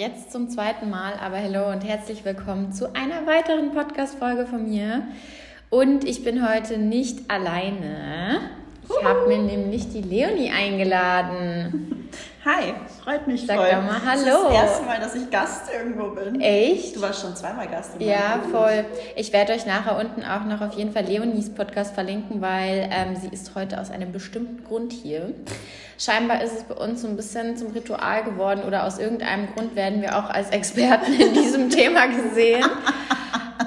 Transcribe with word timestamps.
jetzt 0.00 0.32
zum 0.32 0.48
zweiten 0.48 0.88
Mal, 0.88 1.12
aber 1.20 1.36
hallo 1.36 1.70
und 1.70 1.84
herzlich 1.84 2.24
willkommen 2.24 2.72
zu 2.72 2.94
einer 2.96 3.26
weiteren 3.26 3.72
Podcast-Folge 3.72 4.46
von 4.46 4.66
mir. 4.66 5.06
Und 5.68 6.04
ich 6.04 6.24
bin 6.24 6.48
heute 6.48 6.78
nicht 6.78 7.30
alleine. 7.30 8.40
Ich 8.88 9.04
habe 9.04 9.28
mir 9.28 9.36
nämlich 9.36 9.90
die 9.90 10.00
Leonie 10.00 10.50
eingeladen. 10.50 12.08
Hi, 12.42 12.72
freut 13.04 13.26
mich 13.26 13.46
Sag 13.46 13.56
voll. 13.56 13.68
doch 13.68 13.82
mal 13.82 14.00
Hallo. 14.02 14.24
Das 14.24 14.34
ist 14.34 14.44
das 14.44 14.52
erste 14.54 14.84
Mal, 14.86 14.98
dass 15.00 15.14
ich 15.14 15.30
Gast 15.30 15.62
irgendwo 15.70 16.08
bin. 16.08 16.40
Echt? 16.40 16.96
Du 16.96 17.02
warst 17.02 17.20
schon 17.20 17.36
zweimal 17.36 17.68
Gast. 17.68 17.90
Ja, 17.98 18.38
Podcast. 18.42 18.50
voll. 18.50 18.84
Ich 19.14 19.30
werde 19.34 19.52
euch 19.52 19.66
nachher 19.66 19.98
unten 19.98 20.24
auch 20.24 20.44
noch 20.44 20.62
auf 20.62 20.72
jeden 20.72 20.90
Fall 20.92 21.04
Leonies 21.04 21.50
Podcast 21.54 21.92
verlinken, 21.92 22.40
weil 22.40 22.88
ähm, 22.90 23.14
sie 23.14 23.28
ist 23.28 23.54
heute 23.54 23.78
aus 23.78 23.90
einem 23.90 24.10
bestimmten 24.12 24.64
Grund 24.64 24.90
hier. 24.90 25.34
Scheinbar 25.98 26.42
ist 26.42 26.54
es 26.56 26.64
bei 26.64 26.76
uns 26.76 27.02
so 27.02 27.08
ein 27.08 27.16
bisschen 27.16 27.58
zum 27.58 27.72
Ritual 27.72 28.24
geworden 28.24 28.62
oder 28.66 28.86
aus 28.86 28.98
irgendeinem 28.98 29.52
Grund 29.52 29.76
werden 29.76 30.00
wir 30.00 30.16
auch 30.16 30.30
als 30.30 30.48
Experten 30.48 31.12
in 31.12 31.34
diesem 31.34 31.68
Thema 31.70 32.06
gesehen. 32.06 32.64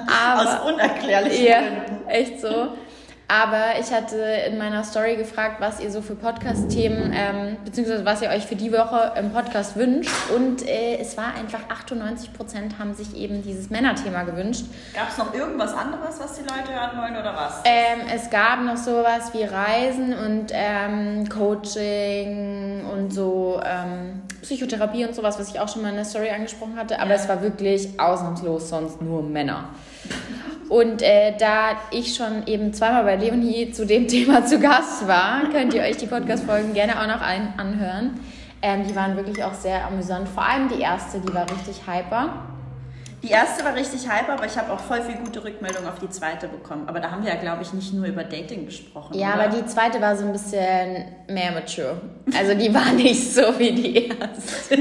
Aber 0.08 0.64
Aus 0.64 0.72
unerklärlichen 0.72 1.44
ja, 1.46 1.60
Gründen. 1.60 2.08
echt 2.08 2.40
so. 2.40 2.68
Aber 3.42 3.80
ich 3.80 3.90
hatte 3.92 4.16
in 4.48 4.58
meiner 4.58 4.84
Story 4.84 5.16
gefragt, 5.16 5.56
was 5.58 5.80
ihr 5.80 5.90
so 5.90 6.02
für 6.02 6.14
Podcast-Themen, 6.14 7.12
ähm, 7.12 7.56
beziehungsweise 7.64 8.04
was 8.04 8.22
ihr 8.22 8.28
euch 8.28 8.44
für 8.46 8.54
die 8.54 8.70
Woche 8.70 9.12
im 9.18 9.32
Podcast 9.32 9.74
wünscht. 9.76 10.12
Und 10.32 10.64
äh, 10.68 10.98
es 11.00 11.16
war 11.16 11.34
einfach 11.34 11.58
98 11.68 12.32
Prozent 12.32 12.78
haben 12.78 12.94
sich 12.94 13.16
eben 13.16 13.42
dieses 13.42 13.70
Männerthema 13.70 14.22
gewünscht. 14.22 14.66
Gab 14.94 15.08
es 15.10 15.18
noch 15.18 15.34
irgendwas 15.34 15.74
anderes, 15.74 16.20
was 16.20 16.34
die 16.34 16.42
Leute 16.42 16.72
hören 16.72 16.96
wollen 16.96 17.16
oder 17.16 17.34
was? 17.34 17.62
Ähm, 17.64 18.02
es 18.14 18.30
gab 18.30 18.60
noch 18.62 18.76
sowas 18.76 19.32
wie 19.32 19.42
Reisen 19.42 20.14
und 20.14 20.52
ähm, 20.52 21.28
Coaching 21.28 22.84
und 22.86 23.12
so 23.12 23.60
ähm, 23.64 24.22
Psychotherapie 24.42 25.06
und 25.06 25.14
sowas, 25.16 25.40
was 25.40 25.48
ich 25.48 25.58
auch 25.58 25.68
schon 25.68 25.82
mal 25.82 25.88
in 25.88 25.96
der 25.96 26.04
Story 26.04 26.30
angesprochen 26.30 26.76
hatte. 26.76 27.00
Aber 27.00 27.10
Ja. 27.10 27.16
es 27.16 27.28
war 27.28 27.42
wirklich 27.42 27.98
ausnahmslos 27.98 28.68
sonst 28.68 29.02
nur 29.02 29.24
Männer. 29.24 29.70
Und 30.68 31.02
äh, 31.02 31.36
da 31.38 31.76
ich 31.90 32.14
schon 32.14 32.46
eben 32.46 32.72
zweimal 32.72 33.04
bei 33.04 33.16
Leonie 33.16 33.70
zu 33.70 33.86
dem 33.86 34.08
Thema 34.08 34.44
zu 34.44 34.58
Gast 34.58 35.06
war, 35.06 35.48
könnt 35.50 35.74
ihr 35.74 35.82
euch 35.82 35.96
die 35.96 36.06
Podcast-Folgen 36.06 36.74
gerne 36.74 37.00
auch 37.00 37.06
noch 37.06 37.20
ein 37.20 37.54
anhören. 37.56 38.20
Ähm, 38.62 38.86
die 38.86 38.96
waren 38.96 39.16
wirklich 39.16 39.44
auch 39.44 39.54
sehr 39.54 39.86
amüsant. 39.86 40.28
Vor 40.28 40.46
allem 40.46 40.68
die 40.68 40.80
erste, 40.80 41.20
die 41.20 41.34
war 41.34 41.46
richtig 41.50 41.82
hyper. 41.86 42.32
Die 43.24 43.30
erste 43.30 43.64
war 43.64 43.74
richtig 43.74 44.06
hype, 44.06 44.28
aber 44.28 44.44
ich 44.44 44.54
habe 44.58 44.70
auch 44.70 44.78
voll 44.78 45.00
viel 45.00 45.16
gute 45.16 45.42
Rückmeldungen 45.42 45.88
auf 45.88 45.98
die 45.98 46.10
zweite 46.10 46.46
bekommen. 46.46 46.86
Aber 46.86 47.00
da 47.00 47.10
haben 47.10 47.24
wir 47.24 47.32
ja, 47.32 47.40
glaube 47.40 47.62
ich, 47.62 47.72
nicht 47.72 47.94
nur 47.94 48.04
über 48.04 48.22
Dating 48.22 48.66
gesprochen. 48.66 49.18
Ja, 49.18 49.32
oder? 49.32 49.44
aber 49.44 49.56
die 49.56 49.64
zweite 49.64 49.98
war 50.02 50.14
so 50.14 50.26
ein 50.26 50.32
bisschen 50.32 51.06
mehr 51.28 51.52
mature. 51.52 52.02
Also 52.36 52.52
die 52.52 52.74
war 52.74 52.92
nicht 52.96 53.32
so 53.32 53.58
wie 53.58 53.72
die 53.72 54.08
erste. 54.08 54.76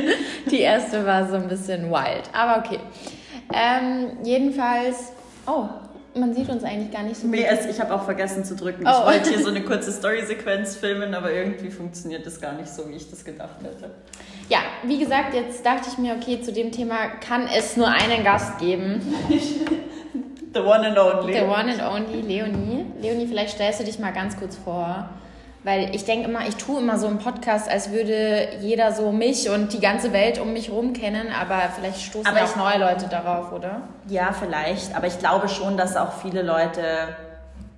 Die 0.51 0.59
erste 0.59 1.05
war 1.05 1.25
so 1.25 1.35
ein 1.35 1.47
bisschen 1.47 1.89
wild. 1.89 2.23
Aber 2.33 2.65
okay. 2.65 2.79
Ähm, 3.53 4.17
jedenfalls. 4.25 5.13
Oh, 5.45 5.67
man 6.15 6.33
sieht 6.33 6.49
uns 6.49 6.63
eigentlich 6.63 6.91
gar 6.91 7.03
nicht 7.03 7.17
so 7.17 7.23
gut. 7.23 7.31
Nee, 7.31 7.47
ich 7.69 7.79
habe 7.79 7.93
auch 7.93 8.03
vergessen 8.03 8.45
zu 8.45 8.55
drücken. 8.55 8.85
Oh. 8.85 8.89
Ich 8.89 9.05
wollte 9.05 9.29
hier 9.29 9.43
so 9.43 9.49
eine 9.49 9.61
kurze 9.65 9.91
Story-Sequenz 9.91 10.75
filmen, 10.75 11.13
aber 11.13 11.31
irgendwie 11.31 11.71
funktioniert 11.71 12.25
das 12.25 12.39
gar 12.39 12.53
nicht 12.53 12.69
so, 12.69 12.87
wie 12.89 12.95
ich 12.95 13.09
das 13.09 13.25
gedacht 13.25 13.57
hätte. 13.63 13.91
Ja, 14.49 14.59
wie 14.83 14.99
gesagt, 14.99 15.33
jetzt 15.33 15.65
dachte 15.65 15.89
ich 15.91 15.97
mir, 15.97 16.15
okay, 16.15 16.41
zu 16.41 16.51
dem 16.51 16.71
Thema 16.71 17.07
kann 17.19 17.47
es 17.47 17.77
nur 17.77 17.87
einen 17.87 18.23
Gast 18.23 18.59
geben. 18.59 19.01
The 20.53 20.59
one 20.59 20.85
and 20.85 20.97
only. 20.99 21.33
The 21.33 21.41
one 21.41 21.71
and 21.71 21.81
only 21.81 22.21
Leonie. 22.21 22.85
Leonie, 23.01 23.25
vielleicht 23.25 23.55
stellst 23.55 23.79
du 23.79 23.83
dich 23.83 23.97
mal 23.97 24.13
ganz 24.13 24.37
kurz 24.37 24.55
vor. 24.55 25.09
Weil 25.63 25.95
ich 25.95 26.03
denke 26.03 26.27
immer, 26.27 26.45
ich 26.47 26.55
tue 26.57 26.79
immer 26.81 26.97
so 26.97 27.07
einen 27.07 27.19
Podcast, 27.19 27.69
als 27.69 27.91
würde 27.91 28.49
jeder 28.59 28.91
so 28.91 29.13
mich 29.13 29.49
und 29.49 29.71
die 29.71 29.79
ganze 29.79 30.11
Welt 30.11 30.39
um 30.39 30.51
mich 30.51 30.67
herum 30.67 30.91
kennen, 30.91 31.27
aber 31.31 31.61
vielleicht 31.73 32.01
stoßen 32.01 32.27
Aber 32.27 32.43
auch 32.43 32.55
neue 32.57 32.79
Leute 32.79 33.07
darauf, 33.07 33.53
oder? 33.53 33.83
Ja, 34.09 34.33
vielleicht. 34.33 34.93
Aber 34.95 35.07
ich 35.07 35.17
glaube 35.19 35.47
schon, 35.47 35.77
dass 35.77 35.95
auch 35.95 36.11
viele 36.21 36.41
Leute 36.41 36.81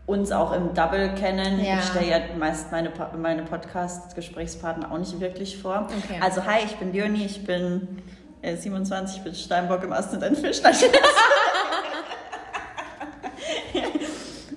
uns 0.07 0.31
auch 0.31 0.51
im 0.51 0.73
Double 0.73 1.13
kennen. 1.13 1.63
Ja. 1.63 1.77
Ich 1.77 1.85
stelle 1.85 2.09
ja 2.09 2.19
meist 2.37 2.71
meine, 2.71 2.91
meine 3.17 3.43
Podcast-Gesprächspartner 3.43 4.91
auch 4.91 4.97
nicht 4.97 5.19
wirklich 5.19 5.61
vor. 5.61 5.87
Okay. 6.05 6.19
Also 6.21 6.43
hi, 6.45 6.65
ich 6.65 6.75
bin 6.77 6.91
Leonie, 6.91 7.25
ich 7.25 7.45
bin 7.45 8.01
äh, 8.41 8.55
27, 8.55 9.17
ich 9.17 9.23
bin 9.23 9.35
Steinbock 9.35 9.83
im 9.83 9.93
ein 9.93 10.35
Fisch. 10.35 10.61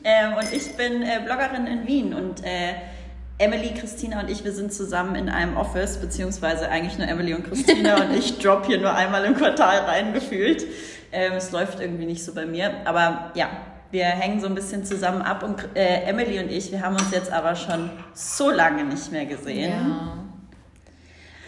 Ähm, 0.09 0.35
und 0.35 0.53
ich 0.53 0.75
bin 0.75 1.03
äh, 1.03 1.21
Bloggerin 1.23 1.67
in 1.67 1.87
Wien 1.87 2.15
und 2.15 2.43
äh, 2.43 2.73
Emily, 3.41 3.73
Christina 3.73 4.21
und 4.21 4.31
ich, 4.31 4.45
wir 4.45 4.53
sind 4.53 4.73
zusammen 4.73 5.15
in 5.15 5.29
einem 5.29 5.57
Office, 5.57 5.99
beziehungsweise 5.99 6.69
eigentlich 6.69 6.99
nur 6.99 7.07
Emily 7.07 7.35
und 7.35 7.45
Christina 7.45 8.03
und 8.03 8.17
ich 8.17 8.39
drop 8.43 8.67
hier 8.67 8.81
nur 8.81 8.93
einmal 8.93 9.25
im 9.25 9.35
Quartal 9.35 9.79
rein 9.81 10.13
gefühlt. 10.13 10.67
Ähm, 11.13 11.35
es 11.35 11.53
läuft 11.53 11.79
irgendwie 11.79 12.05
nicht 12.05 12.25
so 12.25 12.35
bei 12.35 12.47
mir, 12.47 12.73
aber 12.85 13.31
ja, 13.35 13.49
wir 13.93 14.05
hängen 14.05 14.41
so 14.41 14.49
ein 14.49 14.57
bisschen 14.57 14.85
zusammen 14.85 15.23
ab 15.23 15.45
und 15.45 15.77
äh, 15.77 16.03
Emily 16.03 16.41
und 16.41 16.51
ich, 16.51 16.73
wir 16.73 16.83
haben 16.83 16.97
uns 16.97 17.13
jetzt 17.13 17.33
aber 17.33 17.55
schon 17.55 17.91
so 18.13 18.51
lange 18.51 18.85
nicht 18.85 19.13
mehr 19.13 19.25
gesehen. 19.25 19.71
Ja. 19.71 20.18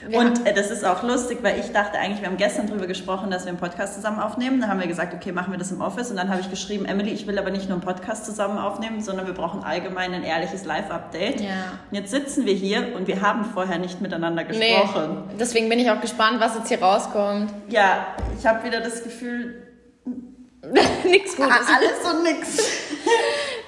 Wir 0.07 0.19
Und 0.19 0.47
äh, 0.47 0.55
das 0.55 0.71
ist 0.71 0.85
auch 0.85 1.03
lustig, 1.03 1.39
weil 1.43 1.59
ich 1.61 1.73
dachte 1.73 1.99
eigentlich, 1.99 2.21
wir 2.21 2.29
haben 2.29 2.37
gestern 2.37 2.67
drüber 2.67 2.87
gesprochen, 2.87 3.31
dass 3.31 3.45
wir 3.45 3.51
einen 3.51 3.59
Podcast 3.59 3.95
zusammen 3.95 4.19
aufnehmen. 4.19 4.61
Dann 4.61 4.71
haben 4.71 4.81
wir 4.81 4.87
gesagt, 4.87 5.13
okay, 5.15 5.33
machen 5.33 5.53
wir 5.53 5.59
das 5.59 5.71
im 5.71 5.81
Office. 5.81 6.11
Und 6.11 6.17
dann 6.17 6.29
habe 6.31 6.41
ich 6.41 6.51
geschrieben, 6.51 6.85
Emily, 6.87 7.11
ich 7.11 7.27
will 7.27 7.39
aber 7.39 7.51
nicht 7.51 7.69
nur 7.69 7.77
einen 7.79 7.85
Podcast 7.85 8.25
zusammen 8.25 8.59
aufnehmen, 8.59 9.01
sondern 9.03 9.27
wir 9.27 9.35
brauchen 9.35 9.63
allgemein 9.63 10.13
ein 10.15 10.23
ehrliches 10.23 10.65
Live-Update. 10.65 11.41
Ja. 11.41 11.49
Und 11.91 11.97
jetzt 11.97 12.11
sitzen 12.11 12.47
wir 12.47 12.55
hier 12.55 12.95
und 12.97 13.07
wir 13.07 13.21
haben 13.21 13.45
vorher 13.45 13.79
nicht 13.79 14.01
miteinander 14.01 14.45
Nee, 14.45 14.77
gesprochen. 14.81 15.25
deswegen 15.39 15.69
bin 15.69 15.79
ich 15.79 15.91
auch 15.91 16.01
gespannt, 16.01 16.41
was 16.41 16.55
jetzt 16.57 16.69
hier 16.69 16.81
rauskommt. 16.83 17.53
Ja, 17.69 18.07
ich 18.39 18.47
habe 18.47 18.65
wieder 18.65 18.81
das 18.81 19.03
Gefühl, 19.05 19.63
Nichts 21.05 21.37
Gutes. 21.37 21.53
alles 21.53 22.13
und 22.15 22.23
nix. 22.23 22.59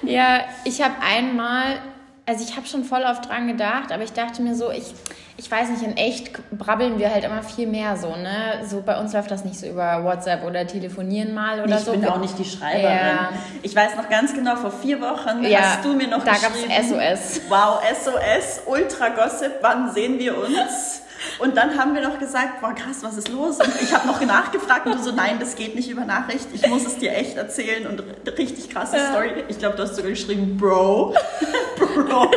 Ja, 0.05 0.41
ich 0.65 0.81
habe 0.81 0.95
einmal, 1.01 1.77
also 2.25 2.43
ich 2.43 2.55
habe 2.55 2.65
schon 2.65 2.83
voll 2.83 3.03
oft 3.03 3.27
dran 3.27 3.47
gedacht, 3.47 3.91
aber 3.91 4.03
ich 4.03 4.13
dachte 4.13 4.41
mir 4.41 4.55
so, 4.55 4.71
ich, 4.71 4.93
ich 5.37 5.51
weiß 5.51 5.69
nicht, 5.69 5.83
in 5.83 5.97
echt 5.97 6.31
brabbeln 6.57 6.97
wir 6.97 7.13
halt 7.13 7.25
immer 7.25 7.43
viel 7.43 7.67
mehr 7.67 7.97
so, 7.97 8.15
ne? 8.15 8.63
So 8.65 8.81
bei 8.81 8.97
uns 8.99 9.13
läuft 9.13 9.29
das 9.29 9.43
nicht 9.43 9.59
so 9.59 9.67
über 9.67 10.03
WhatsApp 10.03 10.43
oder 10.45 10.65
telefonieren 10.65 11.33
mal 11.33 11.61
oder 11.61 11.77
ich 11.77 11.83
so. 11.83 11.91
bin 11.91 12.05
auch 12.07 12.19
nicht 12.19 12.37
die 12.39 12.45
Schreiberin. 12.45 12.95
Ja. 12.97 13.29
Ich 13.61 13.75
weiß 13.75 13.97
noch 13.97 14.09
ganz 14.09 14.33
genau, 14.33 14.55
vor 14.55 14.71
vier 14.71 15.01
Wochen 15.01 15.43
Ja, 15.43 15.59
hast 15.61 15.85
du 15.85 15.93
mir 15.93 16.07
noch 16.07 16.23
da 16.23 16.33
geschrieben. 16.33 16.71
SOS. 16.71 17.41
Wow, 17.49 17.81
SOS, 17.93 18.61
Ultra 18.67 19.09
Gossip, 19.09 19.51
wann 19.61 19.91
sehen 19.91 20.17
wir 20.17 20.37
uns? 20.37 21.01
Und 21.39 21.55
dann 21.57 21.77
haben 21.77 21.93
wir 21.95 22.01
noch 22.01 22.19
gesagt, 22.19 22.61
boah 22.61 22.73
krass, 22.73 22.97
was 23.01 23.17
ist 23.17 23.29
los? 23.29 23.57
Und 23.57 23.81
ich 23.81 23.93
habe 23.93 24.07
noch 24.07 24.19
nachgefragt 24.21 24.85
und 24.85 24.95
du 24.95 25.03
so, 25.03 25.11
nein, 25.11 25.37
das 25.39 25.55
geht 25.55 25.75
nicht 25.75 25.89
über 25.89 26.05
Nachricht. 26.05 26.47
Ich 26.53 26.67
muss 26.67 26.85
es 26.85 26.97
dir 26.97 27.13
echt 27.15 27.37
erzählen 27.37 27.87
und 27.87 28.03
richtig 28.37 28.69
krasse 28.69 28.97
Ja. 28.97 29.11
Story. 29.11 29.43
Ich 29.47 29.57
glaube, 29.57 29.75
du 29.77 29.83
hast 29.83 29.95
sogar 29.95 30.11
geschrieben, 30.11 30.57
Bro. 30.57 31.15
Bro. 31.93 32.29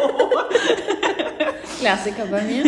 Klassiker 1.81 2.27
bei 2.27 2.43
mir. 2.43 2.65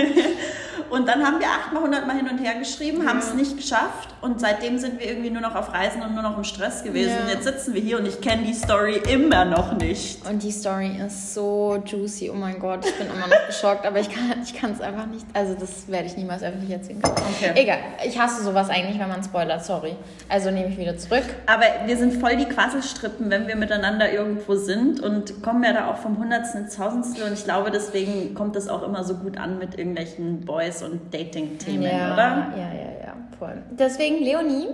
Und 0.91 1.06
dann 1.06 1.25
haben 1.25 1.38
wir 1.38 1.47
achtmal, 1.47 1.82
hundertmal 1.82 2.16
hin 2.16 2.28
und 2.28 2.38
her 2.38 2.54
geschrieben, 2.59 3.06
haben 3.06 3.19
es 3.19 3.34
nicht 3.34 3.56
geschafft 3.56 4.09
und 4.21 4.41
seitdem 4.41 4.78
sind 4.78 4.99
wir 4.99 5.06
irgendwie 5.06 5.31
nur 5.31 5.43
noch 5.43 5.54
auf 5.54 5.72
Reisen 5.72 6.03
und 6.03 6.15
nur 6.15 6.22
noch 6.22 6.37
im 6.37 6.44
Stress 6.44 6.82
gewesen. 6.82 7.10
Ja. 7.10 7.22
Und 7.22 7.28
jetzt 7.28 7.44
sitzen 7.44 7.75
wir 7.75 7.81
hier 7.81 7.99
und 7.99 8.06
ich 8.06 8.21
kenne 8.21 8.43
die 8.43 8.54
Story 8.54 9.00
immer 9.09 9.44
noch 9.44 9.76
nicht. 9.76 10.26
Und 10.28 10.43
die 10.43 10.50
Story 10.50 10.99
ist 11.06 11.34
so 11.34 11.82
juicy, 11.84 12.31
oh 12.31 12.34
mein 12.34 12.59
Gott, 12.59 12.87
ich 12.87 12.97
bin 12.97 13.06
immer 13.06 13.26
noch 13.26 13.47
geschockt, 13.47 13.87
aber 13.87 14.00
ich 14.00 14.09
kann 14.09 14.43
ich 14.43 14.54
kann 14.54 14.72
es 14.72 14.81
einfach 14.81 15.06
nicht, 15.06 15.26
also 15.34 15.54
das 15.54 15.88
werde 15.88 16.06
ich 16.06 16.16
niemals 16.16 16.43
öffentlich 16.43 16.71
erzählen 16.71 17.03
können. 17.03 17.16
Okay. 17.37 17.53
Egal, 17.55 17.78
ich 18.06 18.19
hasse 18.19 18.43
sowas 18.43 18.70
eigentlich, 18.70 18.99
wenn 18.99 19.09
man 19.09 19.22
spoilert, 19.22 19.65
sorry. 19.65 19.94
Also 20.28 20.50
nehme 20.50 20.69
ich 20.69 20.78
wieder 20.78 20.97
zurück. 20.97 21.25
Aber 21.47 21.65
wir 21.87 21.97
sind 21.97 22.15
voll 22.15 22.37
die 22.37 22.47
Quasselstrippen, 22.47 23.31
wenn 23.31 23.47
wir 23.47 23.56
miteinander 23.56 24.10
irgendwo 24.10 24.55
sind 24.55 25.00
und 25.00 25.43
kommen 25.43 25.62
ja 25.65 25.72
da 25.72 25.91
auch 25.91 25.99
vom 25.99 26.19
Hundertsten 26.19 26.62
ins 26.62 26.76
Tausendstel 26.76 27.25
und 27.25 27.34
ich 27.34 27.44
glaube, 27.44 27.70
deswegen 27.70 28.34
kommt 28.34 28.56
das 28.56 28.69
auch 28.69 28.82
immer 28.82 29.05
so 29.05 29.14
gut 29.14 29.37
an 29.38 29.58
mit 29.58 29.79
irgendwelchen 29.79 30.40
Boys- 30.44 30.77
und 30.82 31.12
Dating-Themen, 31.12 31.82
ja, 31.82 32.12
oder? 32.14 32.52
Ja, 32.56 32.72
ja, 32.72 33.06
ja, 33.06 33.16
voll. 33.38 33.62
Deswegen, 33.70 34.22
Leonie, 34.22 34.69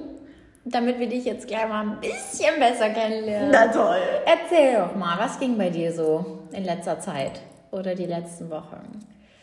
damit 0.64 0.98
wir 0.98 1.08
dich 1.08 1.24
jetzt 1.24 1.46
gleich 1.46 1.68
mal 1.68 1.82
ein 1.82 2.00
bisschen 2.00 2.58
besser 2.58 2.90
kennenlernen. 2.90 3.50
Na 3.52 3.68
toll. 3.68 4.00
Erzähl 4.26 4.74
doch 4.74 4.94
mal, 4.96 5.18
was 5.18 5.38
ging 5.38 5.58
bei 5.58 5.70
dir 5.70 5.92
so 5.92 6.40
in 6.52 6.64
letzter 6.64 6.98
Zeit 7.00 7.40
oder 7.70 7.94
die 7.94 8.06
letzten 8.06 8.50
Wochen? 8.50 9.00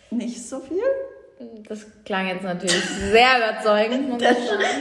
Nicht 0.09 0.47
so 0.47 0.59
viel? 0.59 0.83
Das 1.67 1.85
klang 2.05 2.27
jetzt 2.27 2.43
natürlich 2.43 2.83
sehr 2.83 3.37
überzeugend. 3.37 4.21
Der, 4.21 4.35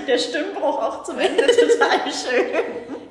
der 0.07 0.19
Stimmbruch 0.19 0.83
auch 0.83 1.05
zum 1.05 1.19
Ende 1.19 1.43
total 1.47 2.01
schön. 2.11 2.47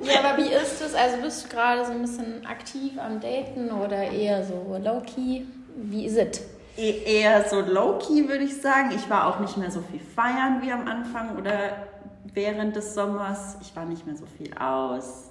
Ja, 0.02 0.20
aber 0.20 0.42
wie 0.42 0.52
ist 0.52 0.80
es? 0.80 0.94
Also 0.94 1.16
bist 1.22 1.44
du 1.44 1.48
gerade 1.48 1.84
so 1.84 1.92
ein 1.92 2.00
bisschen 2.00 2.46
aktiv 2.46 2.92
am 2.98 3.20
Daten 3.20 3.70
oder 3.70 4.10
eher 4.10 4.44
so 4.44 4.78
low-key? 4.82 5.42
Wie 5.76 6.06
ist 6.06 6.16
es? 6.16 6.42
E- 6.80 7.02
Eher 7.20 7.48
so 7.48 7.60
low-key, 7.60 8.28
würde 8.28 8.44
ich 8.44 8.60
sagen. 8.60 8.90
Ich 8.94 9.08
war 9.10 9.26
auch 9.28 9.40
nicht 9.40 9.56
mehr 9.56 9.70
so 9.70 9.80
viel 9.82 10.00
feiern 10.00 10.60
wie 10.62 10.72
am 10.72 10.86
Anfang 10.88 11.36
oder 11.36 11.86
während 12.32 12.74
des 12.76 12.94
Sommers. 12.94 13.56
Ich 13.60 13.74
war 13.76 13.84
nicht 13.84 14.06
mehr 14.06 14.16
so 14.16 14.24
viel 14.26 14.52
aus. 14.54 15.30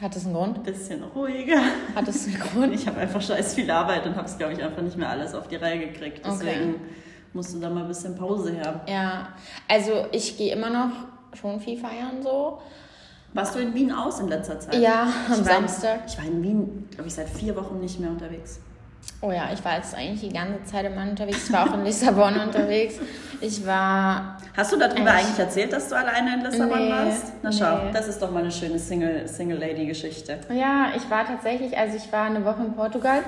Hat 0.00 0.14
es 0.14 0.24
einen 0.26 0.34
Grund? 0.34 0.62
Bisschen 0.62 1.02
ruhiger. 1.02 1.60
Hat 1.94 2.06
es 2.08 2.26
einen 2.26 2.38
Grund? 2.38 2.74
Ich 2.74 2.86
habe 2.86 2.98
einfach 2.98 3.20
scheiß 3.20 3.54
viel 3.54 3.70
Arbeit 3.70 4.06
und 4.06 4.14
habe 4.16 4.26
es, 4.26 4.38
glaube 4.38 4.52
ich, 4.52 4.62
einfach 4.62 4.82
nicht 4.82 4.96
mehr 4.96 5.08
alles 5.08 5.34
auf 5.34 5.48
die 5.48 5.56
Reihe 5.56 5.78
gekriegt. 5.88 6.24
Okay. 6.26 6.36
Deswegen 6.40 6.74
musst 7.32 7.54
du 7.54 7.58
da 7.60 7.68
mal 7.70 7.82
ein 7.82 7.88
bisschen 7.88 8.14
Pause 8.16 8.60
haben. 8.64 8.80
Ja, 8.86 9.28
also 9.68 10.06
ich 10.12 10.36
gehe 10.38 10.52
immer 10.52 10.70
noch 10.70 10.90
schon 11.38 11.60
viel 11.60 11.78
feiern 11.78 12.22
so. 12.22 12.58
Warst 13.34 13.54
du 13.54 13.58
in 13.58 13.74
Wien 13.74 13.92
aus 13.92 14.20
in 14.20 14.28
letzter 14.28 14.58
Zeit? 14.58 14.74
Ja, 14.76 15.02
am 15.02 15.32
ich 15.32 15.38
war 15.38 15.44
Samstag. 15.44 16.00
In, 16.00 16.06
ich 16.08 16.18
war 16.18 16.24
in 16.24 16.42
Wien, 16.42 16.88
glaube 16.90 17.08
ich, 17.08 17.14
seit 17.14 17.28
vier 17.28 17.54
Wochen 17.56 17.78
nicht 17.80 18.00
mehr 18.00 18.10
unterwegs. 18.10 18.60
Oh 19.20 19.32
ja, 19.32 19.50
ich 19.52 19.64
war 19.64 19.76
jetzt 19.76 19.94
eigentlich 19.96 20.20
die 20.20 20.32
ganze 20.32 20.62
Zeit 20.64 20.86
immer 20.86 21.02
unterwegs. 21.02 21.48
Ich 21.48 21.52
war 21.52 21.68
auch 21.68 21.74
in 21.74 21.84
Lissabon 21.84 22.38
unterwegs. 22.46 22.94
Ich 23.40 23.66
war. 23.66 24.38
Hast 24.56 24.72
du 24.72 24.76
darüber 24.76 25.10
eigentlich, 25.10 25.26
eigentlich 25.26 25.38
erzählt, 25.38 25.72
dass 25.72 25.88
du 25.88 25.96
alleine 25.96 26.34
in 26.34 26.42
Lissabon 26.42 26.78
nee, 26.78 26.90
warst? 26.90 27.32
Na 27.42 27.50
schau, 27.50 27.84
nee. 27.86 27.92
das 27.92 28.06
ist 28.08 28.22
doch 28.22 28.30
mal 28.30 28.40
eine 28.40 28.52
schöne 28.52 28.78
Single-Lady-Geschichte. 28.78 30.38
Single 30.42 30.60
ja, 30.60 30.92
ich 30.96 31.10
war 31.10 31.26
tatsächlich, 31.26 31.76
also 31.76 31.96
ich 31.96 32.12
war 32.12 32.26
eine 32.26 32.44
Woche 32.44 32.62
in 32.62 32.74
Portugal 32.74 33.22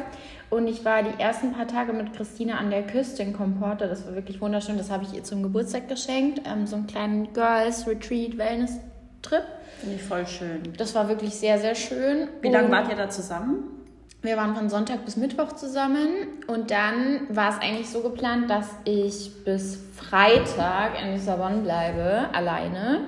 und 0.49 0.69
ich 0.69 0.85
war 0.85 1.03
die 1.03 1.21
ersten 1.21 1.53
paar 1.53 1.67
Tage 1.67 1.93
mit 1.93 2.13
Christina 2.13 2.59
an 2.59 2.71
der 2.71 2.83
Küste 2.83 3.23
in 3.23 3.33
Comporta. 3.33 3.87
Das 3.87 4.07
war 4.07 4.15
wirklich 4.15 4.41
wunderschön. 4.41 4.79
Das 4.79 4.91
habe 4.91 5.05
ich 5.05 5.15
ihr 5.15 5.25
zum 5.25 5.43
Geburtstag 5.43 5.89
geschenkt. 5.89 6.43
Ähm, 6.45 6.67
so 6.67 6.77
einen 6.77 6.87
kleinen 6.87 7.33
Girls 7.33 7.87
Retreat 7.87 8.39
Wellness 8.39 8.79
Trip. 9.23 9.45
Finde 9.81 9.97
ich 9.97 10.03
voll 10.03 10.27
schön. 10.27 10.73
Das 10.77 10.95
war 10.95 11.09
wirklich 11.09 11.35
sehr, 11.35 11.59
sehr 11.59 11.75
schön. 11.75 12.29
Wie 12.43 12.49
lange 12.49 12.71
wart 12.71 12.89
ihr 12.91 12.97
da 12.97 13.11
zusammen? 13.11 13.80
Wir 14.23 14.37
waren 14.37 14.55
von 14.55 14.69
Sonntag 14.69 15.07
bis 15.07 15.17
Mittwoch 15.17 15.53
zusammen 15.53 16.09
und 16.47 16.71
dann 16.71 17.27
war 17.31 17.49
es 17.49 17.59
eigentlich 17.59 17.89
so 17.89 18.03
geplant, 18.03 18.51
dass 18.51 18.69
ich 18.85 19.45
bis 19.45 19.79
Freitag 19.97 21.03
in 21.03 21.13
Lissabon 21.13 21.63
bleibe, 21.63 22.29
alleine. 22.35 23.01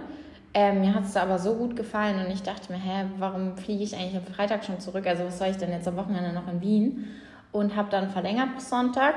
Ähm, 0.54 0.80
mir 0.80 0.94
hat 0.94 1.04
es 1.04 1.12
da 1.12 1.24
aber 1.24 1.38
so 1.38 1.54
gut 1.54 1.76
gefallen 1.76 2.24
und 2.24 2.32
ich 2.32 2.42
dachte 2.42 2.72
mir, 2.72 2.78
hä, 2.78 3.04
warum 3.18 3.58
fliege 3.58 3.84
ich 3.84 3.94
eigentlich 3.94 4.16
am 4.16 4.34
Freitag 4.34 4.64
schon 4.64 4.80
zurück? 4.80 5.06
Also 5.06 5.26
was 5.26 5.38
soll 5.38 5.48
ich 5.48 5.58
denn 5.58 5.70
jetzt 5.70 5.86
am 5.86 5.96
Wochenende 5.96 6.32
noch 6.32 6.48
in 6.48 6.62
Wien? 6.62 7.08
Und 7.52 7.76
habe 7.76 7.90
dann 7.90 8.08
verlängert 8.08 8.54
bis 8.54 8.70
Sonntag 8.70 9.16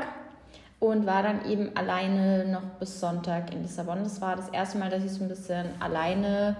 und 0.81 1.05
war 1.05 1.23
dann 1.23 1.45
eben 1.45 1.77
alleine 1.77 2.43
noch 2.45 2.77
bis 2.77 2.99
Sonntag 2.99 3.53
in 3.53 3.61
Lissabon. 3.61 4.03
Das 4.03 4.19
war 4.19 4.35
das 4.35 4.49
erste 4.49 4.77
Mal, 4.79 4.89
dass 4.89 5.01
ich 5.01 5.13
so 5.13 5.23
ein 5.23 5.29
bisschen 5.29 5.67
alleine 5.79 6.57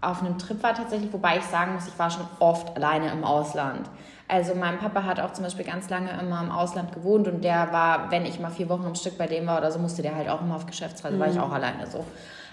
auf 0.00 0.20
einem 0.20 0.36
Trip 0.36 0.60
war 0.64 0.74
tatsächlich, 0.74 1.12
wobei 1.12 1.38
ich 1.38 1.44
sagen 1.44 1.74
muss, 1.74 1.86
ich 1.86 1.96
war 1.96 2.10
schon 2.10 2.26
oft 2.40 2.76
alleine 2.76 3.12
im 3.12 3.22
Ausland. 3.22 3.88
Also 4.26 4.54
mein 4.54 4.78
Papa 4.78 5.04
hat 5.04 5.20
auch 5.20 5.32
zum 5.32 5.44
Beispiel 5.44 5.66
ganz 5.66 5.90
lange 5.90 6.10
immer 6.18 6.40
im 6.40 6.50
Ausland 6.50 6.92
gewohnt 6.92 7.28
und 7.28 7.44
der 7.44 7.72
war, 7.72 8.10
wenn 8.10 8.24
ich 8.24 8.40
mal 8.40 8.50
vier 8.50 8.68
Wochen 8.70 8.86
am 8.86 8.94
Stück 8.94 9.18
bei 9.18 9.26
dem 9.26 9.46
war 9.46 9.58
oder 9.58 9.70
so, 9.70 9.78
musste 9.78 10.00
der 10.00 10.16
halt 10.16 10.28
auch 10.28 10.40
immer 10.40 10.56
auf 10.56 10.66
Geschäftsreise, 10.66 11.16
mhm. 11.16 11.20
war 11.20 11.28
ich 11.28 11.38
auch 11.38 11.52
alleine 11.52 11.86
so. 11.86 12.04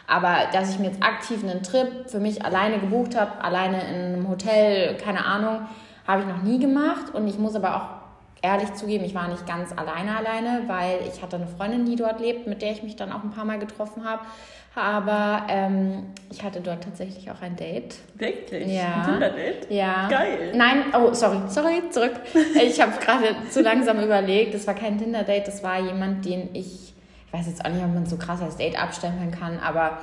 Aber 0.07 0.35
dass 0.51 0.69
ich 0.69 0.79
mir 0.79 0.87
jetzt 0.87 1.01
aktiv 1.01 1.41
einen 1.43 1.63
Trip 1.63 2.09
für 2.09 2.19
mich 2.19 2.43
alleine 2.43 2.79
gebucht 2.79 3.17
habe, 3.17 3.41
alleine 3.41 3.81
in 3.87 3.95
einem 3.95 4.29
Hotel, 4.29 4.97
keine 4.97 5.25
Ahnung, 5.25 5.61
habe 6.05 6.21
ich 6.21 6.27
noch 6.27 6.43
nie 6.43 6.59
gemacht. 6.59 7.13
Und 7.13 7.27
ich 7.27 7.39
muss 7.39 7.55
aber 7.55 7.77
auch 7.77 8.01
ehrlich 8.41 8.73
zugeben, 8.73 9.05
ich 9.05 9.15
war 9.15 9.27
nicht 9.27 9.47
ganz 9.47 9.71
alleine 9.71 10.17
alleine, 10.17 10.63
weil 10.67 10.99
ich 11.07 11.21
hatte 11.21 11.37
eine 11.37 11.47
Freundin, 11.47 11.85
die 11.85 11.95
dort 11.95 12.19
lebt, 12.19 12.47
mit 12.47 12.61
der 12.61 12.71
ich 12.71 12.83
mich 12.83 12.95
dann 12.95 13.11
auch 13.11 13.23
ein 13.23 13.31
paar 13.31 13.45
Mal 13.45 13.59
getroffen 13.59 14.03
habe. 14.03 14.23
Aber 14.73 15.47
ähm, 15.49 16.07
ich 16.31 16.43
hatte 16.43 16.61
dort 16.61 16.83
tatsächlich 16.83 17.29
auch 17.29 17.41
ein 17.41 17.57
Date. 17.57 17.95
Wirklich? 18.15 18.67
Ja. 18.67 19.01
Ein 19.01 19.05
Tinder-Date? 19.05 19.69
Ja. 19.69 20.07
Geil. 20.07 20.53
Nein, 20.55 20.85
oh, 20.97 21.13
sorry, 21.13 21.39
sorry, 21.47 21.81
zurück. 21.89 22.13
Ich 22.55 22.79
habe 22.79 22.93
gerade 22.99 23.35
zu 23.49 23.61
langsam 23.61 23.99
überlegt. 24.03 24.53
Das 24.53 24.65
war 24.67 24.73
kein 24.73 24.97
Tinder-Date, 24.97 25.47
das 25.47 25.61
war 25.61 25.79
jemand, 25.79 26.23
den 26.23 26.49
ich, 26.53 26.93
ich 27.27 27.33
weiß 27.33 27.47
jetzt 27.47 27.65
auch 27.65 27.69
nicht, 27.69 27.83
ob 27.83 27.93
man 27.93 28.05
so 28.05 28.15
krass 28.15 28.41
als 28.41 28.55
Date 28.55 28.81
abstempeln 28.81 29.31
kann, 29.31 29.59
aber 29.59 29.97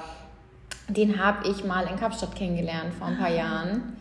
den 0.89 1.23
habe 1.23 1.49
ich 1.49 1.65
mal 1.65 1.87
in 1.87 1.97
Kapstadt 1.97 2.35
kennengelernt 2.35 2.93
vor 2.99 3.09
ein 3.09 3.19
paar 3.19 3.31
Jahren. 3.31 3.97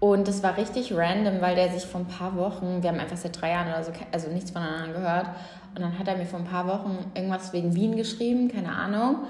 Und 0.00 0.28
das 0.28 0.42
war 0.42 0.56
richtig 0.56 0.94
random, 0.94 1.40
weil 1.40 1.56
der 1.56 1.70
sich 1.70 1.84
vor 1.84 2.00
ein 2.00 2.06
paar 2.06 2.36
Wochen, 2.36 2.82
wir 2.82 2.90
haben 2.90 3.00
einfach 3.00 3.16
seit 3.16 3.40
drei 3.40 3.50
Jahren 3.50 3.68
oder 3.68 3.82
so, 3.82 3.92
also 4.12 4.28
nichts 4.28 4.52
voneinander 4.52 4.98
gehört. 4.98 5.26
Und 5.74 5.82
dann 5.82 5.98
hat 5.98 6.06
er 6.06 6.16
mir 6.16 6.24
vor 6.26 6.38
ein 6.38 6.44
paar 6.44 6.66
Wochen 6.66 7.10
irgendwas 7.14 7.52
wegen 7.52 7.74
Wien 7.74 7.96
geschrieben, 7.96 8.48
keine 8.48 8.72
Ahnung. 8.72 9.26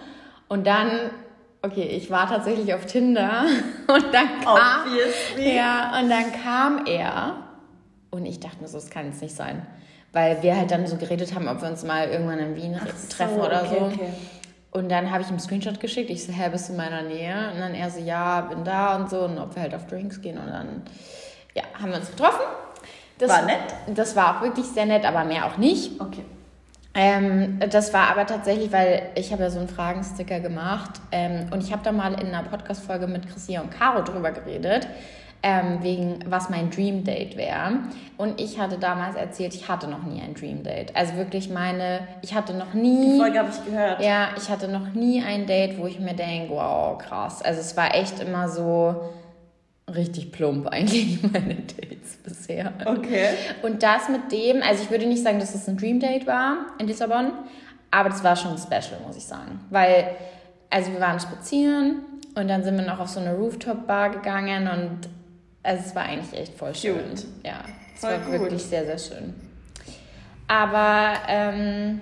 Und 0.48 0.66
dann, 0.66 1.10
okay, 1.62 1.82
ich 1.82 2.10
war 2.10 2.28
tatsächlich 2.28 2.74
auf 2.74 2.86
Tinder 2.86 3.44
und 3.86 4.12
dann 4.12 4.40
kam, 4.42 4.86
Obviously. 4.86 5.56
ja, 5.56 5.98
und 6.00 6.08
dann 6.08 6.32
kam 6.32 6.86
er 6.86 7.36
und 8.10 8.24
ich 8.26 8.40
dachte 8.40 8.60
mir 8.60 8.68
so, 8.68 8.78
das 8.78 8.90
kann 8.90 9.06
jetzt 9.06 9.20
nicht 9.20 9.34
sein, 9.34 9.66
weil 10.12 10.42
wir 10.42 10.56
halt 10.56 10.70
dann 10.70 10.86
so 10.86 10.96
geredet 10.96 11.34
haben, 11.34 11.48
ob 11.48 11.60
wir 11.60 11.68
uns 11.68 11.84
mal 11.84 12.08
irgendwann 12.08 12.38
in 12.38 12.56
Wien 12.56 12.80
Ach 12.80 13.08
treffen 13.10 13.36
so, 13.36 13.44
oder 13.44 13.62
okay, 13.62 13.76
so. 13.78 13.84
Okay. 13.86 14.10
Und 14.70 14.90
dann 14.90 15.10
habe 15.10 15.22
ich 15.22 15.28
ihm 15.28 15.32
einen 15.32 15.40
Screenshot 15.40 15.80
geschickt. 15.80 16.10
Ich 16.10 16.26
so, 16.26 16.32
hä, 16.32 16.50
bist 16.50 16.68
du 16.68 16.72
in 16.72 16.76
meiner 16.76 17.02
Nähe? 17.02 17.50
Und 17.52 17.58
dann 17.58 17.74
er 17.74 17.90
so, 17.90 18.00
ja, 18.00 18.42
bin 18.42 18.64
da 18.64 18.96
und 18.96 19.08
so. 19.08 19.20
Und 19.22 19.38
ob 19.38 19.54
wir 19.54 19.62
halt 19.62 19.74
auf 19.74 19.86
Drinks 19.86 20.20
gehen. 20.20 20.36
Und 20.38 20.46
dann, 20.46 20.82
ja, 21.54 21.62
haben 21.80 21.90
wir 21.90 21.98
uns 21.98 22.10
getroffen. 22.10 22.44
Das 23.16 23.30
War 23.30 23.42
nett? 23.46 23.74
Das 23.88 24.14
war 24.14 24.36
auch 24.36 24.42
wirklich 24.42 24.66
sehr 24.66 24.86
nett, 24.86 25.06
aber 25.06 25.24
mehr 25.24 25.46
auch 25.46 25.56
nicht. 25.56 25.98
Okay. 26.00 26.22
Ähm, 27.00 27.60
das 27.70 27.94
war 27.94 28.10
aber 28.10 28.26
tatsächlich, 28.26 28.72
weil 28.72 29.02
ich 29.14 29.30
habe 29.32 29.44
ja 29.44 29.50
so 29.50 29.60
einen 29.60 29.68
Fragensticker 29.68 30.40
gemacht 30.40 31.00
ähm, 31.12 31.46
und 31.52 31.62
ich 31.62 31.70
habe 31.70 31.80
da 31.84 31.92
mal 31.92 32.12
in 32.20 32.34
einer 32.34 32.42
Podcast-Folge 32.42 33.06
mit 33.06 33.28
Chrissia 33.28 33.60
und 33.60 33.70
Caro 33.70 34.02
drüber 34.02 34.32
geredet, 34.32 34.88
ähm, 35.44 35.78
wegen 35.82 36.18
was 36.26 36.50
mein 36.50 36.70
Dream 36.70 37.04
Date 37.04 37.36
wäre. 37.36 37.82
Und 38.16 38.40
ich 38.40 38.58
hatte 38.58 38.78
damals 38.78 39.14
erzählt, 39.14 39.54
ich 39.54 39.68
hatte 39.68 39.86
noch 39.86 40.02
nie 40.02 40.20
ein 40.20 40.34
Dream 40.34 40.64
Date. 40.64 40.96
Also 40.96 41.14
wirklich 41.14 41.48
meine, 41.48 42.00
ich 42.22 42.34
hatte 42.34 42.52
noch 42.52 42.74
nie. 42.74 43.12
Die 43.12 43.18
Folge 43.20 43.38
habe 43.38 43.50
ich 43.50 43.64
gehört. 43.64 44.02
Ja, 44.02 44.30
ich 44.36 44.50
hatte 44.50 44.66
noch 44.66 44.92
nie 44.92 45.22
ein 45.22 45.46
Date, 45.46 45.78
wo 45.78 45.86
ich 45.86 46.00
mir 46.00 46.14
denke, 46.14 46.52
wow, 46.52 46.98
krass. 46.98 47.42
Also 47.42 47.60
es 47.60 47.76
war 47.76 47.94
echt 47.94 48.18
immer 48.18 48.48
so 48.48 48.96
richtig 49.94 50.32
plump 50.32 50.66
eigentlich 50.68 51.22
meine 51.32 51.54
Dates 51.54 52.16
bisher. 52.24 52.72
Okay. 52.84 53.28
Und 53.62 53.82
das 53.82 54.08
mit 54.08 54.30
dem, 54.32 54.62
also 54.62 54.82
ich 54.82 54.90
würde 54.90 55.06
nicht 55.06 55.22
sagen, 55.22 55.38
dass 55.38 55.54
es 55.54 55.68
ein 55.68 55.76
Dream 55.76 56.00
Date 56.00 56.26
war 56.26 56.66
in 56.78 56.86
Lissabon, 56.86 57.32
aber 57.90 58.08
das 58.10 58.22
war 58.22 58.36
schon 58.36 58.56
special, 58.58 59.00
muss 59.06 59.16
ich 59.16 59.24
sagen. 59.24 59.60
Weil, 59.70 60.08
also 60.70 60.92
wir 60.92 61.00
waren 61.00 61.18
spazieren 61.18 62.00
und 62.34 62.48
dann 62.48 62.62
sind 62.62 62.76
wir 62.76 62.84
noch 62.84 63.00
auf 63.00 63.08
so 63.08 63.20
eine 63.20 63.34
Rooftop-Bar 63.34 64.10
gegangen 64.10 64.68
und 64.68 65.08
also 65.62 65.82
es 65.86 65.94
war 65.94 66.04
eigentlich 66.04 66.38
echt 66.40 66.54
voll 66.56 66.74
schön. 66.74 66.94
Cute. 67.10 67.24
Ja, 67.44 67.60
es 67.94 68.00
Voll 68.00 68.10
war 68.10 68.18
gut. 68.20 68.32
wirklich 68.32 68.62
sehr, 68.62 68.84
sehr 68.86 68.98
schön. 68.98 69.34
Aber, 70.46 71.12
ähm, 71.28 72.00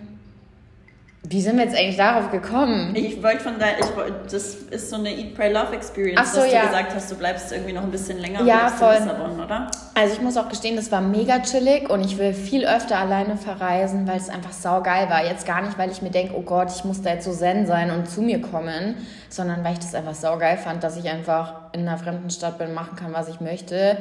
wie 1.29 1.41
sind 1.41 1.57
wir 1.57 1.65
jetzt 1.65 1.77
eigentlich 1.77 1.97
darauf 1.97 2.31
gekommen? 2.31 2.95
Ich 2.95 3.21
wollte 3.21 3.41
von 3.41 3.59
da, 3.59 3.67
ich 3.81 3.97
wollt, 3.97 4.33
das 4.33 4.55
ist 4.71 4.91
so 4.91 4.97
eine 4.97 5.11
Eat, 5.11 5.35
Pray, 5.35 5.53
Love 5.53 5.75
Experience, 5.75 6.21
Ach 6.23 6.27
so, 6.27 6.41
dass 6.41 6.53
ja. 6.53 6.61
du 6.61 6.67
gesagt 6.69 6.95
hast, 6.95 7.11
du 7.11 7.17
bleibst 7.17 7.51
irgendwie 7.51 7.73
noch 7.73 7.83
ein 7.83 7.91
bisschen 7.91 8.19
länger 8.19 8.43
Ja, 8.45 8.69
voll. 8.69 8.95
in 8.95 9.03
Lissabon, 9.05 9.41
oder? 9.41 9.71
Also 9.95 10.15
ich 10.15 10.21
muss 10.21 10.37
auch 10.37 10.49
gestehen, 10.49 10.77
das 10.77 10.93
war 10.93 11.01
mega 11.01 11.41
chillig 11.41 11.91
und 11.91 12.05
ich 12.05 12.19
will 12.19 12.33
viel 12.33 12.65
öfter 12.67 12.99
alleine 12.99 13.37
verreisen, 13.37 14.07
weil 14.07 14.19
es 14.19 14.29
einfach 14.29 14.53
saugeil 14.53 15.11
war. 15.11 15.25
Jetzt 15.25 15.47
gar 15.47 15.63
nicht, 15.63 15.77
weil 15.79 15.91
ich 15.91 16.01
mir 16.01 16.11
denke, 16.11 16.35
oh 16.37 16.43
Gott, 16.43 16.71
ich 16.75 16.85
muss 16.85 17.03
da 17.03 17.11
jetzt 17.11 17.25
so 17.25 17.33
zen 17.33 17.67
sein 17.67 17.91
und 17.91 18.09
zu 18.09 18.23
mir 18.23 18.41
kommen, 18.41 18.95
sondern 19.29 19.65
weil 19.65 19.73
ich 19.73 19.81
das 19.81 19.95
einfach 19.95 20.15
saugeil 20.15 20.57
fand, 20.59 20.85
dass 20.85 20.97
ich 20.97 21.09
einfach 21.11 21.73
in 21.73 21.89
einer 21.89 21.99
fremden 21.99 22.31
Stadt 22.31 22.59
bin, 22.59 22.73
machen 22.73 22.97
kann, 22.97 23.13
was 23.13 23.29
ich 23.29 23.41
möchte. 23.41 23.99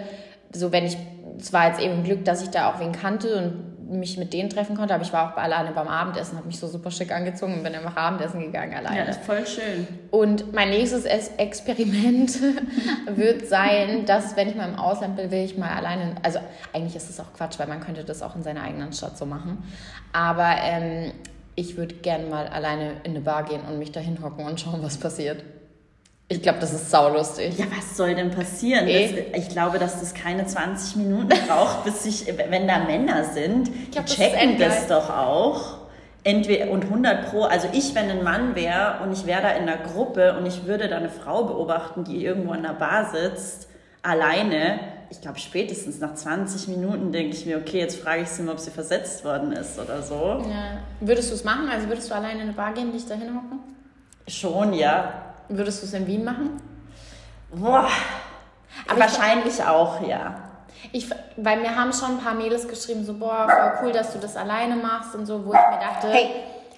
So 0.54 0.72
wenn 0.72 0.86
ich, 0.86 0.98
es 1.40 1.52
war 1.54 1.70
jetzt 1.70 1.82
eben 1.82 2.04
Glück, 2.04 2.24
dass 2.24 2.44
ich 2.44 2.50
da 2.50 2.70
auch 2.70 2.80
wen 2.80 2.92
kannte 2.92 3.36
und 3.38 3.75
mich 3.88 4.18
mit 4.18 4.34
denen 4.34 4.50
treffen 4.50 4.76
konnte, 4.76 4.94
aber 4.94 5.04
ich 5.04 5.14
war 5.14 5.32
auch 5.34 5.38
alleine 5.38 5.72
beim 5.72 5.88
Abendessen, 5.88 6.38
habe 6.38 6.48
mich 6.48 6.60
so 6.60 6.68
super 6.68 6.90
schick 6.92 7.12
angezogen 7.12 7.54
und 7.54 7.64
bin 7.64 7.76
einfach 7.76 7.96
Abendessen 7.96 8.40
gegangen 8.42 8.74
alleine. 8.74 8.98
Ja, 8.98 9.04
ist 9.06 9.22
voll 9.22 9.46
schön. 9.46 9.88
Und 10.12 10.54
mein 10.54 10.70
nächstes 10.72 11.06
Es- 11.06 11.32
Experiment 11.38 12.38
wird 13.16 13.48
sein, 13.48 14.06
dass 14.06 14.36
wenn 14.36 14.50
ich 14.50 14.56
mal 14.56 14.68
im 14.70 14.76
Ausland 14.76 15.16
bin, 15.16 15.30
will 15.32 15.44
ich 15.46 15.58
mal 15.58 15.70
alleine, 15.70 16.16
also 16.24 16.40
eigentlich 16.74 16.96
ist 16.96 17.10
das 17.10 17.20
auch 17.20 17.32
Quatsch, 17.34 17.60
weil 17.60 17.68
man 17.68 17.80
könnte 17.80 18.04
das 18.04 18.22
auch 18.22 18.36
in 18.36 18.44
seiner 18.44 18.64
eigenen 18.64 18.92
Stadt 18.94 19.18
so 19.18 19.26
machen. 19.26 19.64
Aber 20.14 20.56
ähm, 20.64 21.12
ich 21.56 21.78
würde 21.78 21.96
gerne 21.96 22.26
mal 22.26 22.48
alleine 22.48 22.94
in 23.04 23.12
eine 23.12 23.22
Bar 23.22 23.44
gehen 23.46 23.62
und 23.70 23.80
mich 23.80 23.92
da 23.92 24.00
hinhocken 24.00 24.46
und 24.46 24.60
schauen, 24.60 24.82
was 24.82 24.98
passiert. 24.98 25.44
Ich 26.28 26.42
glaube, 26.42 26.58
das 26.60 26.74
ist 26.74 26.90
saulustig. 26.90 27.58
Ja, 27.60 27.66
was 27.76 27.96
soll 27.96 28.16
denn 28.16 28.32
passieren? 28.32 28.88
Eh. 28.88 29.28
Das, 29.32 29.44
ich 29.44 29.50
glaube, 29.50 29.78
dass 29.78 30.00
das 30.00 30.14
keine 30.14 30.46
20 30.46 30.96
Minuten 30.96 31.30
braucht, 31.48 31.84
bis 31.84 32.04
sich, 32.04 32.26
wenn 32.36 32.68
da 32.68 32.80
Männer 32.80 33.24
sind, 33.26 33.68
die 33.68 33.92
glaub, 33.92 34.06
das 34.06 34.14
ist 34.14 34.18
checken 34.18 34.40
endgeil. 34.52 34.70
das 34.70 34.88
doch 34.88 35.10
auch. 35.10 35.86
Entweder 36.24 36.72
und 36.72 36.86
100 36.86 37.30
pro, 37.30 37.44
also 37.44 37.68
ich, 37.72 37.94
wenn 37.94 38.10
ein 38.10 38.24
Mann 38.24 38.56
wäre 38.56 39.04
und 39.04 39.14
ich 39.14 39.28
wäre 39.28 39.44
da 39.44 39.50
in 39.52 39.70
einer 39.70 39.78
Gruppe 39.78 40.36
und 40.36 40.48
ich 40.48 40.66
würde 40.66 40.88
da 40.88 40.98
eine 40.98 41.10
Frau 41.10 41.44
beobachten, 41.44 42.04
die 42.04 42.26
irgendwo 42.26 42.54
in 42.54 42.64
der 42.64 42.70
Bar 42.70 43.12
sitzt, 43.12 43.68
alleine, 44.02 44.80
ich 45.12 45.22
glaube 45.22 45.38
spätestens 45.38 46.00
nach 46.00 46.16
20 46.16 46.68
Minuten 46.70 47.12
denke 47.12 47.36
ich 47.36 47.46
mir, 47.46 47.58
okay, 47.58 47.78
jetzt 47.78 47.98
frage 48.00 48.24
ich 48.24 48.30
sie 48.30 48.42
mal, 48.42 48.54
ob 48.54 48.60
sie 48.60 48.72
versetzt 48.72 49.24
worden 49.24 49.52
ist 49.52 49.80
oder 49.80 50.02
so. 50.02 50.44
Ja. 50.50 50.80
Würdest 51.00 51.30
du 51.30 51.36
es 51.36 51.44
machen? 51.44 51.70
Also 51.72 51.88
würdest 51.88 52.10
du 52.10 52.16
alleine 52.16 52.42
in 52.42 52.42
eine 52.42 52.54
Bar 52.54 52.74
gehen, 52.74 52.92
dich 52.92 53.06
da 53.06 53.14
hinhocken? 53.14 53.60
Schon, 54.28 54.74
ja. 54.74 55.35
Würdest 55.50 55.82
du 55.82 55.86
es 55.88 55.94
in 55.94 56.08
Wien 56.08 56.24
machen? 56.24 56.62
Boah. 57.54 57.88
Aber 58.88 59.00
wahrscheinlich 59.00 59.64
auch, 59.64 60.06
ja. 60.08 60.36
Ich, 60.92 61.10
weil 61.38 61.60
mir 61.62 61.76
haben 61.76 61.94
schon 61.94 62.12
ein 62.12 62.20
paar 62.20 62.34
Mädels 62.36 62.68
geschrieben, 62.68 63.04
so, 63.06 63.14
boah, 63.14 63.48
voll 63.50 63.88
cool, 63.88 63.92
dass 63.92 64.14
du 64.14 64.20
das 64.20 64.36
alleine 64.36 64.76
machst 64.76 65.16
und 65.16 65.26
so, 65.26 65.46
wo 65.46 65.54
ich 65.54 65.60
mir 65.60 65.80
dachte, 65.80 66.08
Hey. 66.08 66.30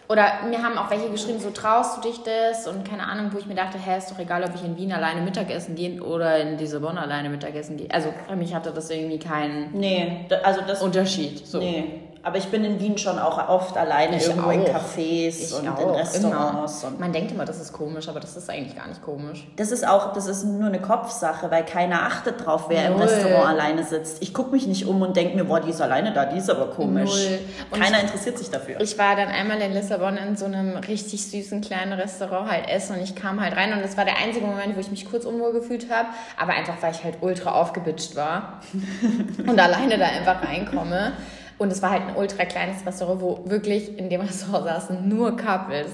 oder 0.08 0.44
mir 0.50 0.64
haben 0.64 0.78
auch 0.78 0.90
welche 0.90 1.10
geschrieben, 1.10 1.40
so, 1.40 1.50
traust 1.50 1.98
du 1.98 2.02
dich 2.10 2.22
das? 2.24 2.68
Und 2.68 2.88
keine 2.88 3.04
Ahnung, 3.04 3.32
wo 3.34 3.38
ich 3.40 3.46
mir 3.48 3.56
dachte, 3.56 3.78
hä, 3.78 3.98
ist 3.98 4.10
doch 4.12 4.20
egal, 4.20 4.44
ob 4.44 4.56
ich 4.56 4.64
in 4.64 4.78
Wien 4.78 4.94
alleine 4.94 5.22
Mittagessen 5.22 5.76
gehe 5.76 6.02
oder 6.02 6.38
in 6.38 6.58
Lissabon 6.58 6.98
alleine 6.98 7.30
Mittagessen 7.30 7.78
gehe. 7.78 7.90
Also 7.92 8.14
für 8.28 8.36
mich 8.36 8.54
hatte 8.56 8.72
das 8.72 8.90
irgendwie 8.90 9.20
keinen 9.20 9.72
Nee, 9.78 10.26
also 10.44 10.62
das 10.66 10.82
Unterschied. 10.82 11.46
So. 11.46 11.60
Nee, 11.60 12.04
Aber 12.28 12.38
ich 12.40 12.50
bin 12.50 12.66
in 12.66 12.78
Wien 12.82 12.98
schon 12.98 13.20
auch 13.20 13.48
oft 13.48 13.78
alleine 13.78 14.18
Ich 14.18 14.28
irgendwo 14.28 14.50
in 14.50 14.64
auch. 14.64 14.68
Cafés 14.68 15.46
Ich 15.46 15.54
und 15.54 15.66
auch, 15.66 15.80
in 15.80 15.90
Restaurants. 15.92 16.84
Und 16.84 17.00
Man 17.00 17.14
denkt 17.14 17.32
immer, 17.32 17.46
das 17.46 17.62
ist 17.62 17.72
komisch, 17.72 18.10
aber 18.10 18.20
das 18.20 18.36
ist 18.36 18.50
eigentlich 18.50 18.76
gar 18.76 18.86
nicht 18.90 19.02
komisch. 19.02 19.48
das 19.56 19.72
ist 19.72 19.88
auch, 19.88 20.12
das 20.12 20.28
ist 20.28 20.44
nur 20.44 20.68
eine 20.68 20.82
Kopfsache, 20.82 21.50
weil 21.52 21.64
keiner 21.64 22.02
achtet 22.02 22.46
drauf, 22.46 22.66
wer 22.68 22.88
im 22.88 22.98
Null. 22.98 23.04
Restaurant 23.04 23.48
alleine 23.48 23.86
sitzt. 23.86 24.22
Ich 24.22 24.34
gucke 24.34 24.52
mich 24.52 24.68
nicht 24.68 24.86
um 24.86 25.02
und 25.02 25.16
denke 25.16 25.38
mir, 25.38 25.46
boah, 25.46 25.62
die 25.62 25.70
ist 25.70 25.80
alleine 25.80 26.12
da, 26.12 26.26
die 26.26 26.38
ist 26.38 26.50
aber 26.50 26.68
komisch. 26.68 27.30
Keiner 27.72 28.02
interessiert 28.02 28.38
sich 28.38 28.50
dafür. 28.50 28.82
Ich 28.82 28.98
war 28.98 29.16
dann 29.16 29.30
einmal 29.30 29.62
in 29.62 29.72
Lissabon 29.72 30.18
in 30.18 30.36
so 30.36 30.48
einem 30.48 30.76
richtig 30.76 31.26
süßen 31.28 31.62
kleinen 31.62 31.94
Restaurant 31.94 32.52
halt 32.52 32.68
essen 32.68 32.98
und 32.98 33.04
ich 33.04 33.16
kam 33.16 33.40
halt 33.40 33.56
rein 33.56 33.72
und 33.72 33.82
das 33.82 33.96
war 33.96 34.04
der 34.04 34.18
einzige 34.18 34.46
Moment, 34.46 34.76
wo 34.76 34.82
ich 34.82 34.92
mich 34.92 35.10
kurz 35.10 35.24
unwohl 35.24 35.54
gefühlt 35.54 35.90
habe, 35.90 36.10
aber 36.36 36.52
einfach, 36.52 36.76
weil 36.82 36.92
ich 36.92 37.06
halt 37.06 37.20
ultra 37.22 37.54
aufgebitscht 37.54 38.18
war 38.18 38.60
und 39.48 39.58
alleine 39.58 39.98
da 39.98 40.08
einfach 40.08 40.44
reinkomme. 40.46 41.14
Und 41.58 41.72
es 41.72 41.82
war 41.82 41.92
halt 41.92 42.04
ein 42.08 42.16
ultra 42.16 42.46
kleines 42.46 42.86
Restaurant, 42.86 43.22
wo 43.22 43.40
wirklich 43.46 43.98
in 43.98 44.10
dem 44.10 44.22
Restaurant 44.22 44.66
saßen 44.66 45.08
nur 45.10 45.36
Couples. 45.36 45.88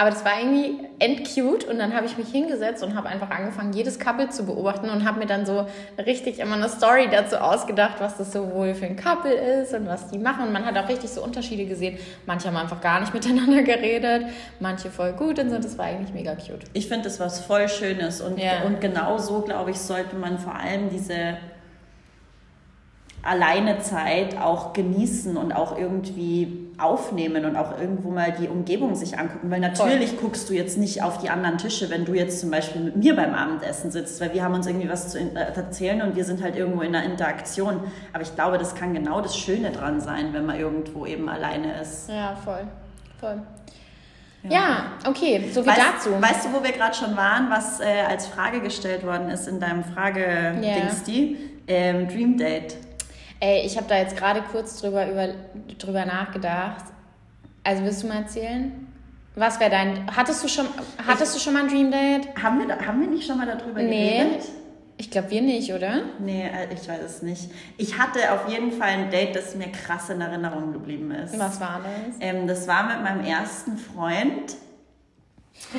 Aber 0.00 0.10
das 0.10 0.24
war 0.24 0.38
irgendwie 0.38 0.78
endcute 1.00 1.66
und 1.66 1.76
dann 1.80 1.92
habe 1.92 2.06
ich 2.06 2.16
mich 2.16 2.28
hingesetzt 2.28 2.84
und 2.84 2.94
habe 2.94 3.08
einfach 3.08 3.30
angefangen, 3.30 3.72
jedes 3.72 3.98
Couple 3.98 4.28
zu 4.28 4.46
beobachten 4.46 4.88
und 4.90 5.04
habe 5.04 5.18
mir 5.18 5.26
dann 5.26 5.44
so 5.44 5.66
richtig 5.98 6.38
immer 6.38 6.54
eine 6.54 6.68
Story 6.68 7.08
dazu 7.10 7.34
ausgedacht, 7.38 7.96
was 7.98 8.16
das 8.16 8.32
so 8.32 8.52
wohl 8.52 8.74
für 8.74 8.86
ein 8.86 8.94
Couple 8.94 9.32
ist 9.32 9.74
und 9.74 9.88
was 9.88 10.06
die 10.06 10.18
machen. 10.18 10.44
Und 10.46 10.52
man 10.52 10.64
hat 10.64 10.78
auch 10.78 10.88
richtig 10.88 11.10
so 11.10 11.20
Unterschiede 11.24 11.64
gesehen. 11.64 11.98
Manche 12.26 12.46
haben 12.46 12.56
einfach 12.56 12.80
gar 12.80 13.00
nicht 13.00 13.12
miteinander 13.12 13.62
geredet, 13.62 14.26
manche 14.60 14.88
voll 14.88 15.14
gut 15.14 15.40
und 15.40 15.50
so. 15.50 15.56
Das 15.58 15.76
war 15.76 15.86
eigentlich 15.86 16.14
mega 16.14 16.36
cute. 16.36 16.62
Ich 16.74 16.86
finde 16.86 17.02
das 17.04 17.18
was 17.18 17.40
voll 17.40 17.68
Schönes 17.68 18.20
und, 18.20 18.38
Ja. 18.38 18.62
und 18.66 18.80
genau 18.80 19.18
so, 19.18 19.40
glaube 19.40 19.72
ich, 19.72 19.80
sollte 19.80 20.14
man 20.14 20.38
vor 20.38 20.54
allem 20.54 20.90
diese 20.90 21.38
Alleinezeit 23.28 24.40
auch 24.40 24.72
genießen 24.72 25.36
und 25.36 25.52
auch 25.52 25.76
irgendwie 25.76 26.68
aufnehmen 26.78 27.44
und 27.44 27.56
auch 27.56 27.78
irgendwo 27.78 28.10
mal 28.10 28.32
die 28.32 28.48
Umgebung 28.48 28.94
sich 28.94 29.18
angucken. 29.18 29.50
Weil 29.50 29.60
natürlich 29.60 30.18
guckst 30.18 30.48
du 30.48 30.54
jetzt 30.54 30.78
nicht 30.78 31.02
auf 31.02 31.18
die 31.18 31.28
anderen 31.28 31.58
Tische, 31.58 31.90
wenn 31.90 32.04
du 32.04 32.14
jetzt 32.14 32.40
zum 32.40 32.50
Beispiel 32.50 32.80
mit 32.80 32.96
mir 32.96 33.16
beim 33.16 33.34
Abendessen 33.34 33.90
sitzt, 33.90 34.20
weil 34.20 34.32
wir 34.32 34.44
haben 34.44 34.54
uns 34.54 34.66
irgendwie 34.66 34.88
was 34.88 35.10
zu 35.10 35.18
äh, 35.18 35.34
erzählen 35.34 36.02
und 36.02 36.16
wir 36.16 36.24
sind 36.24 36.42
halt 36.42 36.56
irgendwo 36.56 36.82
in 36.82 36.94
einer 36.94 37.04
Interaktion. 37.04 37.80
Aber 38.12 38.22
ich 38.22 38.34
glaube, 38.34 38.58
das 38.58 38.74
kann 38.74 38.94
genau 38.94 39.20
das 39.20 39.36
Schöne 39.36 39.70
dran 39.70 40.00
sein, 40.00 40.32
wenn 40.32 40.46
man 40.46 40.58
irgendwo 40.58 41.04
eben 41.04 41.28
alleine 41.28 41.80
ist. 41.80 42.08
Ja, 42.08 42.36
voll. 42.36 42.62
Voll. 43.18 43.42
Ja, 44.44 44.92
okay, 45.04 45.50
so 45.52 45.62
viel 45.62 45.72
Weißt, 45.72 45.80
dazu. 45.80 46.10
weißt 46.22 46.46
du, 46.46 46.52
wo 46.52 46.62
wir 46.62 46.70
gerade 46.70 46.94
schon 46.94 47.16
waren, 47.16 47.50
was 47.50 47.80
äh, 47.80 48.02
als 48.08 48.28
Frage 48.28 48.60
gestellt 48.60 49.04
worden 49.04 49.28
ist 49.30 49.48
in 49.48 49.58
deinem 49.58 49.82
Frage-Dings, 49.82 51.02
die? 51.02 51.36
Ähm, 51.66 52.08
Dream 52.08 52.36
Date. 52.38 52.76
Ey, 53.40 53.64
ich 53.64 53.76
habe 53.76 53.86
da 53.88 53.96
jetzt 53.96 54.16
gerade 54.16 54.42
kurz 54.42 54.80
drüber, 54.80 55.08
über, 55.10 55.28
drüber 55.78 56.04
nachgedacht. 56.04 56.84
Also 57.64 57.84
willst 57.84 58.02
du 58.02 58.08
mal 58.08 58.18
erzählen? 58.22 58.86
Was 59.36 59.60
wäre 59.60 59.70
dein. 59.70 60.06
Hattest 60.16 60.42
du 60.42 60.48
schon, 60.48 60.66
hattest 61.06 61.36
du 61.36 61.38
schon 61.40 61.52
mal 61.52 61.62
ein 61.62 61.68
Dream 61.68 61.90
Date? 61.92 62.28
Haben 62.42 62.58
wir, 62.58 62.66
da, 62.66 62.84
haben 62.84 63.00
wir 63.00 63.08
nicht 63.08 63.26
schon 63.26 63.36
mal 63.38 63.46
darüber 63.46 63.80
Nee. 63.80 64.18
geredet? 64.18 64.48
Ich 65.00 65.12
glaube 65.12 65.30
wir 65.30 65.42
nicht, 65.42 65.72
oder? 65.72 66.00
Nee, 66.18 66.42
äh, 66.48 66.74
ich 66.74 66.88
weiß 66.88 67.00
es 67.02 67.22
nicht. 67.22 67.48
Ich 67.76 67.96
hatte 67.98 68.32
auf 68.32 68.48
jeden 68.48 68.72
Fall 68.72 68.88
ein 68.88 69.10
Date, 69.10 69.36
das 69.36 69.54
mir 69.54 69.70
krass 69.70 70.10
in 70.10 70.20
Erinnerung 70.20 70.72
geblieben 70.72 71.12
ist. 71.12 71.38
Was 71.38 71.60
war 71.60 71.82
das? 71.84 72.16
Ähm, 72.18 72.48
das 72.48 72.66
war 72.66 72.82
mit 72.88 73.04
meinem 73.04 73.24
ersten 73.24 73.78
Freund. 73.78 74.56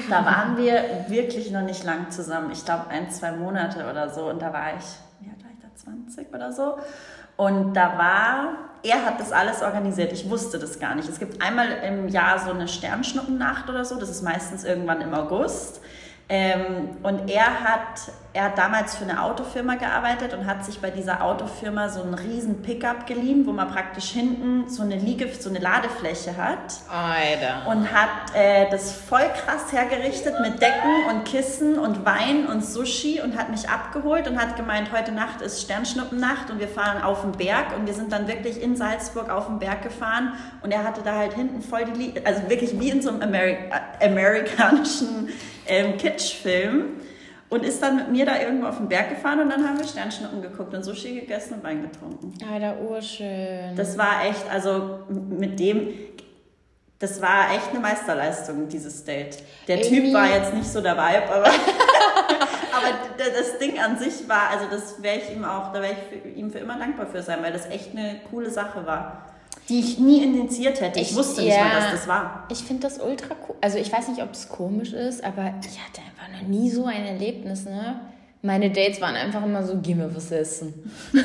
Da 0.09 0.23
waren 0.23 0.55
wir 0.57 1.05
wirklich 1.09 1.51
noch 1.51 1.63
nicht 1.63 1.83
lang 1.83 2.11
zusammen. 2.11 2.51
Ich 2.53 2.63
glaube 2.63 2.87
ein, 2.89 3.09
zwei 3.09 3.33
Monate 3.33 3.89
oder 3.89 4.09
so. 4.09 4.29
Und 4.29 4.41
da 4.41 4.53
war 4.53 4.69
ich, 4.77 4.85
wie 5.19 5.29
alt 5.29 5.39
ich 5.41 5.48
20 5.83 6.33
oder 6.33 6.51
so. 6.51 6.77
Und 7.37 7.73
da 7.73 7.97
war, 7.97 8.57
er 8.83 9.05
hat 9.05 9.19
das 9.19 9.31
alles 9.31 9.61
organisiert. 9.61 10.11
Ich 10.11 10.29
wusste 10.29 10.59
das 10.59 10.79
gar 10.79 10.95
nicht. 10.95 11.07
Es 11.07 11.19
gibt 11.19 11.41
einmal 11.41 11.71
im 11.83 12.07
Jahr 12.09 12.37
so 12.39 12.51
eine 12.51 12.67
Sternschnuppennacht 12.67 13.69
oder 13.69 13.85
so. 13.85 13.97
Das 13.99 14.09
ist 14.09 14.21
meistens 14.23 14.63
irgendwann 14.63 15.01
im 15.01 15.13
August. 15.13 15.81
Ähm, 16.31 16.89
und 17.01 17.27
er 17.27 17.63
hat, 17.63 18.11
er 18.33 18.45
hat 18.45 18.57
damals 18.59 18.95
für 18.95 19.03
eine 19.03 19.23
Autofirma 19.23 19.75
gearbeitet 19.75 20.35
und 20.35 20.45
hat 20.45 20.63
sich 20.63 20.79
bei 20.79 20.91
dieser 20.91 21.23
Autofirma 21.23 21.89
so 21.89 22.03
einen 22.03 22.13
riesen 22.13 22.61
Pickup 22.61 23.07
geliehen, 23.07 23.47
wo 23.47 23.51
man 23.51 23.67
praktisch 23.71 24.11
hinten 24.11 24.69
so 24.69 24.83
eine 24.83 24.95
Liege, 24.95 25.27
so 25.39 25.49
eine 25.49 25.57
Ladefläche 25.57 26.37
hat. 26.37 26.59
Alter. 26.87 27.67
und 27.67 27.91
hat 27.91 28.35
äh, 28.35 28.69
das 28.69 28.91
voll 28.91 29.27
krass 29.43 29.71
hergerichtet 29.71 30.35
mit 30.41 30.61
Decken 30.61 31.09
und 31.09 31.25
Kissen 31.25 31.79
und 31.79 32.05
Wein 32.05 32.45
und 32.45 32.63
Sushi 32.63 33.21
und 33.21 33.35
hat 33.35 33.49
mich 33.49 33.67
abgeholt 33.67 34.27
und 34.27 34.39
hat 34.39 34.55
gemeint, 34.55 34.91
heute 34.91 35.11
Nacht 35.11 35.41
ist 35.41 35.63
Sternschnuppennacht 35.63 36.51
und 36.51 36.59
wir 36.59 36.67
fahren 36.67 37.01
auf 37.01 37.21
den 37.21 37.31
Berg. 37.31 37.75
Und 37.75 37.87
wir 37.87 37.95
sind 37.95 38.11
dann 38.11 38.27
wirklich 38.27 38.61
in 38.61 38.75
Salzburg 38.75 39.31
auf 39.31 39.47
den 39.47 39.57
Berg 39.57 39.81
gefahren. 39.81 40.33
Und 40.61 40.71
er 40.71 40.83
hatte 40.83 41.01
da 41.03 41.15
halt 41.15 41.33
hinten 41.33 41.63
voll 41.63 41.85
die, 41.85 42.11
Lie 42.11 42.21
also 42.23 42.47
wirklich 42.49 42.79
wie 42.79 42.91
in 42.91 43.01
so 43.01 43.09
einem 43.09 43.23
Ameri 43.23 43.57
äh, 43.99 44.05
amerikanischen 44.05 45.29
ähm, 45.69 45.97
Kitschfilm 45.97 46.97
und 47.49 47.63
ist 47.63 47.81
dann 47.81 47.95
mit 47.95 48.11
mir 48.11 48.25
da 48.25 48.39
irgendwo 48.39 48.67
auf 48.67 48.77
den 48.77 48.89
Berg 48.89 49.09
gefahren 49.09 49.39
und 49.39 49.49
dann 49.49 49.67
haben 49.67 49.77
wir 49.77 49.87
Sternschnuppen 49.87 50.41
geguckt 50.41 50.73
und 50.73 50.83
Sushi 50.83 51.19
gegessen 51.21 51.55
und 51.55 51.63
Wein 51.63 51.81
getrunken. 51.81 52.33
Alter, 52.51 52.79
urschön. 52.81 53.75
Das 53.75 53.97
war 53.97 54.25
echt, 54.25 54.43
also 54.51 54.99
mit 55.09 55.59
dem, 55.59 55.89
das 56.99 57.21
war 57.21 57.51
echt 57.55 57.69
eine 57.71 57.79
Meisterleistung, 57.79 58.67
dieses 58.67 59.03
Date. 59.03 59.37
Der 59.67 59.77
Irgendwie- 59.79 60.01
Typ 60.01 60.13
war 60.13 60.27
jetzt 60.27 60.53
nicht 60.53 60.67
so 60.67 60.81
der 60.81 60.95
Vibe, 60.97 61.33
aber, 61.33 61.45
aber 62.73 62.97
das 63.17 63.57
Ding 63.57 63.79
an 63.79 63.97
sich 63.97 64.27
war, 64.27 64.49
also 64.51 64.65
das 64.69 65.01
wäre 65.01 65.17
ich 65.17 65.31
ihm 65.35 65.43
auch, 65.45 65.71
da 65.73 65.81
wäre 65.81 65.93
ich 66.23 66.37
ihm 66.37 66.51
für 66.51 66.59
immer 66.59 66.77
dankbar 66.77 67.07
für 67.07 67.21
sein, 67.23 67.39
weil 67.41 67.53
das 67.53 67.65
echt 67.67 67.91
eine 67.95 68.19
coole 68.29 68.49
Sache 68.49 68.85
war, 68.85 69.28
die 69.67 69.79
ich 69.79 69.99
nie 69.99 70.23
initiiert 70.23 70.81
hätte. 70.81 70.99
Ich, 70.99 71.11
Ich- 71.11 71.15
wusste 71.17 71.41
nicht 71.41 71.55
ja. 71.55 71.63
mal, 71.63 71.75
dass 71.81 71.91
das 71.91 72.07
war. 72.07 72.45
Ich 72.49 72.59
finde 72.59 72.83
das 72.83 72.99
ultra 72.99 73.35
cool. 73.47 73.55
Also 73.61 73.77
ich 73.77 73.91
weiß 73.91 74.07
nicht, 74.09 74.21
ob 74.23 74.31
es 74.33 74.49
komisch 74.49 74.93
ist, 74.93 75.23
aber 75.23 75.53
ich 75.61 75.79
hatte 75.79 76.01
einfach 76.01 76.27
noch 76.41 76.47
nie 76.47 76.69
so 76.69 76.85
ein 76.85 77.05
Erlebnis, 77.05 77.65
ne? 77.65 77.99
Meine 78.41 78.69
Dates 78.71 79.01
waren 79.01 79.15
einfach 79.15 79.43
immer 79.43 79.61
so, 79.63 79.77
geh 79.81 79.93
mir 79.93 80.15
was 80.15 80.31
essen. 80.31 80.89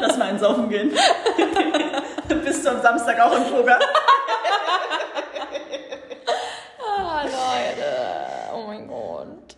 Lass 0.00 0.18
mal 0.18 0.30
ins 0.30 0.40
Saufen 0.42 0.68
gehen. 0.68 0.90
Bist 2.44 2.64
du 2.64 2.70
am 2.70 2.82
Samstag 2.82 3.18
auch 3.20 3.34
im 3.36 3.44
Fugger? 3.44 3.78
Ah, 6.78 7.22
Leute. 7.22 8.19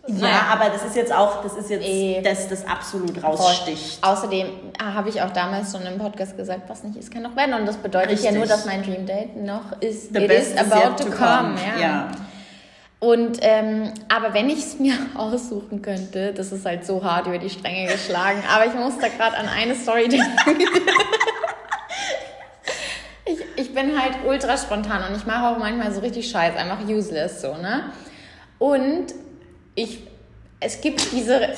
Gott. 0.05 0.19
Ja, 0.19 0.47
aber 0.51 0.69
das 0.69 0.83
ist 0.83 0.97
jetzt 0.97 1.13
auch, 1.13 1.41
das 1.43 1.53
ist 1.53 1.69
jetzt, 1.69 1.85
Eh. 1.85 2.21
das 2.21 2.49
das 2.49 2.67
absolut 2.67 3.17
Voll. 3.17 3.29
raussticht. 3.29 4.03
Außerdem 4.03 4.47
ah, 4.77 4.93
habe 4.95 5.07
ich 5.07 5.21
auch 5.21 5.29
damals 5.31 5.71
schon 5.71 5.85
im 5.85 5.97
Podcast 5.97 6.35
gesagt, 6.35 6.63
was 6.67 6.83
nicht 6.83 6.97
ist, 6.97 7.09
kann 7.11 7.21
noch 7.23 7.35
werden. 7.37 7.53
Und 7.53 7.65
das 7.65 7.77
bedeutet 7.77 8.09
ja 8.19 8.31
Richtig. 8.31 8.35
nur, 8.37 8.45
dass 8.45 8.65
mein 8.65 8.83
Dream 8.83 9.05
Date 9.05 9.37
noch 9.37 9.79
ist. 9.79 10.13
The 10.13 10.25
it 10.25 10.31
is 10.31 10.57
about 10.57 10.97
to 11.01 11.05
to 11.05 11.11
come. 11.11 11.17
come. 11.17 11.55
Ja. 11.77 11.81
Ja. 11.81 12.11
Und 12.99 13.39
ähm, 13.41 13.93
aber 14.13 14.33
wenn 14.33 14.49
ich 14.49 14.59
es 14.59 14.79
mir 14.79 14.93
aussuchen 15.15 15.81
könnte, 15.81 16.33
das 16.33 16.51
ist 16.51 16.65
halt 16.65 16.85
so 16.85 17.01
hart 17.03 17.27
über 17.27 17.37
die 17.37 17.49
Stränge 17.49 17.89
geschlagen, 17.89 18.43
aber 18.53 18.65
ich 18.65 18.73
muss 18.73 18.97
da 18.99 19.07
gerade 19.07 19.37
an 19.37 19.47
eine 19.47 19.73
Story 19.75 20.07
denken. 20.09 20.27
ich, 23.25 23.39
ich 23.55 23.73
bin 23.73 23.99
halt 24.01 24.15
ultra 24.27 24.57
spontan 24.57 25.09
und 25.09 25.15
ich 25.17 25.25
mache 25.25 25.47
auch 25.47 25.57
manchmal 25.57 25.93
so 25.93 26.01
richtig 26.01 26.29
Scheiß, 26.29 26.55
einfach 26.57 26.79
useless 26.87 27.41
so, 27.41 27.55
ne? 27.55 27.85
Und 28.59 29.13
ich, 29.75 29.99
es 30.59 30.81
gibt 30.81 31.11
diese, 31.11 31.53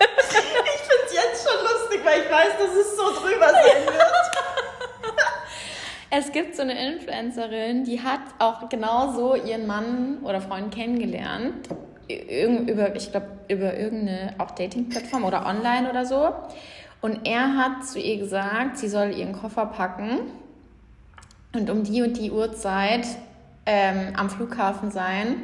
Ich 0.00 0.80
finde 0.86 1.04
es 1.06 1.12
jetzt 1.12 1.48
schon 1.48 1.58
lustig, 1.62 2.00
weil 2.04 2.20
ich 2.22 2.30
weiß, 2.30 2.58
dass 2.58 2.74
es 2.74 2.96
so 2.96 3.20
drüber 3.20 3.48
sein 3.50 3.86
wird. 3.86 5.16
es 6.10 6.32
gibt 6.32 6.56
so 6.56 6.62
eine 6.62 6.94
Influencerin, 6.94 7.84
die 7.84 8.00
hat 8.00 8.20
auch 8.38 8.68
genauso 8.68 9.34
ihren 9.34 9.66
Mann 9.66 10.18
oder 10.22 10.40
Freund 10.40 10.74
kennengelernt. 10.74 11.68
Über, 12.08 12.96
ich 12.96 13.10
glaube, 13.10 13.28
über 13.48 13.76
irgendeine 13.76 14.34
auch 14.38 14.50
Dating-Plattform 14.52 15.24
oder 15.24 15.46
online 15.46 15.88
oder 15.90 16.04
so. 16.04 16.34
Und 17.00 17.26
er 17.26 17.56
hat 17.56 17.86
zu 17.86 18.00
ihr 18.00 18.18
gesagt, 18.18 18.78
sie 18.78 18.88
soll 18.88 19.12
ihren 19.12 19.32
Koffer 19.32 19.66
packen 19.66 20.20
und 21.54 21.70
um 21.70 21.84
die 21.84 22.02
und 22.02 22.16
die 22.18 22.30
Uhrzeit 22.30 23.06
ähm, 23.64 24.12
am 24.16 24.28
Flughafen 24.28 24.90
sein. 24.90 25.36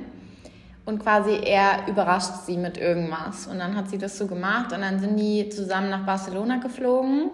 Und 0.86 1.02
quasi 1.02 1.40
er 1.44 1.86
überrascht 1.88 2.46
sie 2.46 2.56
mit 2.56 2.78
irgendwas. 2.78 3.48
Und 3.48 3.58
dann 3.58 3.76
hat 3.76 3.90
sie 3.90 3.98
das 3.98 4.16
so 4.16 4.26
gemacht 4.26 4.72
und 4.72 4.80
dann 4.80 4.98
sind 5.00 5.16
die 5.18 5.48
zusammen 5.48 5.90
nach 5.90 6.06
Barcelona 6.06 6.56
geflogen, 6.58 7.30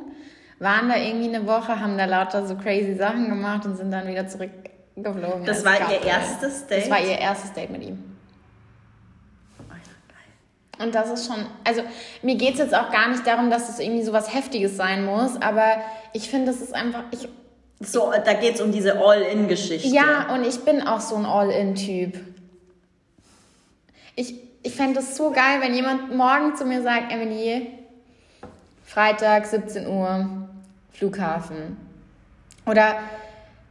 waren 0.59 0.88
da 0.88 0.97
irgendwie 0.97 1.35
eine 1.35 1.47
Woche, 1.47 1.78
haben 1.78 1.99
da 1.99 2.06
lauter 2.06 2.47
so 2.47 2.56
crazy 2.56 2.94
Sachen 2.94 3.28
gemacht 3.28 3.66
und 3.66 3.76
sind 3.76 3.90
dann 3.90 4.09
wieder 4.09 4.26
zurückgeflogen. 4.26 5.44
Das 5.44 5.64
als 5.64 5.80
war 5.80 5.92
ihr 5.92 6.02
erstes 6.02 6.66
Date? 6.66 6.82
Das 6.82 6.90
war 6.90 7.00
ihr 7.00 7.18
erstes 7.18 7.52
Date 7.52 7.71
mit 7.71 7.85
ihm. 7.85 8.02
Und 10.82 10.94
das 10.94 11.11
ist 11.11 11.26
schon, 11.26 11.44
also 11.64 11.82
mir 12.23 12.35
geht 12.37 12.54
es 12.54 12.59
jetzt 12.59 12.75
auch 12.75 12.90
gar 12.90 13.09
nicht 13.09 13.26
darum, 13.26 13.50
dass 13.50 13.68
es 13.68 13.78
irgendwie 13.78 14.02
so 14.02 14.12
was 14.12 14.35
Heftiges 14.35 14.76
sein 14.76 15.04
muss, 15.04 15.40
aber 15.40 15.76
ich 16.12 16.28
finde, 16.28 16.50
es 16.50 16.61
ist 16.61 16.75
einfach, 16.75 17.04
ich, 17.11 17.28
So, 17.80 18.12
da 18.25 18.32
geht 18.32 18.54
es 18.54 18.61
um 18.61 18.73
diese 18.73 18.99
All-In-Geschichte. 18.99 19.87
ja, 19.88 20.35
und 20.35 20.44
ich 20.44 20.64
bin 20.64 20.87
auch 20.87 21.00
so 21.00 21.14
ein 21.16 21.26
All-In-Typ. 21.26 22.18
Ich, 24.14 24.35
ich 24.62 24.75
fände 24.75 25.00
es 25.00 25.16
so 25.16 25.31
geil, 25.31 25.61
wenn 25.61 25.75
jemand 25.75 26.14
morgen 26.14 26.54
zu 26.57 26.64
mir 26.64 26.83
sagt, 26.83 27.12
Emily, 27.12 27.73
Freitag, 28.85 29.47
17 29.47 29.87
Uhr, 29.87 30.28
Flughafen. 30.92 31.76
Oder 32.66 32.97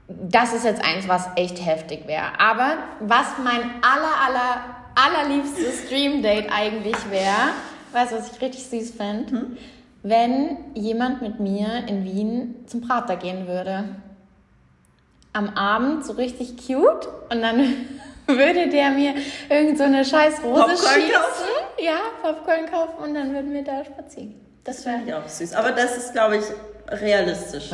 das 0.07 0.53
ist 0.53 0.65
jetzt 0.65 0.83
eins, 0.83 1.07
was 1.07 1.29
echt 1.36 1.63
heftig 1.65 2.07
wäre. 2.07 2.39
Aber 2.39 2.77
was 3.00 3.27
mein 3.43 3.62
aller, 3.81 4.15
aller, 4.25 4.62
allerliebstes 4.95 5.89
Dream 5.89 6.21
Date 6.21 6.51
eigentlich 6.51 6.98
wäre, 7.10 7.53
weißt 7.91 8.12
du, 8.12 8.17
was 8.17 8.31
ich 8.31 8.41
richtig 8.41 8.65
süß 8.65 8.91
fände? 8.91 9.31
Hm? 9.31 9.57
Wenn 10.03 10.57
jemand 10.74 11.21
mit 11.21 11.39
mir 11.39 11.88
in 11.88 12.03
Wien 12.03 12.55
zum 12.65 12.81
Prater 12.81 13.15
gehen 13.15 13.48
würde. 13.48 13.95
Am 15.33 15.50
Abend 15.50 16.03
so 16.03 16.13
richtig 16.13 16.57
cute 16.57 17.07
und 17.29 17.41
dann 17.41 17.74
würde 18.38 18.69
der 18.69 18.91
mir 18.91 19.15
irgend 19.50 19.77
so 19.77 19.83
eine 19.83 20.03
scheiß 20.05 20.43
Rose 20.43 20.61
Popcorn 20.61 20.77
schießen. 20.77 21.11
Kaufen? 21.13 21.47
Ja, 21.79 22.00
Popcorn 22.21 22.65
kaufen 22.69 23.03
und 23.03 23.13
dann 23.13 23.33
würden 23.33 23.53
wir 23.53 23.63
da 23.63 23.83
spazieren. 23.83 24.35
Das 24.63 24.85
wäre 24.85 25.00
ich 25.05 25.13
auch 25.13 25.27
süß. 25.27 25.53
Aber 25.53 25.71
das 25.71 25.97
ist, 25.97 26.13
glaube 26.13 26.38
ich, 26.38 26.43
realistisch. 26.88 27.71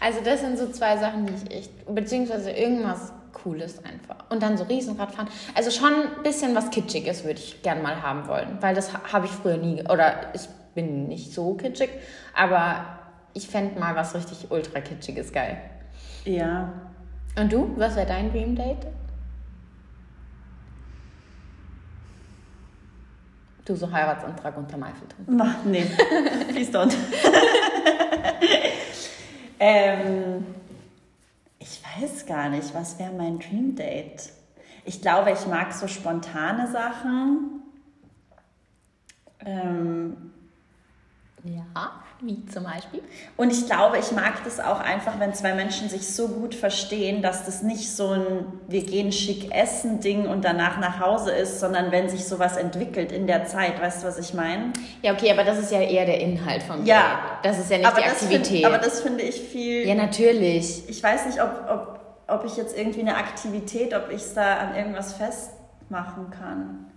also 0.00 0.20
das 0.24 0.40
sind 0.40 0.58
so 0.58 0.70
zwei 0.70 0.96
Sachen, 0.98 1.26
die 1.26 1.34
ich 1.34 1.50
echt, 1.56 1.94
beziehungsweise 1.94 2.50
irgendwas 2.50 3.12
Cooles 3.32 3.82
einfach. 3.84 4.30
Und 4.30 4.42
dann 4.42 4.56
so 4.58 4.64
Riesenrad 4.64 5.14
fahren. 5.14 5.28
Also 5.54 5.70
schon 5.70 5.92
ein 5.92 6.22
bisschen 6.22 6.54
was 6.54 6.70
Kitschiges 6.70 7.24
würde 7.24 7.38
ich 7.38 7.62
gern 7.62 7.82
mal 7.82 8.02
haben 8.02 8.28
wollen, 8.28 8.58
weil 8.60 8.74
das 8.74 8.92
habe 9.12 9.26
ich 9.26 9.32
früher 9.32 9.56
nie, 9.56 9.82
oder 9.88 10.30
ich 10.34 10.48
bin 10.74 11.08
nicht 11.08 11.32
so 11.32 11.54
kitschig, 11.54 11.90
aber 12.34 12.84
ich 13.34 13.48
fände 13.48 13.78
mal 13.78 13.96
was 13.96 14.14
richtig 14.14 14.50
ultra 14.50 14.80
kitschiges 14.80 15.32
geil. 15.32 15.58
Ja. 16.24 16.72
Und 17.36 17.52
du, 17.52 17.74
was 17.76 17.96
wäre 17.96 18.06
dein 18.06 18.30
Dream 18.30 18.54
Date? 18.54 18.86
Du 23.64 23.76
so 23.76 23.90
Heiratsantrag 23.90 24.56
unter 24.56 24.76
Maifelton. 24.76 25.24
Na, 25.28 25.56
nee, 25.64 25.86
please 26.48 26.70
don't. 26.70 26.92
ähm, 29.60 30.44
ich 31.60 31.80
weiß 31.80 32.26
gar 32.26 32.48
nicht, 32.48 32.74
was 32.74 32.98
wäre 32.98 33.12
mein 33.12 33.38
Dream 33.38 33.76
Date? 33.76 34.32
Ich 34.84 35.00
glaube, 35.00 35.30
ich 35.30 35.46
mag 35.46 35.72
so 35.72 35.86
spontane 35.86 36.70
Sachen. 36.70 37.62
Ähm, 39.44 40.32
ja. 41.44 42.02
Wie 42.24 42.46
zum 42.46 42.62
Beispiel? 42.62 43.02
Und 43.36 43.50
ich 43.50 43.66
glaube, 43.66 43.98
ich 43.98 44.12
mag 44.12 44.44
das 44.44 44.60
auch 44.60 44.78
einfach, 44.78 45.18
wenn 45.18 45.34
zwei 45.34 45.54
Menschen 45.54 45.88
sich 45.88 46.06
so 46.14 46.28
gut 46.28 46.54
verstehen, 46.54 47.20
dass 47.20 47.44
das 47.44 47.62
nicht 47.62 47.90
so 47.90 48.10
ein 48.10 48.46
wir 48.68 48.84
gehen 48.84 49.10
schick 49.10 49.52
essen 49.52 49.98
Ding 49.98 50.28
und 50.28 50.44
danach 50.44 50.78
nach 50.78 51.00
Hause 51.00 51.32
ist, 51.32 51.58
sondern 51.58 51.90
wenn 51.90 52.08
sich 52.08 52.24
sowas 52.24 52.56
entwickelt 52.56 53.10
in 53.10 53.26
der 53.26 53.46
Zeit. 53.46 53.82
Weißt 53.82 54.02
du, 54.02 54.06
was 54.06 54.18
ich 54.18 54.34
meine? 54.34 54.72
Ja, 55.02 55.14
okay, 55.14 55.32
aber 55.32 55.42
das 55.42 55.58
ist 55.58 55.72
ja 55.72 55.80
eher 55.80 56.06
der 56.06 56.20
Inhalt 56.20 56.62
vom 56.62 56.86
ja, 56.86 57.00
Date. 57.00 57.44
Das 57.44 57.58
ist 57.58 57.70
ja 57.72 57.78
nicht 57.78 57.96
die 57.96 58.04
Aktivität. 58.04 58.46
Find, 58.46 58.66
aber 58.66 58.78
das 58.78 59.00
finde 59.00 59.24
ich 59.24 59.40
viel. 59.40 59.84
Ja, 59.86 59.96
natürlich. 59.96 60.88
Ich 60.88 61.02
weiß 61.02 61.26
nicht, 61.26 61.42
ob, 61.42 61.50
ob, 61.68 62.00
ob 62.28 62.44
ich 62.44 62.56
jetzt 62.56 62.78
irgendwie 62.78 63.00
eine 63.00 63.16
Aktivität, 63.16 63.94
ob 63.94 64.10
ich 64.10 64.22
es 64.22 64.34
da 64.34 64.58
an 64.58 64.76
irgendwas 64.76 65.14
festmachen 65.14 66.30
kann. 66.30 66.91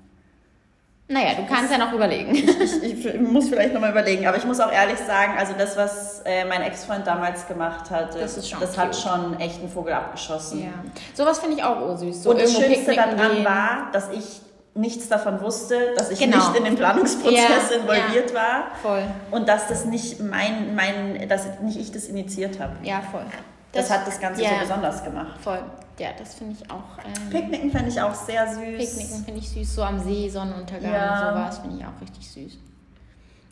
Naja, 1.07 1.35
du 1.35 1.45
kannst 1.45 1.71
ja 1.71 1.77
noch 1.77 1.93
überlegen. 1.93 2.33
Ich, 2.33 2.83
ich, 2.83 3.05
ich 3.05 3.21
muss 3.21 3.49
vielleicht 3.49 3.73
nochmal 3.73 3.91
überlegen, 3.91 4.25
aber 4.25 4.37
ich 4.37 4.45
muss 4.45 4.59
auch 4.59 4.71
ehrlich 4.71 4.97
sagen, 4.97 5.33
also 5.37 5.53
das, 5.55 5.77
was 5.77 6.21
äh, 6.25 6.45
mein 6.45 6.63
Ex-Freund 6.63 7.05
damals 7.05 7.47
gemacht 7.47 7.91
hat, 7.91 8.15
das, 8.15 8.35
das 8.35 8.77
hat 8.77 8.95
schon 8.95 9.39
echt 9.39 9.59
einen 9.59 9.69
Vogel 9.69 9.93
abgeschossen. 9.93 10.63
Ja. 10.63 10.71
Sowas 11.13 11.39
finde 11.39 11.57
ich 11.57 11.63
auch 11.63 11.79
ursüß. 11.81 12.23
So 12.23 12.31
Und 12.31 12.41
das 12.41 12.53
Schönste 12.53 12.95
daran 12.95 13.45
war, 13.45 13.89
dass 13.91 14.09
ich 14.09 14.41
nichts 14.73 15.07
davon 15.07 15.41
wusste, 15.41 15.93
dass 15.95 16.09
ich 16.09 16.19
genau. 16.19 16.37
nicht 16.37 16.57
in 16.57 16.63
den 16.65 16.75
Planungsprozess 16.75 17.69
ja, 17.69 17.75
involviert 17.77 18.31
ja. 18.31 18.35
war. 18.35 18.63
Voll. 18.81 19.03
Und 19.31 19.47
dass 19.47 19.67
das 19.67 19.85
nicht 19.85 20.19
mein, 20.19 20.75
mein, 20.75 21.29
dass 21.29 21.59
nicht 21.61 21.79
ich 21.79 21.91
das 21.91 22.05
initiiert 22.05 22.59
habe. 22.59 22.73
Ja, 22.83 23.01
voll. 23.11 23.25
Das, 23.71 23.89
das 23.89 23.97
hat 23.97 24.07
das 24.07 24.19
Ganze 24.19 24.43
ja, 24.43 24.49
so 24.49 24.55
besonders 24.61 25.03
gemacht. 25.03 25.39
Voll. 25.41 25.59
Ja, 25.97 26.09
das 26.17 26.35
finde 26.35 26.57
ich 26.59 26.69
auch. 26.69 26.97
Ähm, 27.05 27.29
Picknicken 27.29 27.71
finde 27.71 27.89
ich 27.89 28.01
auch 28.01 28.13
sehr 28.13 28.47
süß. 28.47 28.77
Picknicken 28.77 29.23
finde 29.23 29.39
ich 29.39 29.49
süß, 29.49 29.75
so 29.75 29.83
am 29.83 29.99
See, 29.99 30.29
Sonnenuntergang, 30.29 30.91
ja. 30.91 31.29
sowas 31.29 31.59
finde 31.59 31.77
ich 31.77 31.85
auch 31.85 32.01
richtig 32.01 32.29
süß. 32.29 32.57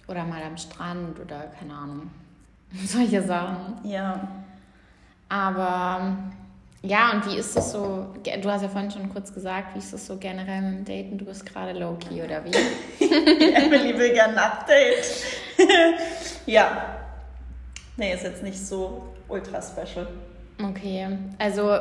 Oder 0.07 0.25
mal 0.25 0.41
am 0.43 0.57
Strand 0.57 1.19
oder 1.19 1.47
keine 1.57 1.73
Ahnung. 1.73 2.11
Solche 2.85 3.21
Sachen. 3.23 3.79
Ja. 3.83 4.27
Aber 5.29 6.17
ja, 6.85 7.11
und 7.13 7.25
wie 7.25 7.37
ist 7.37 7.55
es 7.55 7.71
so? 7.71 8.13
Du 8.41 8.51
hast 8.51 8.61
ja 8.61 8.67
vorhin 8.67 8.91
schon 8.91 9.09
kurz 9.13 9.33
gesagt, 9.33 9.73
wie 9.73 9.79
ist 9.79 9.93
es 9.93 10.05
so 10.05 10.17
generell 10.17 10.61
mit 10.61 10.79
dem 10.79 10.85
Daten? 10.85 11.17
Du 11.17 11.23
bist 11.23 11.45
gerade 11.45 11.71
low-key 11.79 12.21
oder 12.21 12.43
wie? 12.43 12.51
Emily 13.55 13.97
will 13.97 14.11
gerne 14.11 14.33
ein 14.33 14.51
Update. 14.51 15.05
ja. 16.45 16.97
Nee, 17.95 18.13
ist 18.13 18.23
jetzt 18.23 18.43
nicht 18.43 18.59
so 18.59 19.13
ultra 19.29 19.61
special. 19.61 20.07
Okay, 20.61 21.07
also 21.39 21.71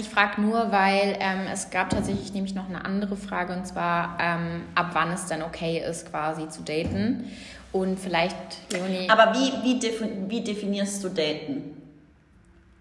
ich 0.00 0.08
frage 0.08 0.40
nur, 0.40 0.72
weil 0.72 1.16
ähm, 1.20 1.46
es 1.52 1.70
gab 1.70 1.90
tatsächlich 1.90 2.32
nämlich 2.32 2.54
noch 2.54 2.68
eine 2.68 2.84
andere 2.84 3.16
Frage 3.16 3.52
und 3.52 3.66
zwar, 3.66 4.18
ähm, 4.20 4.62
ab 4.74 4.90
wann 4.92 5.12
es 5.12 5.26
dann 5.26 5.42
okay 5.42 5.82
ist, 5.88 6.10
quasi 6.10 6.48
zu 6.48 6.62
daten. 6.62 7.30
Und 7.72 7.98
vielleicht, 7.98 8.36
Leonie. 8.70 9.08
Aber 9.08 9.34
wie, 9.34 9.52
wie, 9.64 9.78
defi 9.78 10.04
wie 10.28 10.40
definierst 10.42 11.02
du 11.02 11.08
daten? 11.08 11.76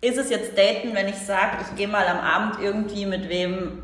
Ist 0.02 0.18
es 0.18 0.30
jetzt 0.30 0.58
daten, 0.58 0.94
wenn 0.94 1.08
ich 1.08 1.16
sage, 1.16 1.58
ich 1.62 1.76
gehe 1.78 1.88
mal 1.88 2.06
am 2.06 2.20
Abend 2.20 2.60
irgendwie 2.62 3.06
mit 3.06 3.30
wem 3.30 3.82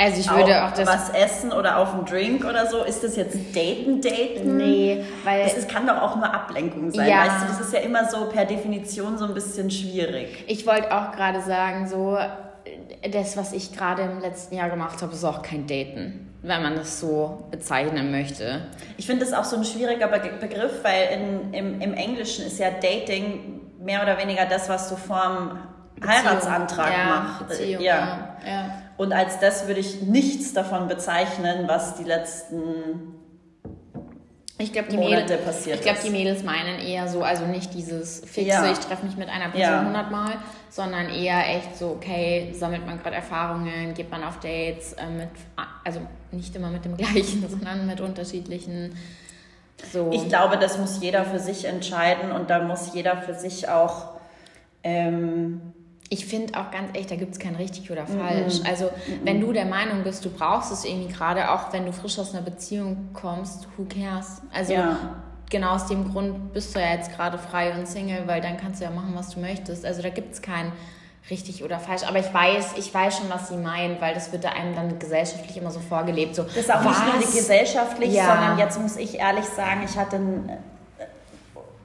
also 0.00 0.18
ich 0.18 0.30
würde 0.30 0.64
auch 0.64 0.70
das 0.72 0.88
was 0.88 1.10
essen 1.10 1.52
oder 1.52 1.76
auf 1.76 1.92
einen 1.92 2.06
Drink 2.06 2.44
oder 2.44 2.66
so. 2.66 2.84
Ist 2.84 3.04
das 3.04 3.16
jetzt 3.16 3.36
Daten, 3.54 4.00
Daten? 4.00 4.56
Nee, 4.56 5.04
weil 5.24 5.46
ist, 5.46 5.68
kann 5.68 5.86
doch 5.86 6.00
auch 6.00 6.16
nur 6.16 6.32
Ablenkung 6.32 6.90
sein. 6.90 7.06
Ja. 7.08 7.26
Weißt 7.26 7.42
du, 7.42 7.46
das 7.48 7.60
ist 7.60 7.72
ja 7.74 7.80
immer 7.80 8.08
so 8.08 8.26
per 8.26 8.46
Definition 8.46 9.18
so 9.18 9.26
ein 9.26 9.34
bisschen 9.34 9.70
schwierig. 9.70 10.44
Ich 10.46 10.66
wollte 10.66 10.96
auch 10.96 11.12
gerade 11.12 11.42
sagen, 11.42 11.86
so 11.86 12.18
das, 13.12 13.36
was 13.36 13.52
ich 13.52 13.76
gerade 13.76 14.02
im 14.02 14.20
letzten 14.20 14.54
Jahr 14.56 14.70
gemacht 14.70 15.02
habe, 15.02 15.12
ist 15.12 15.24
auch 15.24 15.42
kein 15.42 15.66
Daten, 15.66 16.32
wenn 16.42 16.62
man 16.62 16.76
das 16.76 16.98
so 16.98 17.44
bezeichnen 17.50 18.10
möchte. 18.10 18.62
Ich 18.96 19.06
finde 19.06 19.26
das 19.26 19.34
auch 19.34 19.44
so 19.44 19.56
ein 19.56 19.64
schwieriger 19.64 20.08
Begriff, 20.08 20.82
weil 20.82 21.08
in, 21.12 21.52
im, 21.52 21.80
im 21.80 21.94
Englischen 21.94 22.46
ist 22.46 22.58
ja 22.58 22.70
Dating 22.70 23.60
mehr 23.78 24.02
oder 24.02 24.16
weniger 24.18 24.46
das, 24.46 24.68
was 24.70 24.88
du 24.88 24.96
vorm 24.96 25.58
Heiratsantrag 26.06 26.92
ja, 26.92 27.04
machst. 27.04 27.48
Beziehung, 27.48 27.82
ja. 27.82 28.36
ja. 28.46 28.82
Und 29.00 29.14
als 29.14 29.38
das 29.38 29.66
würde 29.66 29.80
ich 29.80 30.02
nichts 30.02 30.52
davon 30.52 30.86
bezeichnen, 30.86 31.66
was 31.66 31.94
die 31.94 32.04
letzten 32.04 33.14
ich 34.58 34.74
glaube, 34.74 34.88
die, 34.90 34.98
Mädels, 34.98 35.32
ich 35.66 35.80
glaub, 35.80 36.02
die 36.02 36.10
Mädels 36.10 36.42
meinen 36.42 36.78
eher 36.78 37.08
so, 37.08 37.22
also 37.22 37.46
nicht 37.46 37.72
dieses 37.72 38.20
fixe, 38.20 38.42
ja. 38.42 38.70
ich 38.70 38.76
treffe 38.76 39.06
mich 39.06 39.16
mit 39.16 39.30
einer 39.30 39.48
Person 39.48 39.86
hundertmal, 39.86 40.32
ja. 40.32 40.42
sondern 40.68 41.08
eher 41.08 41.48
echt 41.48 41.78
so, 41.78 41.92
okay, 41.92 42.52
sammelt 42.52 42.84
man 42.84 43.02
gerade 43.02 43.16
Erfahrungen, 43.16 43.94
geht 43.94 44.10
man 44.10 44.22
auf 44.22 44.38
Dates, 44.40 44.92
äh, 44.92 45.06
mit, 45.08 45.30
also 45.82 46.00
nicht 46.30 46.54
immer 46.54 46.68
mit 46.68 46.84
dem 46.84 46.94
gleichen, 46.98 47.48
sondern 47.48 47.86
mit 47.86 48.02
unterschiedlichen. 48.02 48.94
So. 49.90 50.10
Ich 50.12 50.28
glaube, 50.28 50.58
das 50.58 50.76
muss 50.76 51.00
jeder 51.00 51.24
für 51.24 51.38
sich 51.38 51.64
entscheiden 51.64 52.32
und 52.32 52.50
da 52.50 52.62
muss 52.62 52.92
jeder 52.92 53.16
für 53.22 53.32
sich 53.32 53.66
auch 53.70 54.08
ähm, 54.82 55.72
ich 56.12 56.26
finde 56.26 56.58
auch 56.58 56.72
ganz 56.72 56.90
echt, 56.94 57.10
da 57.12 57.14
gibt 57.14 57.32
es 57.32 57.38
kein 57.38 57.54
richtig 57.54 57.88
oder 57.90 58.04
falsch. 58.04 58.60
Mhm. 58.60 58.66
Also, 58.66 58.86
mhm. 58.86 59.20
wenn 59.22 59.40
du 59.40 59.52
der 59.52 59.64
Meinung 59.64 60.02
bist, 60.02 60.24
du 60.24 60.30
brauchst 60.30 60.72
es 60.72 60.84
irgendwie 60.84 61.12
gerade, 61.12 61.52
auch 61.52 61.72
wenn 61.72 61.86
du 61.86 61.92
frisch 61.92 62.18
aus 62.18 62.34
einer 62.34 62.42
Beziehung 62.42 63.10
kommst, 63.14 63.68
who 63.76 63.84
cares? 63.84 64.42
Also, 64.52 64.72
ja. 64.72 64.96
genau 65.48 65.70
aus 65.70 65.86
dem 65.86 66.10
Grund 66.10 66.52
bist 66.52 66.74
du 66.74 66.80
ja 66.80 66.94
jetzt 66.94 67.14
gerade 67.14 67.38
frei 67.38 67.72
und 67.78 67.86
Single, 67.86 68.26
weil 68.26 68.40
dann 68.40 68.56
kannst 68.56 68.80
du 68.80 68.84
ja 68.84 68.90
machen, 68.90 69.12
was 69.14 69.30
du 69.30 69.40
möchtest. 69.40 69.86
Also, 69.86 70.02
da 70.02 70.08
gibt 70.08 70.34
es 70.34 70.42
kein 70.42 70.72
richtig 71.30 71.62
oder 71.62 71.78
falsch. 71.78 72.02
Aber 72.02 72.18
ich 72.18 72.34
weiß, 72.34 72.72
ich 72.76 72.92
weiß 72.92 73.18
schon, 73.18 73.30
was 73.30 73.48
sie 73.48 73.56
meinen, 73.56 74.00
weil 74.00 74.12
das 74.12 74.32
wird 74.32 74.42
da 74.42 74.48
einem 74.48 74.74
dann 74.74 74.98
gesellschaftlich 74.98 75.56
immer 75.56 75.70
so 75.70 75.78
vorgelebt. 75.78 76.34
So, 76.34 76.42
das 76.42 76.56
ist 76.56 76.74
auch 76.74 76.84
was? 76.84 76.98
nicht 76.98 77.14
nur 77.14 77.34
gesellschaftlich, 77.34 78.14
ja. 78.14 78.26
sondern 78.26 78.58
jetzt 78.58 78.80
muss 78.80 78.96
ich 78.96 79.20
ehrlich 79.20 79.44
sagen, 79.44 79.82
ich 79.84 79.96
hatte 79.96 80.16
ein 80.16 80.58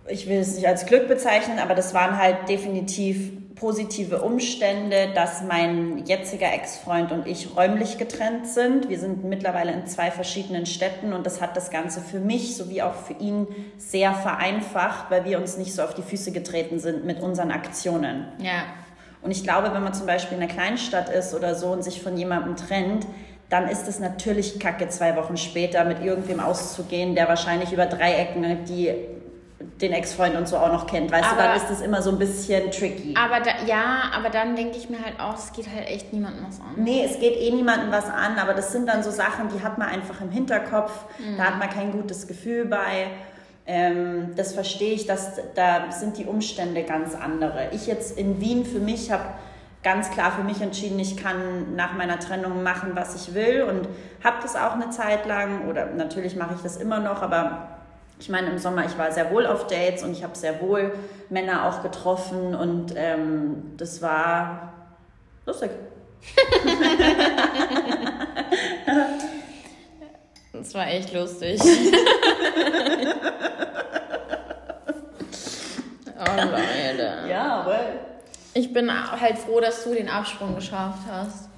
ich 0.08 0.28
will 0.28 0.38
es 0.38 0.56
nicht 0.56 0.68
als 0.68 0.86
Glück 0.86 1.08
bezeichnen, 1.08 1.58
aber 1.58 1.74
das 1.74 1.96
waren 1.96 2.20
halt 2.20 2.48
definitiv 2.48 3.32
positive 3.56 4.22
Umstände, 4.22 5.10
dass 5.16 5.42
mein 5.42 6.06
jetziger 6.06 6.54
Ex-Freund 6.54 7.12
und 7.12 7.26
ich 7.26 7.56
räumlich 7.56 7.98
getrennt 7.98 8.48
sind. 8.48 8.90
Wir 8.90 9.00
sind 9.00 9.24
mittlerweile 9.24 9.72
in 9.72 9.88
zwei 9.88 10.12
verschiedenen 10.12 10.66
Städten 10.66 11.14
und 11.14 11.26
das 11.26 11.42
hat 11.42 11.56
das 11.56 11.72
Ganze 11.72 12.02
für 12.02 12.20
mich 12.20 12.58
sowie 12.58 12.82
auch 12.82 12.96
für 12.96 13.14
ihn 13.14 13.48
sehr 13.78 14.14
vereinfacht, 14.14 15.10
weil 15.10 15.26
wir 15.26 15.40
uns 15.40 15.58
nicht 15.58 15.74
so 15.74 15.84
auf 15.84 15.94
die 15.94 16.02
Füße 16.02 16.32
getreten 16.32 16.80
sind 16.80 17.06
mit 17.06 17.22
unseren 17.22 17.52
Aktionen. 17.52 18.28
Ja. 18.40 18.64
Und 19.22 19.32
ich 19.32 19.44
glaube, 19.44 19.74
wenn 19.74 19.84
man 19.84 19.94
zum 19.94 20.06
Beispiel 20.06 20.38
in 20.38 20.44
einer 20.44 20.54
Kleinstadt 20.54 21.10
ist 21.10 21.34
oder 21.34 21.56
so 21.56 21.68
und 21.68 21.84
sich 21.84 22.02
von 22.02 22.18
jemandem 22.18 22.58
trennt, 22.58 23.08
dann 23.50 23.70
ist 23.70 23.88
es 23.88 24.00
natürlich 24.00 24.60
kacke, 24.60 24.90
zwei 24.90 25.16
Wochen 25.16 25.38
später 25.38 25.86
mit 25.86 26.04
irgendwem 26.04 26.40
auszugehen, 26.40 27.16
der 27.16 27.28
wahrscheinlich 27.28 27.72
über 27.72 27.86
drei 27.86 28.14
Ecken 28.16 28.66
die 28.66 28.92
den 29.60 29.94
Ex-Freund 29.94 30.36
und 30.36 30.48
so 30.48 30.58
auch 30.58 30.72
noch 30.72 30.86
kennt. 30.86 31.12
Weißt 31.12 31.32
aber, 31.32 31.42
du, 31.42 31.48
dann 31.48 31.58
ist 31.58 31.70
das 31.70 31.82
immer 31.82 32.02
so 32.02 32.10
ein 32.10 32.20
bisschen 32.20 32.72
tricky. 32.72 33.14
Aber 33.18 33.40
da, 33.40 33.52
ja, 33.66 34.12
aber 34.14 34.30
dann 34.30 34.56
denke 34.56 34.78
ich 34.78 34.90
mir 34.90 35.04
halt 35.04 35.20
auch, 35.20 35.36
es 35.36 35.54
geht 35.54 35.68
halt 35.74 35.88
echt 35.88 36.12
niemandem 36.12 36.46
was 36.48 36.60
an. 36.60 36.74
Nee, 36.76 37.04
es 37.06 37.20
geht 37.20 37.38
eh 37.38 37.52
niemandem 37.52 37.92
was 37.92 38.06
an, 38.06 38.38
aber 38.38 38.54
das 38.54 38.72
sind 38.72 38.88
dann 38.88 39.02
so 39.02 39.12
Sachen, 39.12 39.48
die 39.50 39.64
hat 39.64 39.78
man 39.78 39.88
einfach 39.88 40.20
im 40.22 40.30
Hinterkopf. 40.30 40.92
Mhm. 41.20 41.38
Da 41.38 41.46
hat 41.46 41.60
man 41.60 41.70
kein 41.70 41.92
gutes 41.94 42.28
Gefühl 42.28 42.66
bei. 42.66 43.08
Ähm, 43.66 44.34
das 44.36 44.54
verstehe 44.54 44.94
ich, 44.94 45.08
dass 45.08 45.40
da 45.56 45.92
sind 45.92 46.18
die 46.18 46.26
Umstände 46.26 46.84
ganz 46.84 47.16
andere. 47.16 47.70
Ich 47.72 47.88
jetzt 47.88 48.18
in 48.18 48.42
Wien 48.42 48.66
für 48.66 48.80
mich 48.80 49.12
habe 49.12 49.24
ganz 49.84 50.10
klar 50.10 50.32
für 50.32 50.44
mich 50.44 50.62
entschieden, 50.62 51.00
ich 51.00 51.16
kann 51.16 51.76
nach 51.76 51.94
meiner 51.94 52.20
Trennung 52.20 52.64
machen, 52.64 52.92
was 52.96 53.16
ich 53.16 53.36
will 53.36 53.64
und 53.64 53.88
habe 54.24 54.38
das 54.42 54.56
auch 54.56 54.74
eine 54.74 54.90
Zeit 54.90 55.28
lang 55.28 55.68
oder 55.70 55.86
natürlich 55.86 56.36
mache 56.36 56.56
ich 56.56 56.62
das 56.62 56.78
immer 56.78 57.00
noch, 57.00 57.22
aber 57.22 57.75
ich 58.20 58.30
meine, 58.30 58.50
im 58.50 58.58
Sommer, 58.58 58.86
ich 58.86 58.98
war 58.98 59.12
sehr 59.12 59.30
wohl 59.32 59.46
auf 59.46 59.68
Dates 59.68 60.02
und 60.04 60.14
ich 60.14 60.24
habe 60.24 60.38
sehr 60.38 60.62
wohl 60.62 60.94
Männer 61.30 61.68
auch 61.68 61.84
getroffen 61.84 62.56
und 62.56 62.94
ähm, 62.96 63.74
das 63.78 64.02
war 64.02 64.74
lustig. 65.46 65.70
das 70.54 70.74
war 70.74 70.88
echt 70.88 71.14
lustig. 71.14 71.62
oh 76.18 76.18
Leute. 76.18 77.30
Ja, 77.30 77.62
aber. 77.62 77.80
Ich 78.54 78.72
bin 78.72 78.90
halt 78.90 79.38
froh, 79.38 79.60
dass 79.60 79.84
du 79.84 79.94
den 79.94 80.08
Absprung 80.08 80.56
geschafft 80.56 81.02
hast. 81.12 81.50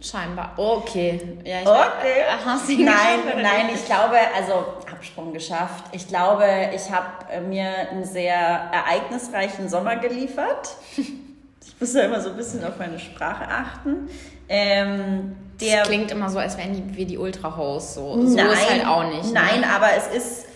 Scheinbar. 0.00 0.52
Okay. 0.56 1.38
Ja, 1.44 1.62
ich 1.62 1.66
okay. 1.66 2.22
Hast 2.44 2.68
du 2.68 2.74
nein, 2.74 3.42
nein, 3.42 3.70
ich 3.74 3.84
glaube, 3.86 4.16
also 4.36 4.66
Absprung 4.96 5.32
geschafft. 5.32 5.84
Ich 5.92 6.08
glaube, 6.08 6.44
ich 6.74 6.90
habe 6.90 7.40
mir 7.42 7.90
einen 7.90 8.04
sehr 8.04 8.34
ereignisreichen 8.34 9.68
Sommer 9.68 9.96
geliefert. 9.96 10.76
Ich 10.96 11.80
muss 11.80 11.92
ja 11.94 12.02
immer 12.02 12.20
so 12.20 12.30
ein 12.30 12.36
bisschen 12.36 12.64
auf 12.64 12.78
meine 12.78 12.98
Sprache 12.98 13.46
achten. 13.46 14.08
Ähm, 14.48 15.36
der 15.60 15.80
das 15.80 15.88
klingt 15.88 16.10
immer 16.10 16.30
so, 16.30 16.38
als 16.38 16.56
wären 16.56 16.72
die, 16.72 16.96
wir 16.96 17.06
die 17.06 17.18
Ultra-Hosts. 17.18 17.94
So. 17.94 18.26
so 18.26 18.36
nein, 18.36 18.46
ist 18.46 18.70
halt 18.70 18.86
auch 18.86 19.04
nicht. 19.04 19.24
Ne? 19.26 19.32
Nein, 19.32 19.64
aber 19.64 19.88
es 19.96 20.06
ist. 20.06 20.46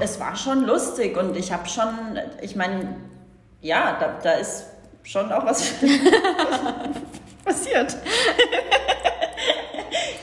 Es 0.00 0.18
war 0.18 0.34
schon 0.36 0.64
lustig 0.64 1.16
und 1.16 1.36
ich 1.36 1.52
habe 1.52 1.68
schon. 1.68 2.18
Ich 2.40 2.56
meine, 2.56 2.96
ja, 3.60 3.96
da, 3.98 4.18
da 4.22 4.32
ist 4.32 4.66
schon 5.02 5.30
auch 5.32 5.44
was 5.44 5.62
passiert. 7.44 7.96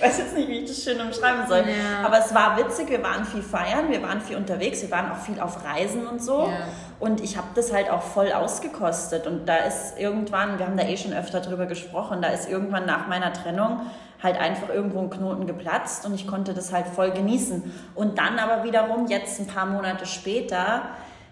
Ich 0.01 0.07
weiß 0.07 0.17
jetzt 0.17 0.35
nicht, 0.35 0.47
wie 0.47 0.59
ich 0.59 0.67
das 0.67 0.83
schön 0.83 0.99
umschreiben 0.99 1.47
soll. 1.47 1.59
Ja. 1.59 2.05
Aber 2.05 2.17
es 2.17 2.33
war 2.33 2.57
witzig, 2.57 2.89
wir 2.89 3.03
waren 3.03 3.23
viel 3.23 3.43
feiern, 3.43 3.89
wir 3.89 4.01
waren 4.01 4.19
viel 4.19 4.35
unterwegs, 4.35 4.81
wir 4.81 4.89
waren 4.89 5.11
auch 5.11 5.17
viel 5.17 5.39
auf 5.39 5.63
Reisen 5.63 6.07
und 6.07 6.23
so. 6.23 6.47
Ja. 6.47 6.67
Und 6.99 7.21
ich 7.21 7.37
habe 7.37 7.47
das 7.53 7.71
halt 7.71 7.89
auch 7.91 8.01
voll 8.01 8.31
ausgekostet. 8.31 9.27
Und 9.27 9.47
da 9.47 9.57
ist 9.57 9.99
irgendwann, 9.99 10.57
wir 10.57 10.65
haben 10.65 10.77
da 10.77 10.83
eh 10.83 10.97
schon 10.97 11.13
öfter 11.13 11.39
drüber 11.39 11.67
gesprochen, 11.67 12.21
da 12.21 12.29
ist 12.29 12.49
irgendwann 12.49 12.85
nach 12.85 13.07
meiner 13.07 13.31
Trennung 13.31 13.81
halt 14.23 14.39
einfach 14.39 14.69
irgendwo 14.69 14.99
ein 14.99 15.09
Knoten 15.09 15.47
geplatzt 15.47 16.05
und 16.05 16.13
ich 16.13 16.27
konnte 16.27 16.53
das 16.53 16.71
halt 16.71 16.85
voll 16.87 17.11
genießen. 17.11 17.71
Und 17.95 18.17
dann 18.17 18.39
aber 18.39 18.63
wiederum, 18.63 19.07
jetzt 19.07 19.39
ein 19.39 19.47
paar 19.47 19.65
Monate 19.65 20.05
später, 20.05 20.83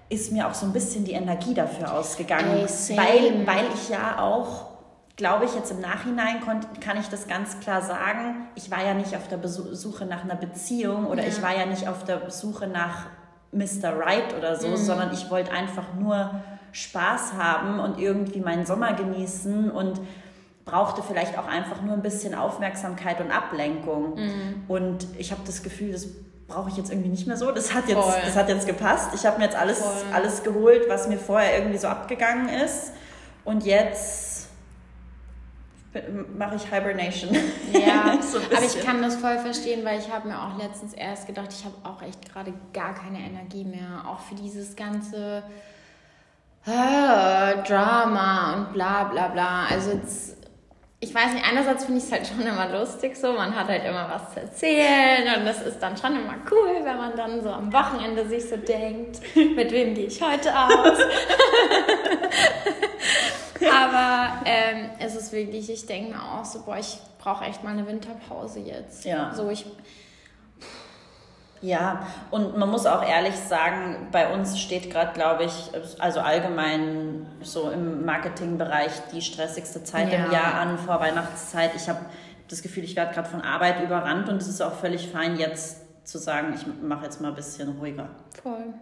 ist 0.09 0.31
mir 0.31 0.47
auch 0.47 0.55
so 0.55 0.65
ein 0.65 0.73
bisschen 0.73 1.05
die 1.05 1.11
Energie 1.11 1.53
dafür 1.53 1.93
ausgegangen, 1.93 2.65
weil, 2.95 3.45
weil 3.45 3.65
ich 3.75 3.89
ja 3.89 4.19
auch 4.19 4.68
glaube 5.19 5.43
ich, 5.43 5.53
jetzt 5.53 5.69
im 5.69 5.81
Nachhinein 5.81 6.37
kann 6.79 6.97
ich 6.97 7.09
das 7.09 7.27
ganz 7.27 7.59
klar 7.59 7.81
sagen. 7.81 8.47
Ich 8.55 8.71
war 8.71 8.85
ja 8.85 8.93
nicht 8.93 9.17
auf 9.17 9.27
der 9.27 9.45
Suche 9.45 10.05
nach 10.05 10.23
einer 10.23 10.35
Beziehung 10.35 11.07
oder 11.07 11.23
ja. 11.23 11.27
ich 11.27 11.41
war 11.41 11.53
ja 11.53 11.65
nicht 11.65 11.89
auf 11.89 12.05
der 12.05 12.31
Suche 12.31 12.67
nach 12.67 13.07
Mr. 13.51 13.99
Right 13.99 14.33
oder 14.37 14.55
so, 14.55 14.69
mhm. 14.69 14.77
sondern 14.77 15.11
ich 15.11 15.29
wollte 15.29 15.51
einfach 15.51 15.93
nur 15.99 16.39
Spaß 16.71 17.33
haben 17.33 17.81
und 17.81 17.99
irgendwie 17.99 18.39
meinen 18.39 18.65
Sommer 18.65 18.93
genießen 18.93 19.69
und 19.69 19.99
brauchte 20.63 21.03
vielleicht 21.03 21.37
auch 21.37 21.47
einfach 21.47 21.81
nur 21.81 21.95
ein 21.95 22.01
bisschen 22.01 22.33
Aufmerksamkeit 22.33 23.19
und 23.19 23.29
Ablenkung. 23.29 24.15
Mhm. 24.15 24.63
Und 24.69 25.05
ich 25.17 25.31
habe 25.31 25.41
das 25.45 25.63
Gefühl, 25.63 25.91
das 25.91 26.07
brauche 26.47 26.69
ich 26.69 26.77
jetzt 26.77 26.91
irgendwie 26.91 27.09
nicht 27.09 27.27
mehr 27.27 27.35
so. 27.35 27.51
Das 27.51 27.73
hat 27.73 27.89
jetzt, 27.89 28.07
das 28.25 28.37
hat 28.37 28.47
jetzt 28.47 28.65
gepasst. 28.65 29.09
Ich 29.15 29.25
habe 29.25 29.39
mir 29.39 29.45
jetzt 29.45 29.57
alles, 29.57 29.83
alles 30.13 30.43
geholt, 30.43 30.83
was 30.87 31.09
mir 31.09 31.17
vorher 31.17 31.57
irgendwie 31.57 31.77
so 31.77 31.89
abgegangen 31.89 32.47
ist. 32.47 32.93
Und 33.43 33.65
jetzt 33.65 34.28
mache 36.37 36.55
ich 36.55 36.63
Hibernation. 36.71 37.35
Ja, 37.73 38.17
so 38.21 38.37
aber 38.37 38.63
ich 38.63 38.83
kann 38.83 39.01
das 39.01 39.15
voll 39.15 39.37
verstehen, 39.39 39.83
weil 39.83 39.99
ich 39.99 40.11
habe 40.11 40.27
mir 40.27 40.39
auch 40.39 40.57
letztens 40.57 40.93
erst 40.93 41.27
gedacht, 41.27 41.49
ich 41.51 41.65
habe 41.65 41.75
auch 41.83 42.01
echt 42.01 42.31
gerade 42.31 42.53
gar 42.73 42.93
keine 42.93 43.19
Energie 43.19 43.63
mehr, 43.63 44.05
auch 44.07 44.19
für 44.19 44.35
dieses 44.35 44.75
ganze 44.75 45.43
äh, 46.65 47.63
Drama 47.67 48.53
und 48.53 48.73
bla 48.73 49.05
bla 49.05 49.27
bla. 49.29 49.65
Also 49.65 49.91
jetzt 49.91 50.39
ich 51.01 51.15
weiß 51.15 51.33
nicht, 51.33 51.45
einerseits 51.49 51.85
finde 51.85 51.99
ich 51.99 52.05
es 52.05 52.11
halt 52.11 52.27
schon 52.27 52.41
immer 52.41 52.67
lustig 52.77 53.15
so, 53.15 53.31
man 53.31 53.55
hat 53.55 53.69
halt 53.69 53.85
immer 53.85 54.09
was 54.09 54.33
zu 54.33 54.41
erzählen 54.41 55.39
und 55.39 55.45
das 55.45 55.61
ist 55.61 55.79
dann 55.79 55.95
schon 55.95 56.11
immer 56.11 56.35
cool, 56.51 56.83
wenn 56.83 56.97
man 56.97 57.15
dann 57.15 57.41
so 57.41 57.49
am 57.49 57.71
Wochenende 57.71 58.27
sich 58.27 58.49
so 58.49 58.57
denkt, 58.57 59.21
mit 59.33 59.71
wem 59.71 59.95
gehe 59.95 60.07
ich 60.07 60.21
heute 60.21 60.53
aus? 60.53 60.97
Aber 63.61 64.41
ähm, 64.45 64.89
es 64.99 65.15
ist 65.15 65.31
wirklich, 65.31 65.69
ich 65.69 65.85
denke 65.85 66.11
mir 66.11 66.21
auch 66.21 66.45
so, 66.45 66.61
boah, 66.61 66.77
ich 66.77 66.97
brauche 67.19 67.45
echt 67.45 67.63
mal 67.63 67.71
eine 67.71 67.85
Winterpause 67.87 68.59
jetzt. 68.59 69.05
Ja. 69.05 69.33
So, 69.33 69.49
ich 69.49 69.65
ja, 71.61 72.07
und 72.31 72.57
man 72.57 72.69
muss 72.69 72.85
auch 72.85 73.03
ehrlich 73.03 73.35
sagen, 73.35 74.07
bei 74.11 74.33
uns 74.33 74.57
steht 74.57 74.89
gerade, 74.89 75.11
glaube 75.13 75.43
ich, 75.43 75.71
also 75.99 76.21
allgemein 76.21 77.27
so 77.41 77.69
im 77.69 78.05
Marketingbereich 78.05 78.91
die 79.11 79.21
stressigste 79.21 79.83
Zeit 79.83 80.11
ja. 80.11 80.25
im 80.25 80.31
Jahr 80.31 80.53
an, 80.53 80.77
vor 80.77 81.01
Weihnachtszeit. 81.01 81.71
Ich 81.75 81.89
habe 81.89 81.99
das 82.47 82.61
Gefühl, 82.61 82.85
ich 82.85 82.95
werde 82.95 83.13
gerade 83.13 83.27
von 83.27 83.41
Arbeit 83.41 83.83
überrannt 83.83 84.29
und 84.29 84.37
es 84.37 84.47
ist 84.47 84.61
auch 84.61 84.73
völlig 84.73 85.09
fein, 85.09 85.35
jetzt 85.35 86.07
zu 86.07 86.17
sagen, 86.17 86.53
ich 86.55 86.65
mache 86.81 87.03
jetzt 87.05 87.19
mal 87.19 87.29
ein 87.29 87.35
bisschen 87.35 87.77
ruhiger. 87.77 88.09
Voll. 88.41 88.73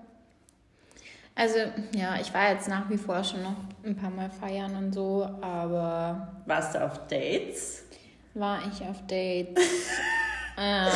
Also, 1.40 1.60
ja, 1.94 2.16
ich 2.20 2.34
war 2.34 2.50
jetzt 2.50 2.68
nach 2.68 2.90
wie 2.90 2.98
vor 2.98 3.24
schon 3.24 3.44
noch 3.44 3.58
ein 3.86 3.96
paar 3.96 4.10
Mal 4.10 4.32
feiern 4.32 4.76
und 4.76 4.92
so, 4.92 5.24
aber. 5.40 6.30
Warst 6.48 6.74
du 6.74 6.84
auf 6.84 7.06
Dates? 7.08 7.84
War 8.34 8.62
ich 8.62 8.82
auf 8.82 9.06
Dates. 9.06 9.56
ähm. 10.58 10.88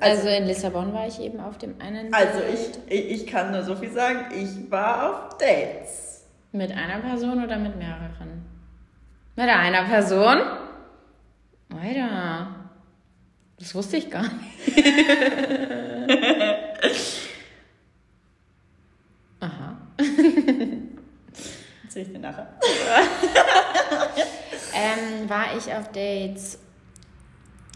Also, 0.00 0.26
also, 0.26 0.28
in 0.30 0.46
Lissabon 0.46 0.92
war 0.92 1.06
ich 1.06 1.20
eben 1.20 1.38
auf 1.38 1.58
dem 1.58 1.80
einen. 1.80 2.12
Also 2.12 2.40
ich, 2.40 2.72
ich 2.92 3.24
kann 3.24 3.52
nur 3.52 3.62
so 3.62 3.76
viel 3.76 3.92
sagen, 3.92 4.34
ich 4.34 4.68
war 4.68 5.08
auf 5.08 5.38
Dates. 5.38 6.24
Mit 6.50 6.72
einer 6.72 6.98
Person 6.98 7.44
oder 7.44 7.56
mit 7.56 7.76
mehreren? 7.76 8.44
Mit 9.36 9.48
einer 9.48 9.84
Person? 9.84 10.38
Alter. 11.72 12.48
Das 13.60 13.72
wusste 13.76 13.96
ich 13.96 14.10
gar 14.10 14.24
nicht. 14.24 14.32
Aha. 19.42 19.76
Sehe 21.88 22.02
ich 22.02 22.12
dir 22.12 22.18
nachher. 22.18 22.48
ähm, 24.74 25.28
war 25.28 25.56
ich 25.56 25.70
auf 25.72 25.92
Dates 25.92 26.58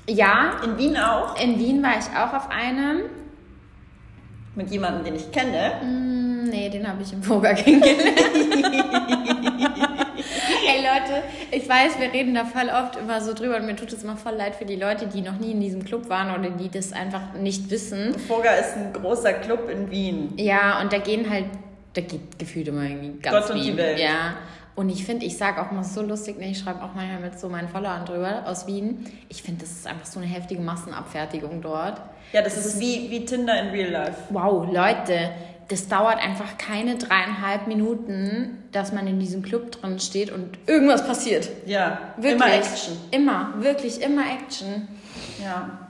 ja. 0.09 0.61
In 0.65 0.79
Wien 0.79 0.97
auch? 0.97 1.39
In 1.41 1.59
Wien 1.59 1.83
war 1.83 1.99
ich 1.99 2.07
auch 2.17 2.33
auf 2.33 2.49
einem. 2.51 3.03
Mit 4.55 4.71
jemandem, 4.71 5.05
den 5.05 5.17
ich 5.17 5.31
kenne? 5.31 5.73
Mm, 5.83 6.45
nee, 6.49 6.71
den 6.71 6.89
habe 6.89 7.03
ich 7.03 7.13
im 7.13 7.21
Poker 7.21 7.53
kennengelernt. 7.55 9.06
Ich 11.57 11.67
weiß, 11.67 11.99
wir 11.99 12.13
reden 12.13 12.35
da 12.35 12.45
voll 12.45 12.69
oft 12.69 12.97
immer 12.97 13.23
so 13.23 13.33
drüber 13.33 13.57
und 13.57 13.65
mir 13.65 13.77
tut 13.77 13.91
es 13.91 14.05
immer 14.05 14.19
voll 14.19 14.35
leid 14.35 14.55
für 14.57 14.67
die 14.67 14.77
Leute, 14.77 15.07
die 15.07 15.23
noch 15.23 15.39
nie 15.39 15.53
in 15.53 15.61
diesem 15.63 15.87
Club 15.87 16.11
waren 16.11 16.39
oder 16.39 16.51
die 16.51 16.69
das 16.69 16.93
einfach 16.93 17.33
nicht 17.33 17.71
wissen. 17.71 18.13
Foga 18.29 18.51
ist 18.51 18.77
ein 18.77 18.93
großer 18.93 19.33
Club 19.33 19.71
in 19.71 19.91
Wien. 19.91 20.35
Ja, 20.37 20.83
und 20.83 20.93
da 20.93 20.99
gehen 20.99 21.31
halt, 21.31 21.47
da 21.95 22.03
geht 22.03 22.39
gefühlt 22.39 22.69
immer 22.69 22.83
irgendwie 22.83 23.19
ganz 23.23 23.47
Gott 23.47 23.57
und 23.57 23.65
die 23.65 23.75
Welt. 23.75 23.99
Ja. 23.99 24.35
Und 24.75 24.91
ich 24.91 25.07
finde, 25.07 25.25
ich 25.25 25.39
sage 25.39 25.63
auch 25.63 25.71
mal 25.71 25.83
so 25.83 26.03
lustig, 26.03 26.39
ne, 26.39 26.51
ich 26.51 26.59
schreibe 26.59 26.83
auch 26.83 26.93
manchmal 26.95 27.21
mit 27.21 27.41
so 27.41 27.49
meinen 27.49 27.69
Followern 27.69 28.05
drüber 28.05 28.43
aus 28.45 28.67
Wien. 28.67 29.07
Ich 29.31 29.43
finde, 29.43 29.63
das 29.63 29.71
ist 29.71 29.87
einfach 29.87 30.05
so 30.05 30.21
eine 30.21 30.29
heftige 30.29 30.61
Massenabfertigung 30.61 31.63
dort. 31.63 32.03
Ja, 32.35 32.43
das, 32.43 32.57
das 32.57 32.67
ist, 32.67 32.75
ist 32.75 32.81
wie, 32.81 33.11
wie 33.11 33.25
Tinder 33.25 33.59
in 33.59 33.69
Real 33.69 33.91
Life. 33.93 34.19
Wow, 34.29 34.67
Leute, 34.71 35.31
das 35.69 35.89
dauert 35.89 36.19
einfach 36.19 36.59
keine 36.59 36.97
dreieinhalb 36.97 37.67
Minuten, 37.67 38.65
dass 38.73 38.93
man 38.93 39.07
in 39.07 39.19
diesem 39.19 39.43
Club 39.43 39.73
drin 39.73 39.99
steht 39.99 40.31
und 40.31 40.59
irgendwas 40.67 41.07
passiert. 41.07 41.49
Ja, 41.67 41.99
wirklich. 42.17 42.35
Immer 42.35 42.55
Action. 42.55 42.97
Immer, 43.11 43.55
wirklich, 43.59 44.01
immer 44.01 44.23
Action. 44.23 44.89
Ja. 45.43 45.89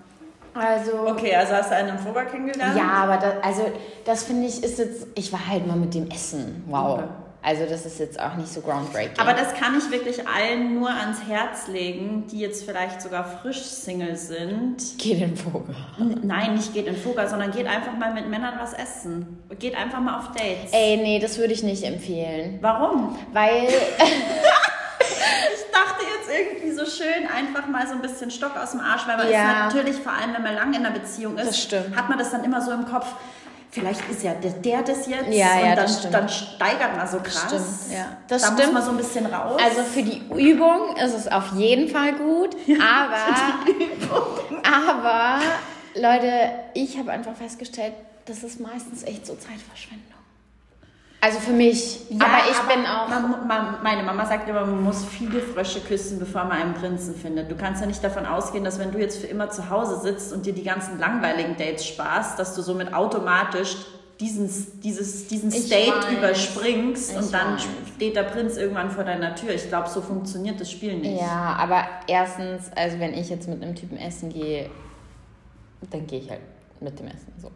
Also. 0.55 1.07
Okay, 1.09 1.35
also 1.35 1.53
hast 1.53 1.71
du 1.71 1.77
einen 1.77 1.91
im 1.91 1.99
Vorbar 1.99 2.25
kennengelernt? 2.25 2.77
Ja, 2.77 2.89
aber 2.89 3.19
das, 3.19 3.35
also 3.43 3.71
das 4.07 4.25
finde 4.25 4.47
ich 4.47 4.63
ist 4.63 4.79
jetzt. 4.79 5.07
Ich 5.15 5.31
war 5.33 5.47
halt 5.47 5.67
mal 5.67 5.77
mit 5.77 5.93
dem 5.95 6.09
Essen. 6.11 6.65
Wow. 6.67 6.95
Okay. 6.95 7.09
Also 7.47 7.65
das 7.65 7.87
ist 7.87 8.01
jetzt 8.01 8.19
auch 8.19 8.35
nicht 8.35 8.53
so 8.53 8.61
groundbreaking. 8.61 9.21
Aber 9.21 9.33
das 9.33 9.55
kann 9.55 9.79
ich 9.79 9.89
wirklich 9.93 10.27
allen 10.27 10.75
nur 10.75 10.91
ans 10.91 11.19
Herz 11.29 11.69
legen, 11.69 12.27
die 12.27 12.41
jetzt 12.41 12.65
vielleicht 12.65 13.01
sogar 13.01 13.39
frisch 13.41 13.63
Single 13.63 14.17
sind. 14.17 14.99
Geht 14.99 15.21
in 15.21 15.37
Foga. 15.37 15.73
Nein, 16.25 16.55
nicht 16.55 16.75
geht 16.75 16.89
in 16.89 16.97
Foga, 16.97 17.29
sondern 17.29 17.53
geht 17.53 17.69
einfach 17.69 17.97
mal 17.97 18.13
mit 18.13 18.29
Männern 18.29 18.55
was 18.59 18.73
essen. 18.73 19.45
Geht 19.61 19.77
einfach 19.77 20.01
mal 20.01 20.19
auf 20.19 20.33
Dates. 20.33 20.73
Ey, 20.73 20.97
nee, 20.97 21.21
das 21.21 21.39
würde 21.39 21.53
ich 21.53 21.63
nicht 21.63 21.85
empfehlen. 21.85 22.59
Warum? 22.63 23.17
Weil... 23.33 23.63
ich 23.69 23.75
dachte 25.71 26.05
jetzt 26.19 26.29
irgendwie 26.37 26.73
so 26.73 26.85
schön, 26.85 27.29
einfach 27.33 27.69
mal 27.69 27.87
so 27.87 27.93
ein 27.93 28.03
bisschen 28.03 28.33
Stock 28.33 28.57
aus 28.61 28.73
dem 28.73 28.81
Arsch, 28.81 29.07
weil 29.07 29.19
man 29.19 29.31
Ja. 29.31 29.69
ist 29.69 29.75
natürlich, 29.75 30.03
vor 30.03 30.15
allem 30.15 30.35
wenn 30.35 30.43
man 30.43 30.57
lange 30.57 30.79
in 30.79 30.85
einer 30.85 30.99
Beziehung 30.99 31.39
ist, 31.39 31.73
hat 31.95 32.09
man 32.09 32.19
das 32.19 32.33
dann 32.33 32.43
immer 32.43 32.61
so 32.61 32.73
im 32.73 32.87
Kopf, 32.87 33.07
vielleicht 33.71 34.09
ist 34.11 34.23
ja 34.23 34.35
der, 34.35 34.53
der 34.53 34.83
das 34.83 35.07
jetzt 35.07 35.29
Ja, 35.33 35.53
und 35.55 35.61
ja, 35.61 35.75
dann, 35.75 35.77
das 35.77 35.99
stimmt. 35.99 36.15
dann 36.15 36.29
steigert 36.29 36.97
man 36.97 37.07
so 37.09 37.19
krass. 37.19 37.45
Stimmt, 37.49 37.99
ja. 37.99 38.17
Das 38.29 38.43
da 38.43 38.49
stimmt. 38.49 38.65
muss 38.65 38.73
man 38.73 38.83
so 38.85 38.91
ein 38.91 38.97
bisschen 38.97 39.27
raus. 39.27 39.61
Also 39.63 39.83
für 39.83 40.03
die 40.03 40.23
Übung 40.35 40.97
ist 40.97 41.15
es 41.15 41.29
auf 41.29 41.53
jeden 41.57 41.89
Fall 41.89 42.13
gut, 42.15 42.57
aber, 42.81 43.55
aber 44.63 45.41
Leute, 45.95 46.51
ich 46.75 46.99
habe 46.99 47.13
einfach 47.13 47.35
festgestellt, 47.35 47.93
das 48.27 48.43
ist 48.43 48.61
meistens 48.61 49.03
echt 49.05 49.27
so 49.27 49.35
Zeitverschwendung. 49.35 50.16
Also 51.21 51.41
für 51.41 51.53
mich, 51.53 52.01
aber 52.19 52.39
ich 52.51 52.59
bin 52.75 52.85
auch. 52.87 53.09
Man, 53.09 53.49
man, 53.49 53.83
meine 53.83 54.03
Mama 54.03 54.27
sagt 54.27 54.49
immer, 54.49 54.67
man 54.67 54.83
muss 54.83 55.05
viele 55.05 55.41
Frösche 55.41 55.81
küssen, 55.81 56.19
bevor 56.19 56.45
man 56.45 56.61
einen 56.61 56.75
Prinzen 56.75 57.15
findet. 57.15 57.51
Du 57.51 57.57
kannst 57.57 57.81
ja 57.81 57.87
nicht 57.87 58.05
davon 58.05 58.27
ausgehen, 58.27 58.63
dass 58.65 58.79
wenn 58.79 58.93
du 58.93 58.99
jetzt 58.99 59.19
für 59.19 59.27
immer 59.27 59.51
zu 59.51 59.71
Hause 59.71 59.99
sitzt 60.01 60.33
und 60.33 60.45
dir 60.47 60.53
die 60.53 60.63
ganzen 60.63 60.99
langweiligen 60.99 61.57
Dates 61.57 61.87
sparst, 61.87 62.39
dass 62.39 62.55
du 62.55 62.63
somit 62.63 62.93
automatisch 62.93 63.77
diesen, 64.21 64.49
dieses, 64.83 65.27
diesen 65.29 65.51
Ich 65.51 65.67
State 65.67 65.93
weiß. 65.93 66.13
überspringst 66.13 67.11
Ich 67.13 67.17
und 67.19 67.33
dann 67.35 67.55
weiß. 67.55 67.67
steht 67.97 68.15
der 68.17 68.23
Prinz 68.25 68.57
irgendwann 68.57 68.91
vor 68.91 69.05
deiner 69.05 69.35
Tür. 69.35 69.51
Ich 69.55 69.69
glaube, 69.69 69.89
so 69.89 70.01
funktioniert 70.03 70.61
das 70.61 70.71
Spiel 70.71 70.97
nicht. 70.99 71.21
Ja, 71.21 71.57
aber 71.59 71.85
erstens, 72.07 72.71
also 72.77 72.99
wenn 73.01 73.15
ich 73.15 73.29
jetzt 73.31 73.49
mit 73.49 73.63
einem 73.63 73.75
Typen 73.75 73.97
essen 73.97 74.31
gehe, 74.33 74.71
dann 75.91 76.07
gehe 76.07 76.21
ich 76.21 76.31
halt 76.31 76.41
mit 76.81 76.99
dem 76.99 77.09
Essen 77.09 77.33
so. 77.41 77.51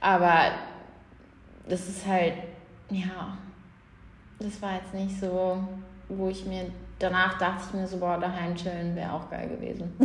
Aber 0.00 0.50
das 1.68 1.80
ist 1.88 2.06
halt, 2.06 2.34
ja, 2.90 3.36
das 4.38 4.62
war 4.62 4.74
jetzt 4.74 4.94
nicht 4.94 5.20
so, 5.20 5.62
wo 6.08 6.28
ich 6.28 6.46
mir 6.46 6.66
danach 6.98 7.38
dachte 7.38 7.62
ich 7.68 7.74
mir 7.74 7.86
so, 7.86 7.98
boah, 7.98 8.18
daheim 8.18 8.54
chillen 8.54 8.94
wäre 8.94 9.12
auch 9.12 9.30
geil 9.30 9.48
gewesen. 9.48 9.92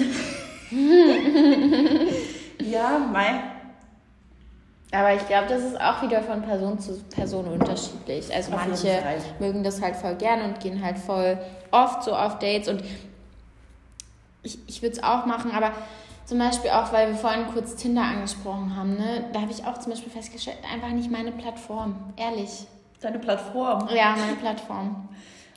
Ja, 2.61 2.99
Mai. 3.11 3.41
Aber 4.91 5.13
ich 5.13 5.27
glaube, 5.27 5.47
das 5.49 5.63
ist 5.63 5.79
auch 5.79 6.01
wieder 6.01 6.21
von 6.21 6.41
Person 6.41 6.79
zu 6.79 7.01
Person 7.03 7.45
unterschiedlich. 7.45 8.33
Also 8.33 8.51
jeden 8.51 8.69
manche 8.69 9.01
mögen 9.39 9.63
das 9.63 9.81
halt 9.81 9.95
voll 9.95 10.15
gern 10.15 10.41
und 10.41 10.59
gehen 10.59 10.83
halt 10.83 10.97
voll 10.97 11.37
oft 11.71 12.03
so 12.03 12.15
auf 12.15 12.39
Dates. 12.39 12.69
Und 12.69 12.83
ich, 14.43 14.57
ich 14.67 14.81
würde 14.81 14.95
es 14.95 15.03
auch 15.03 15.25
machen, 15.25 15.51
aber 15.51 15.71
zum 16.25 16.39
Beispiel 16.39 16.71
auch, 16.71 16.91
weil 16.91 17.09
wir 17.09 17.15
vorhin 17.15 17.45
kurz 17.53 17.75
Tinder 17.75 18.01
angesprochen 18.03 18.75
haben, 18.75 18.95
ne? 18.95 19.25
da 19.33 19.41
habe 19.41 19.51
ich 19.51 19.65
auch 19.65 19.77
zum 19.79 19.91
Beispiel 19.91 20.11
festgestellt, 20.11 20.57
einfach 20.71 20.89
nicht 20.89 21.09
meine 21.11 21.31
Plattform. 21.31 22.13
Ehrlich. 22.17 22.65
Deine 23.01 23.19
Plattform. 23.19 23.87
Ja, 23.93 24.15
meine 24.17 24.35
Plattform. 24.35 25.07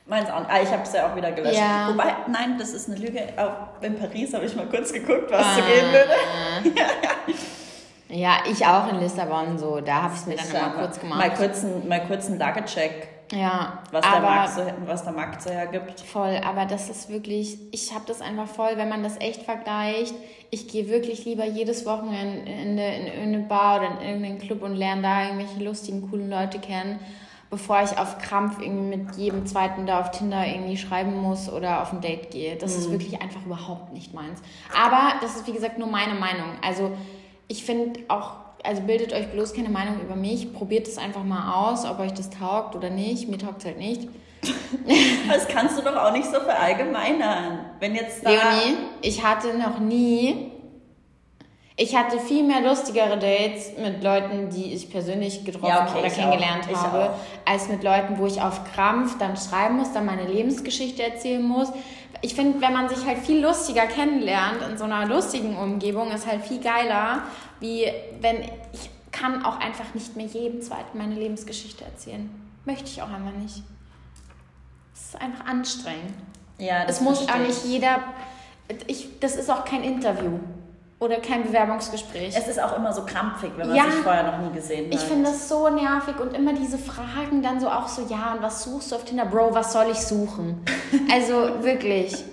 Meins 0.07 0.29
auch. 0.31 0.43
Ah, 0.49 0.61
ich 0.63 0.71
habe 0.71 0.83
es 0.83 0.93
ja 0.93 1.11
auch 1.11 1.17
wieder 1.17 1.33
gelöscht. 1.33 1.59
Ja. 1.59 1.89
Wobei, 1.91 2.15
nein, 2.29 2.57
das 2.59 2.71
ist 2.71 2.89
eine 2.89 2.99
Lüge. 2.99 3.23
Auch 3.37 3.83
in 3.83 3.99
Paris 3.99 4.33
habe 4.35 4.45
ich 4.47 4.57
mal 4.57 4.67
kurz 4.67 4.93
geguckt, 4.93 5.31
was 5.31 5.45
Ah. 5.45 5.55
so 5.57 5.63
gehen 5.63 5.93
würde. 5.93 6.75
Ja, 8.11 8.39
ich 8.51 8.65
auch 8.65 8.89
in 8.91 9.01
Lissabon 9.01 9.59
so. 9.59 9.81
Da 9.83 10.03
habe 10.05 10.15
ich 10.15 10.21
es 10.21 10.27
mir 10.27 10.37
dann 10.37 10.49
immer 10.49 10.79
kurz 10.81 10.99
gemacht. 10.99 11.19
Mal 11.19 11.35
kurz 11.35 11.63
einen, 11.63 11.87
mal 11.89 12.07
kurz 12.07 12.27
einen 12.27 12.39
Lagecheck, 12.39 13.07
ja, 13.33 13.79
was, 13.91 14.11
der 14.11 14.21
Markt 14.21 14.51
so, 14.55 14.63
was 14.87 15.05
der 15.05 15.13
Markt 15.13 15.43
so 15.43 15.51
hergibt. 15.51 16.01
Voll, 16.01 16.41
aber 16.45 16.65
das 16.65 16.89
ist 16.89 17.11
wirklich, 17.11 17.59
ich 17.73 17.95
habe 17.95 18.05
das 18.07 18.21
einfach 18.21 18.47
voll, 18.47 18.73
wenn 18.77 18.89
man 18.89 19.03
das 19.03 19.21
echt 19.21 19.43
vergleicht. 19.43 20.15
Ich 20.51 20.69
gehe 20.69 20.89
wirklich 20.89 21.25
lieber 21.25 21.45
jedes 21.45 21.85
Wochenende 21.85 22.51
in, 22.51 22.79
in 22.79 23.07
irgendeine 23.07 23.45
Bar 23.47 23.79
oder 23.79 24.01
in 24.01 24.07
irgendeinen 24.07 24.39
Club 24.39 24.63
und 24.63 24.75
lerne 24.75 25.03
da 25.03 25.25
irgendwelche 25.25 25.63
lustigen, 25.63 26.09
coolen 26.09 26.31
Leute 26.31 26.59
kennen, 26.59 27.01
bevor 27.51 27.83
ich 27.83 27.99
auf 27.99 28.19
Krampf 28.19 28.61
irgendwie 28.61 28.97
mit 28.97 29.17
jedem 29.17 29.47
zweiten 29.47 29.87
da 29.87 30.01
auf 30.01 30.11
Tinder 30.11 30.47
irgendwie 30.47 30.79
schreiben 30.79 31.17
muss 31.21 31.51
oder 31.53 31.83
auf 31.83 31.93
ein 31.93 32.01
Date 32.01 32.31
gehe. 32.31 32.57
Das 32.57 32.77
ist 32.77 32.91
wirklich 32.91 33.21
einfach 33.21 33.45
überhaupt 33.45 33.93
nicht 33.93 34.15
meins. 34.15 34.41
Aber 34.75 35.15
das 35.21 35.37
ist, 35.37 35.47
wie 35.47 35.53
gesagt, 35.53 35.79
nur 35.79 35.89
meine 35.89 36.15
Meinung. 36.15 36.49
Also 36.63 36.93
ich 37.47 37.65
finde 37.65 38.01
auch, 38.09 38.48
also 38.65 38.83
bildet 38.83 39.13
euch 39.13 39.29
bloß 39.29 39.55
keine 39.55 39.69
Meinung 39.69 40.01
über 40.01 40.17
mich. 40.17 40.53
Probiert 40.53 40.89
es 40.89 40.99
einfach 40.99 41.25
mal 41.25 41.55
aus, 41.55 41.85
ob 41.85 42.01
euch 42.01 42.13
das 42.13 42.31
taugt 42.31 42.75
oder 42.75 42.91
nicht. 42.91 43.29
Mir 43.29 43.39
taugt 43.39 43.61
es 43.61 43.67
halt 43.67 43.79
nicht. 43.79 44.09
Das 45.29 45.47
kannst 45.49 45.77
du 45.77 45.83
doch 45.83 45.97
auch 45.97 46.13
nicht 46.13 46.25
so 46.25 46.41
verallgemeinern. 46.41 47.67
Wenn 47.81 47.95
jetzt 47.95 48.25
da... 48.25 48.31
Leonie, 48.31 48.79
ich 49.03 49.23
hatte 49.23 49.59
noch 49.59 49.79
nie. 49.79 50.53
Ich 51.77 51.95
hatte 51.95 52.19
viel 52.19 52.45
mehr 52.45 52.61
lustigere 52.63 53.19
Dates 53.19 53.73
mit 53.79 54.03
Leuten, 54.03 54.49
die 54.49 54.73
ich 54.73 54.91
persönlich 54.91 55.45
getroffen 55.45 55.69
Ja, 55.69 55.87
okay, 55.89 56.01
oder 56.01 56.11
kennengelernt 56.11 56.67
auch. 56.73 56.83
Habe, 56.83 57.15
als 57.45 57.69
mit 57.69 57.85
Leuten, 57.85 58.19
wo 58.19 58.27
ich 58.27 58.41
auf 58.41 58.63
Krampf 58.73 59.19
dann 59.19 59.37
schreiben 59.37 59.77
muss, 59.77 59.93
dann 59.93 60.07
meine 60.07 60.25
Lebensgeschichte 60.25 61.03
erzählen 61.03 61.43
muss. 61.43 61.71
Ich 62.21 62.35
finde, 62.35 62.61
wenn 62.61 62.73
man 62.73 62.89
sich 62.89 63.07
halt 63.07 63.19
viel 63.19 63.41
lustiger 63.41 63.87
kennenlernt 63.87 64.63
in 64.69 64.77
so 64.77 64.85
einer 64.85 65.07
lustigen 65.07 65.57
Umgebung, 65.57 66.11
ist 66.11 66.27
halt 66.27 66.43
viel 66.45 66.61
geiler, 66.61 67.23
wie 67.61 67.87
wenn 68.21 68.43
ich 68.73 68.91
kann 69.13 69.45
auch 69.45 69.59
einfach 69.59 69.95
nicht 69.95 70.17
mehr 70.17 70.27
jedem 70.27 70.63
zweiten 70.63 70.97
meine 70.99 71.15
Lebensgeschichte 71.15 71.85
erzählen. 71.85 72.31
Möchte 72.65 72.85
ich 72.85 73.03
auch 73.03 73.11
einfach 73.11 73.33
nicht. 73.33 73.63
Es 74.95 75.07
ist 75.07 75.21
einfach 75.21 75.47
anstrengend. 75.47 76.15
Ja, 76.59 76.85
das 76.85 76.97
Es 76.97 77.01
muss 77.03 77.29
auch 77.29 77.39
nicht 77.39 77.65
ich. 77.65 77.71
jeder. 77.71 78.01
Ich, 78.87 79.19
das 79.21 79.37
ist 79.37 79.51
auch 79.51 79.65
kein 79.65 79.83
Interview 79.83 80.39
oder 81.01 81.17
kein 81.21 81.45
Bewerbungsgespräch. 81.45 82.35
Es 82.37 82.49
ist 82.49 82.61
auch 82.61 82.77
immer 82.77 82.93
so 82.93 83.05
krampfig, 83.05 83.53
wenn 83.57 83.69
man 83.69 83.77
Ja. 83.77 83.85
sich 83.85 83.95
vorher 84.01 84.25
noch 84.25 84.39
nie 84.39 84.53
gesehen 84.55 84.87
hat. 84.87 84.95
ich 84.95 85.01
finde 85.01 85.31
das 85.31 85.49
so 85.49 85.69
nervig 85.69 86.19
und 86.19 86.35
immer 86.35 86.53
diese 86.53 86.77
Fragen 86.79 87.41
dann 87.43 87.61
so 87.61 87.69
auch 87.69 87.87
so, 87.89 88.03
ja, 88.09 88.33
und 88.35 88.43
was 88.43 88.65
suchst 88.65 88.91
du 88.91 88.97
auf 88.97 89.05
Tinder? 89.05 89.25
Bro, 89.27 89.55
was 89.55 89.73
soll 89.73 89.87
ich 89.91 89.99
suchen? 90.01 90.65
Also 91.13 91.63
wirklich. 91.63 92.25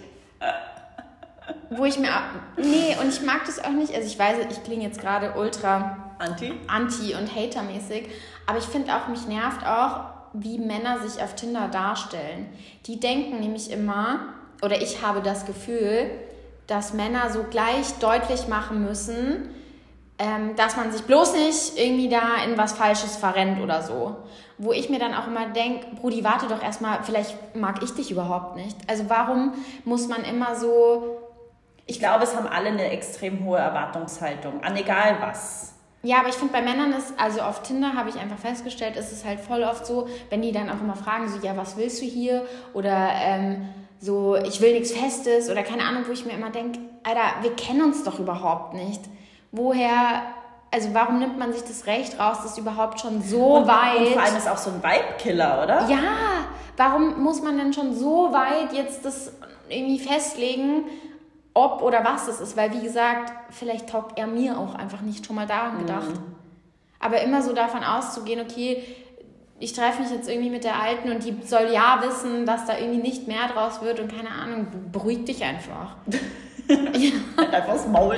Wo 1.70 1.86
ich 1.86 2.00
mir. 2.00 2.10
Nee, 2.58 2.96
und 3.02 3.10
ich 3.10 3.22
mag 3.22 3.46
das 3.46 3.64
auch 3.64 3.70
nicht. 3.72 3.94
Also 3.94 4.08
ich 4.08 4.18
weiß, 4.18 4.38
ich 4.50 4.64
klinge 4.64 4.84
jetzt 4.84 5.00
gerade 5.00 5.34
ultra 5.38 5.98
Anti? 6.20 6.54
anti- 6.68 7.14
und 7.16 7.34
hatermäßig. 7.36 8.08
Aber 8.48 8.58
ich 8.58 8.64
finde 8.66 8.96
auch, 8.96 9.08
mich 9.08 9.28
nervt 9.28 9.66
auch, 9.66 10.06
wie 10.34 10.58
Männer 10.60 11.00
sich 11.00 11.22
auf 11.22 11.36
Tinder 11.36 11.68
darstellen. 11.68 12.48
Die 12.86 13.00
denken 13.00 13.40
nämlich 13.40 13.72
immer, 13.72 14.20
oder 14.64 14.82
ich 14.82 15.02
habe 15.02 15.22
das 15.22 15.46
Gefühl, 15.46 16.10
dass 16.68 16.94
Männer 16.94 17.30
so 17.30 17.44
gleich 17.44 17.94
deutlich 18.00 18.48
machen 18.48 18.84
müssen, 18.84 19.50
ähm, 20.18 20.56
dass 20.56 20.78
man 20.78 20.92
sich 20.92 21.04
bloß 21.04 21.34
nicht 21.34 21.78
irgendwie 21.78 22.10
da 22.10 22.44
in 22.46 22.58
was 22.58 22.74
Falsches 22.74 23.18
verrennt 23.18 23.62
oder 23.62 23.82
so. 23.82 24.16
Wo 24.58 24.72
ich 24.72 24.90
mir 24.90 25.00
dann 25.00 25.14
auch 25.14 25.28
immer 25.28 25.50
denke, 25.50 25.88
Brudi, 25.96 26.24
warte 26.24 26.48
doch 26.48 26.64
erstmal, 26.64 27.04
vielleicht 27.04 27.56
mag 27.56 27.84
ich 27.84 27.94
dich 27.94 28.12
überhaupt 28.12 28.56
nicht. 28.56 28.78
Also 28.90 29.06
warum 29.10 29.54
muss 29.84 30.08
man 30.08 30.24
immer 30.24 30.56
so 30.56 31.18
Ich 31.86 32.00
glaube, 32.00 32.24
es 32.24 32.36
haben 32.36 32.48
alle 32.48 32.70
eine 32.70 32.90
extrem 32.92 33.46
hohe 33.46 33.60
Erwartungshaltung, 33.60 34.64
an 34.64 34.76
egal 34.76 35.18
was. 35.20 35.74
Ja, 36.02 36.20
aber 36.20 36.30
ich 36.30 36.36
finde 36.36 36.54
bei 36.54 36.62
Männern 36.62 36.94
ist, 36.94 37.14
also 37.20 37.42
auf 37.42 37.64
Tinder 37.64 37.94
habe 37.96 38.10
ich 38.10 38.20
einfach 38.20 38.38
festgestellt, 38.38 38.96
ist 38.96 39.12
es 39.12 39.26
halt 39.26 39.40
voll 39.40 39.64
oft 39.64 39.86
so, 39.86 40.08
wenn 40.30 40.42
die 40.42 40.52
dann 40.52 40.70
auch 40.70 40.80
immer 40.80 40.96
fragen, 40.96 41.28
so, 41.28 41.40
ja, 41.46 41.58
was 41.58 41.78
willst 41.78 42.02
du 42.02 42.06
hier? 42.06 42.46
Oder 42.74 43.10
ähm, 43.16 43.68
so, 44.06 44.36
ich 44.36 44.62
will 44.62 44.74
nichts 44.74 44.92
Festes 44.92 45.50
oder 45.50 45.64
keine 45.64 45.84
Ahnung, 45.84 46.04
wo 46.08 46.12
ich 46.12 46.26
mir 46.26 46.34
immer 46.34 46.52
denke, 46.52 46.80
Alter, 47.04 47.42
wir 47.42 47.56
kennen 47.56 47.82
uns 47.82 48.04
doch 48.04 48.20
überhaupt 48.20 48.74
nicht. 48.76 49.02
Woher, 49.52 50.22
also 50.72 50.90
warum 50.94 51.20
nimmt 51.20 51.40
man 51.40 51.52
sich 51.54 51.64
das 51.64 51.88
Recht 51.88 52.20
raus, 52.20 52.38
das 52.44 52.58
überhaupt 52.58 53.00
schon 53.00 53.22
so 53.24 53.56
Und, 53.56 53.68
weit... 53.68 53.98
und 53.98 54.08
vor 54.10 54.22
allem 54.22 54.38
ist 54.38 54.48
auch 54.48 54.58
so 54.58 54.70
ein 54.70 54.84
Vibe-Killer, 54.84 55.64
oder? 55.64 55.88
Ja, 55.90 56.46
warum 56.78 57.24
muss 57.24 57.42
man 57.42 57.58
denn 57.58 57.74
schon 57.74 57.96
so 57.96 58.32
weit 58.32 58.74
jetzt 58.74 59.04
das 59.06 59.32
irgendwie 59.70 60.00
festlegen, 60.00 60.84
ob 61.56 61.82
oder 61.82 62.04
was 62.04 62.28
es 62.28 62.40
ist? 62.42 62.56
Weil, 62.56 62.74
wie 62.74 62.82
gesagt, 62.82 63.34
vielleicht 63.50 63.90
taugt 63.90 64.20
er 64.20 64.28
mir 64.28 64.60
auch 64.60 64.76
einfach 64.76 65.02
nicht 65.02 65.26
schon 65.26 65.36
mal 65.36 65.48
daran 65.48 65.80
gedacht. 65.80 66.14
Aber 67.00 67.22
immer 67.22 67.42
so 67.42 67.54
davon 67.54 67.84
auszugehen, 67.84 68.42
okay, 68.42 68.84
ich 69.60 69.74
treffe 69.74 70.02
mich 70.02 70.12
jetzt 70.12 70.30
irgendwie 70.30 70.50
mit 70.50 70.64
der 70.64 70.82
Alten 70.82 71.12
und 71.12 71.24
die 71.24 71.36
soll 71.46 71.70
ja 71.74 72.02
wissen, 72.06 72.46
dass 72.46 72.66
da 72.66 72.78
irgendwie 72.78 73.02
nicht 73.02 73.28
mehr 73.28 73.48
draus 73.54 73.82
wird 73.82 74.00
und 74.00 74.14
keine 74.14 74.30
Ahnung, 74.30 74.68
beruhig 74.92 75.26
dich 75.26 75.44
einfach. 75.44 75.96
Einfach 77.38 77.74
das 77.74 77.88
Maul. 77.88 78.18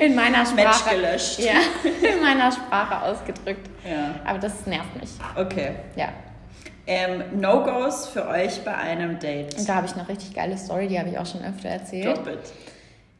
In 0.00 0.14
meiner 0.14 0.38
Match 0.52 0.78
Sprache. 0.78 0.96
gelöscht. 0.96 1.38
Ja, 1.38 1.52
in 2.08 2.20
meiner 2.20 2.50
Sprache 2.50 3.02
ausgedrückt. 3.02 3.68
Ja. 3.88 4.16
Aber 4.24 4.38
das 4.38 4.66
nervt 4.66 5.00
mich. 5.00 5.10
Okay. 5.36 5.76
Ja. 5.94 6.08
Ähm, 6.86 7.40
No-Gos 7.40 8.08
für 8.08 8.26
euch 8.28 8.62
bei 8.64 8.74
einem 8.74 9.18
Date. 9.18 9.56
Und 9.58 9.68
da 9.68 9.76
habe 9.76 9.86
ich 9.86 9.94
eine 9.94 10.08
richtig 10.08 10.34
geile 10.34 10.56
Story, 10.56 10.88
die 10.88 10.98
habe 10.98 11.08
ich 11.08 11.18
auch 11.18 11.26
schon 11.26 11.42
öfter 11.44 11.68
erzählt. 11.68 12.06
Drop 12.06 12.26
it. 12.28 12.38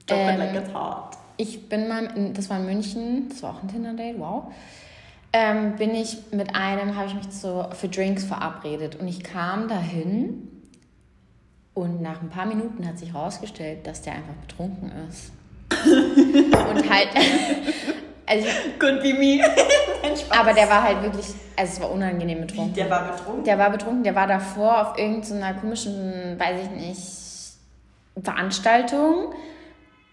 Drop 0.06 0.18
Ähm, 0.18 0.28
it 0.30 0.38
like 0.38 0.54
it's 0.54 0.74
hot. 0.74 1.16
Ich 1.36 1.68
bin 1.68 1.88
mal, 1.88 2.04
in, 2.16 2.32
das 2.34 2.48
war 2.48 2.58
in 2.58 2.66
München, 2.66 3.28
das 3.28 3.42
war 3.42 3.54
auch 3.54 3.62
ein 3.62 3.68
Tinder-Date, 3.68 4.18
wow. 4.18 4.44
Ähm, 5.38 5.76
bin 5.76 5.94
ich 5.94 6.16
mit 6.32 6.54
einem, 6.54 6.96
habe 6.96 7.08
ich 7.08 7.14
mich 7.14 7.28
zu, 7.28 7.68
für 7.72 7.88
Drinks 7.88 8.24
verabredet 8.24 8.96
und 8.96 9.06
ich 9.06 9.22
kam 9.22 9.68
dahin 9.68 10.48
und 11.74 12.00
nach 12.00 12.22
ein 12.22 12.30
paar 12.30 12.46
Minuten 12.46 12.88
hat 12.88 12.98
sich 12.98 13.12
herausgestellt, 13.12 13.86
dass 13.86 14.00
der 14.00 14.14
einfach 14.14 14.32
betrunken 14.32 14.90
ist. 15.10 15.32
und 15.84 16.90
halt, 16.90 17.08
also 18.26 18.48
Could 18.78 19.02
be 19.02 19.12
me. 19.12 19.44
Aber 20.30 20.54
der 20.54 20.70
war 20.70 20.82
halt 20.82 21.02
wirklich, 21.02 21.26
also 21.54 21.72
es 21.74 21.80
war 21.82 21.90
unangenehm 21.90 22.40
betrunken. 22.40 22.72
Der 22.72 22.88
war 22.88 23.12
betrunken? 23.12 23.44
Der 23.44 23.58
war 23.58 23.68
betrunken, 23.68 24.04
der 24.04 24.14
war 24.14 24.26
davor 24.26 24.88
auf 24.88 24.98
irgendeiner 24.98 25.52
komischen, 25.52 26.40
weiß 26.40 26.62
ich 26.62 26.70
nicht, 26.70 28.24
Veranstaltung 28.24 29.34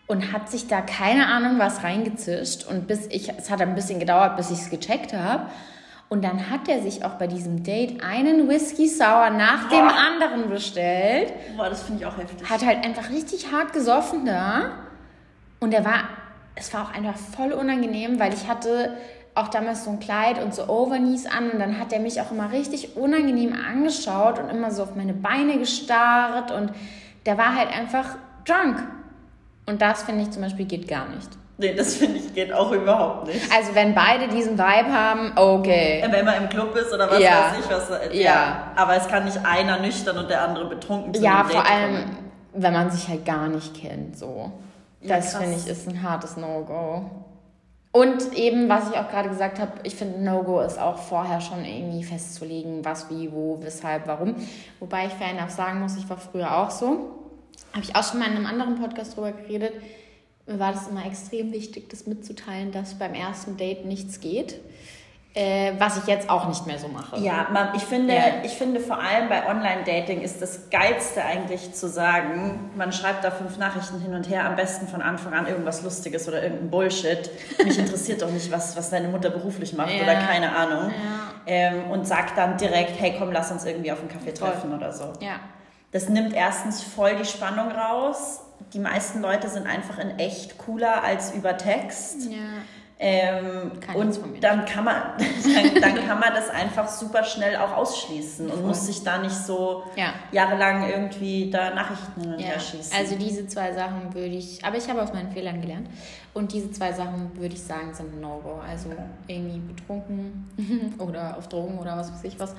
und 0.07 0.33
hat 0.33 0.49
sich 0.49 0.67
da 0.67 0.81
keine 0.81 1.27
Ahnung 1.27 1.59
was 1.59 1.83
reingezischt. 1.83 2.65
Und 2.65 2.87
bis 2.87 3.07
ich, 3.07 3.29
es 3.29 3.49
hat 3.49 3.61
ein 3.61 3.75
bisschen 3.75 3.99
gedauert, 3.99 4.37
bis 4.37 4.51
ich 4.51 4.59
es 4.59 4.69
gecheckt 4.69 5.13
habe. 5.13 5.47
Und 6.09 6.23
dann 6.23 6.49
hat 6.49 6.67
er 6.67 6.81
sich 6.81 7.03
auch 7.03 7.13
bei 7.13 7.27
diesem 7.27 7.63
Date 7.63 8.03
einen 8.03 8.47
Whisky 8.47 8.87
Sour 8.87 9.31
nach 9.31 9.69
dem 9.69 9.87
Boah. 9.87 9.95
anderen 9.95 10.49
bestellt. 10.49 11.33
Boah, 11.57 11.69
das 11.69 11.83
finde 11.83 12.01
ich 12.01 12.05
auch 12.05 12.17
heftig. 12.17 12.47
Hat 12.47 12.63
halt 12.63 12.85
einfach 12.85 13.09
richtig 13.09 13.51
hart 13.51 13.73
gesoffen 13.73 14.25
da. 14.25 14.73
Und 15.59 15.73
er 15.73 15.83
war, 15.85 16.09
es 16.55 16.73
war 16.73 16.83
auch 16.83 16.93
einfach 16.93 17.15
voll 17.15 17.53
unangenehm, 17.53 18.19
weil 18.19 18.33
ich 18.33 18.47
hatte 18.47 18.95
auch 19.35 19.47
damals 19.47 19.85
so 19.85 19.91
ein 19.91 19.99
Kleid 19.99 20.43
und 20.43 20.53
so 20.53 20.67
Overknees 20.67 21.25
an 21.25 21.49
und 21.49 21.59
dann 21.59 21.79
hat 21.79 21.91
er 21.91 21.99
mich 21.99 22.21
auch 22.21 22.31
immer 22.31 22.51
richtig 22.51 22.95
unangenehm 22.95 23.53
angeschaut 23.53 24.39
und 24.39 24.49
immer 24.49 24.69
so 24.69 24.83
auf 24.83 24.95
meine 24.95 25.13
Beine 25.13 25.57
gestarrt 25.57 26.51
und 26.51 26.71
der 27.25 27.37
war 27.37 27.55
halt 27.55 27.75
einfach 27.75 28.17
drunk. 28.45 28.83
Und 29.65 29.81
das 29.81 30.03
finde 30.03 30.23
ich 30.23 30.31
zum 30.31 30.41
Beispiel 30.41 30.65
geht 30.65 30.87
gar 30.87 31.07
nicht. 31.09 31.29
Nee, 31.57 31.73
das 31.75 31.95
finde 31.95 32.17
ich 32.17 32.33
geht 32.33 32.51
auch 32.51 32.71
überhaupt 32.71 33.27
nicht. 33.27 33.39
Also 33.55 33.75
wenn 33.75 33.93
beide 33.93 34.27
diesen 34.27 34.57
Vibe 34.57 34.91
haben, 34.91 35.31
okay. 35.37 36.03
Wenn 36.09 36.25
man 36.25 36.43
im 36.43 36.49
Club 36.49 36.75
ist 36.75 36.91
oder 36.91 37.09
was 37.09 37.19
Ja. 37.19 37.51
weiß 37.51 37.59
ich 37.63 37.69
was. 37.71 37.89
äh, 37.91 38.21
Ja. 38.23 38.71
Aber 38.75 38.95
es 38.95 39.07
kann 39.07 39.23
nicht 39.25 39.39
einer 39.45 39.79
nüchtern 39.79 40.17
und 40.17 40.29
der 40.29 40.41
andere 40.41 40.65
betrunken 40.65 41.13
zu 41.13 41.21
Ja, 41.21 41.43
Date 41.43 41.51
vor 41.53 41.65
allem, 41.69 41.93
kommen. 41.95 42.17
wenn 42.53 42.73
man 42.73 42.89
sich 42.89 43.07
halt 43.07 43.23
gar 43.25 43.47
nicht 43.47 43.75
kennt, 43.79 44.17
so. 44.17 44.51
Ja, 45.01 45.17
Das 45.17 45.35
finde 45.35 45.55
ich 45.57 45.67
ist 45.67 45.87
ein 45.87 46.01
hartes 46.01 46.37
No-Go. 46.37 47.09
Und 47.91 48.33
eben, 48.33 48.67
was 48.69 48.89
ich 48.89 48.97
auch 48.97 49.07
gerade 49.09 49.29
gesagt 49.29 49.59
habe, 49.59 49.71
ich 49.83 49.95
finde 49.95 50.19
No-Go 50.23 50.61
ist 50.61 50.79
auch 50.79 50.97
vorher 50.97 51.39
schon 51.39 51.63
irgendwie 51.63 52.03
festzulegen, 52.03 52.83
was, 52.83 53.07
wie, 53.11 53.31
wo, 53.31 53.59
weshalb, 53.61 54.07
warum. 54.07 54.35
Wobei 54.79 55.05
ich 55.05 55.13
fair 55.13 55.29
enough 55.37 55.51
sagen 55.51 55.79
muss, 55.81 55.95
ich 55.97 56.09
war 56.09 56.17
früher 56.17 56.57
auch 56.57 56.71
so. 56.71 57.22
Habe 57.73 57.83
ich 57.83 57.95
auch 57.95 58.03
schon 58.03 58.19
mal 58.19 58.27
in 58.29 58.35
einem 58.37 58.45
anderen 58.45 58.75
Podcast 58.79 59.15
drüber 59.15 59.31
geredet. 59.31 59.73
Mir 60.45 60.59
war 60.59 60.73
das 60.73 60.87
immer 60.87 61.05
extrem 61.05 61.51
wichtig, 61.51 61.89
das 61.89 62.05
mitzuteilen, 62.05 62.71
dass 62.71 62.95
beim 62.99 63.13
ersten 63.13 63.57
Date 63.57 63.85
nichts 63.85 64.19
geht. 64.19 64.59
Äh, 65.35 65.73
was 65.79 65.97
ich 65.97 66.05
jetzt 66.05 66.29
auch 66.29 66.47
nicht 66.47 66.67
mehr 66.67 66.77
so 66.77 66.87
mache. 66.89 67.17
Ja, 67.19 67.71
ich, 67.75 67.81
finde, 67.81 68.13
Ja. 68.13 68.21
ich 68.43 68.51
finde 68.51 68.79
vor 68.79 68.99
allem 68.99 69.29
bei 69.29 69.47
Online-Dating 69.49 70.21
ist 70.21 70.43
das 70.43 70.69
Geilste 70.69 71.25
eigentlich 71.25 71.73
zu 71.73 71.89
sagen, 71.89 72.69
man 72.75 72.91
schreibt 72.93 73.23
da 73.23 73.31
fünf 73.31 73.57
Nachrichten 73.57 73.99
hin 73.99 74.13
und 74.13 74.29
her, 74.29 74.45
am 74.45 74.55
besten 74.55 74.87
von 74.87 75.01
Anfang 75.01 75.33
an 75.33 75.47
irgendwas 75.47 75.81
Lustiges 75.81 76.27
oder 76.27 76.43
irgendein 76.43 76.69
Bullshit. 76.69 77.31
Mich 77.65 77.79
interessiert 77.79 78.21
doch 78.21 78.29
nicht, 78.29 78.51
was, 78.51 78.77
was 78.77 78.91
deine 78.91 79.07
Mutter 79.07 79.31
beruflich 79.31 79.73
macht 79.73 79.89
Ja. 79.95 80.03
oder 80.03 80.13
keine 80.17 80.55
Ahnung. 80.55 80.91
Ja. 80.91 81.31
Ähm, 81.47 81.89
und 81.89 82.07
sagt 82.07 82.37
dann 82.37 82.57
direkt, 82.57 82.99
hey 82.99 83.15
komm, 83.17 83.31
lass 83.31 83.51
uns 83.51 83.65
irgendwie 83.65 83.91
auf 83.91 84.01
einen 84.01 84.09
Kaffee 84.09 84.35
Voll. 84.35 84.49
treffen 84.51 84.71
oder 84.71 84.93
so. 84.93 85.13
Ja. 85.19 85.37
Das 85.93 86.09
nimmt 86.09 86.33
erstens 86.33 86.81
voll 86.83 87.15
die 87.15 87.25
Spannung 87.25 87.71
raus. 87.71 88.41
Die 88.73 88.79
meisten 88.79 89.21
Leute 89.21 89.47
sind 89.49 89.67
einfach 89.67 89.99
in 89.99 90.17
echt 90.19 90.57
cooler 90.57 91.03
als 91.03 91.31
über 91.33 91.55
Text. 91.57 92.29
ja. 92.31 92.37
Ähm, 93.05 93.71
und 93.95 94.17
dann 94.41 94.63
kann, 94.65 94.85
man, 94.85 94.95
dann, 95.17 95.81
dann 95.81 96.07
kann 96.07 96.19
man 96.21 96.33
das 96.33 96.49
einfach 96.49 96.87
super 96.87 97.23
schnell 97.25 97.57
auch 97.57 97.73
ausschließen 97.75 98.49
und 98.49 98.65
muss 98.65 98.85
sich 98.85 99.03
da 99.03 99.17
nicht 99.17 99.35
so 99.35 99.83
Ja. 99.97 100.13
jahrelang 100.31 100.87
irgendwie 100.87 101.49
da 101.49 101.71
Nachrichten 101.73 102.21
hin 102.21 102.33
und 102.35 102.39
Ja, 102.39 102.45
her 102.49 102.59
schießen. 102.61 102.95
also 102.97 103.15
diese 103.17 103.45
zwei 103.47 103.73
Sachen 103.73 104.13
würde 104.13 104.27
ich, 104.35 104.63
aber 104.63 104.77
ich 104.77 104.87
habe 104.89 105.01
aus 105.01 105.11
meinen 105.11 105.31
Fehlern 105.31 105.59
gelernt. 105.59 105.89
Und 106.33 106.53
diese 106.53 106.71
zwei 106.71 106.93
Sachen 106.93 107.35
würde 107.37 107.55
ich 107.55 107.63
sagen, 107.63 107.93
sind 107.93 108.21
No-Go. 108.21 108.61
Also 108.65 108.89
irgendwie 109.27 109.59
betrunken 109.59 110.95
oder 110.99 111.35
auf 111.37 111.49
Drogen 111.49 111.77
oder 111.79 111.97
was 111.97 112.09
weiß 112.13 112.23
ich 112.23 112.39
was. 112.39 112.55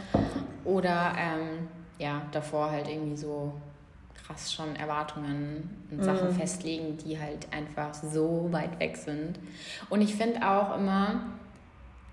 Oder 0.65 1.13
ähm, 1.17 1.69
ja, 1.99 2.23
davor 2.33 2.71
halt 2.71 2.89
irgendwie 2.89 3.17
so 3.17 3.55
krass 4.27 4.53
schon 4.53 4.75
Erwartungen 4.77 5.87
und 5.91 6.03
Sachen 6.05 6.29
Mhm. 6.29 6.35
festlegen, 6.35 6.97
die 6.97 7.19
halt 7.21 7.53
einfach 7.53 7.93
so 7.93 8.49
weit 8.51 8.81
weg 8.81 8.97
sind. 8.97 9.39
Und 9.91 10.01
ich 10.01 10.15
finde 10.15 10.49
auch 10.49 10.77
immer, 10.77 11.21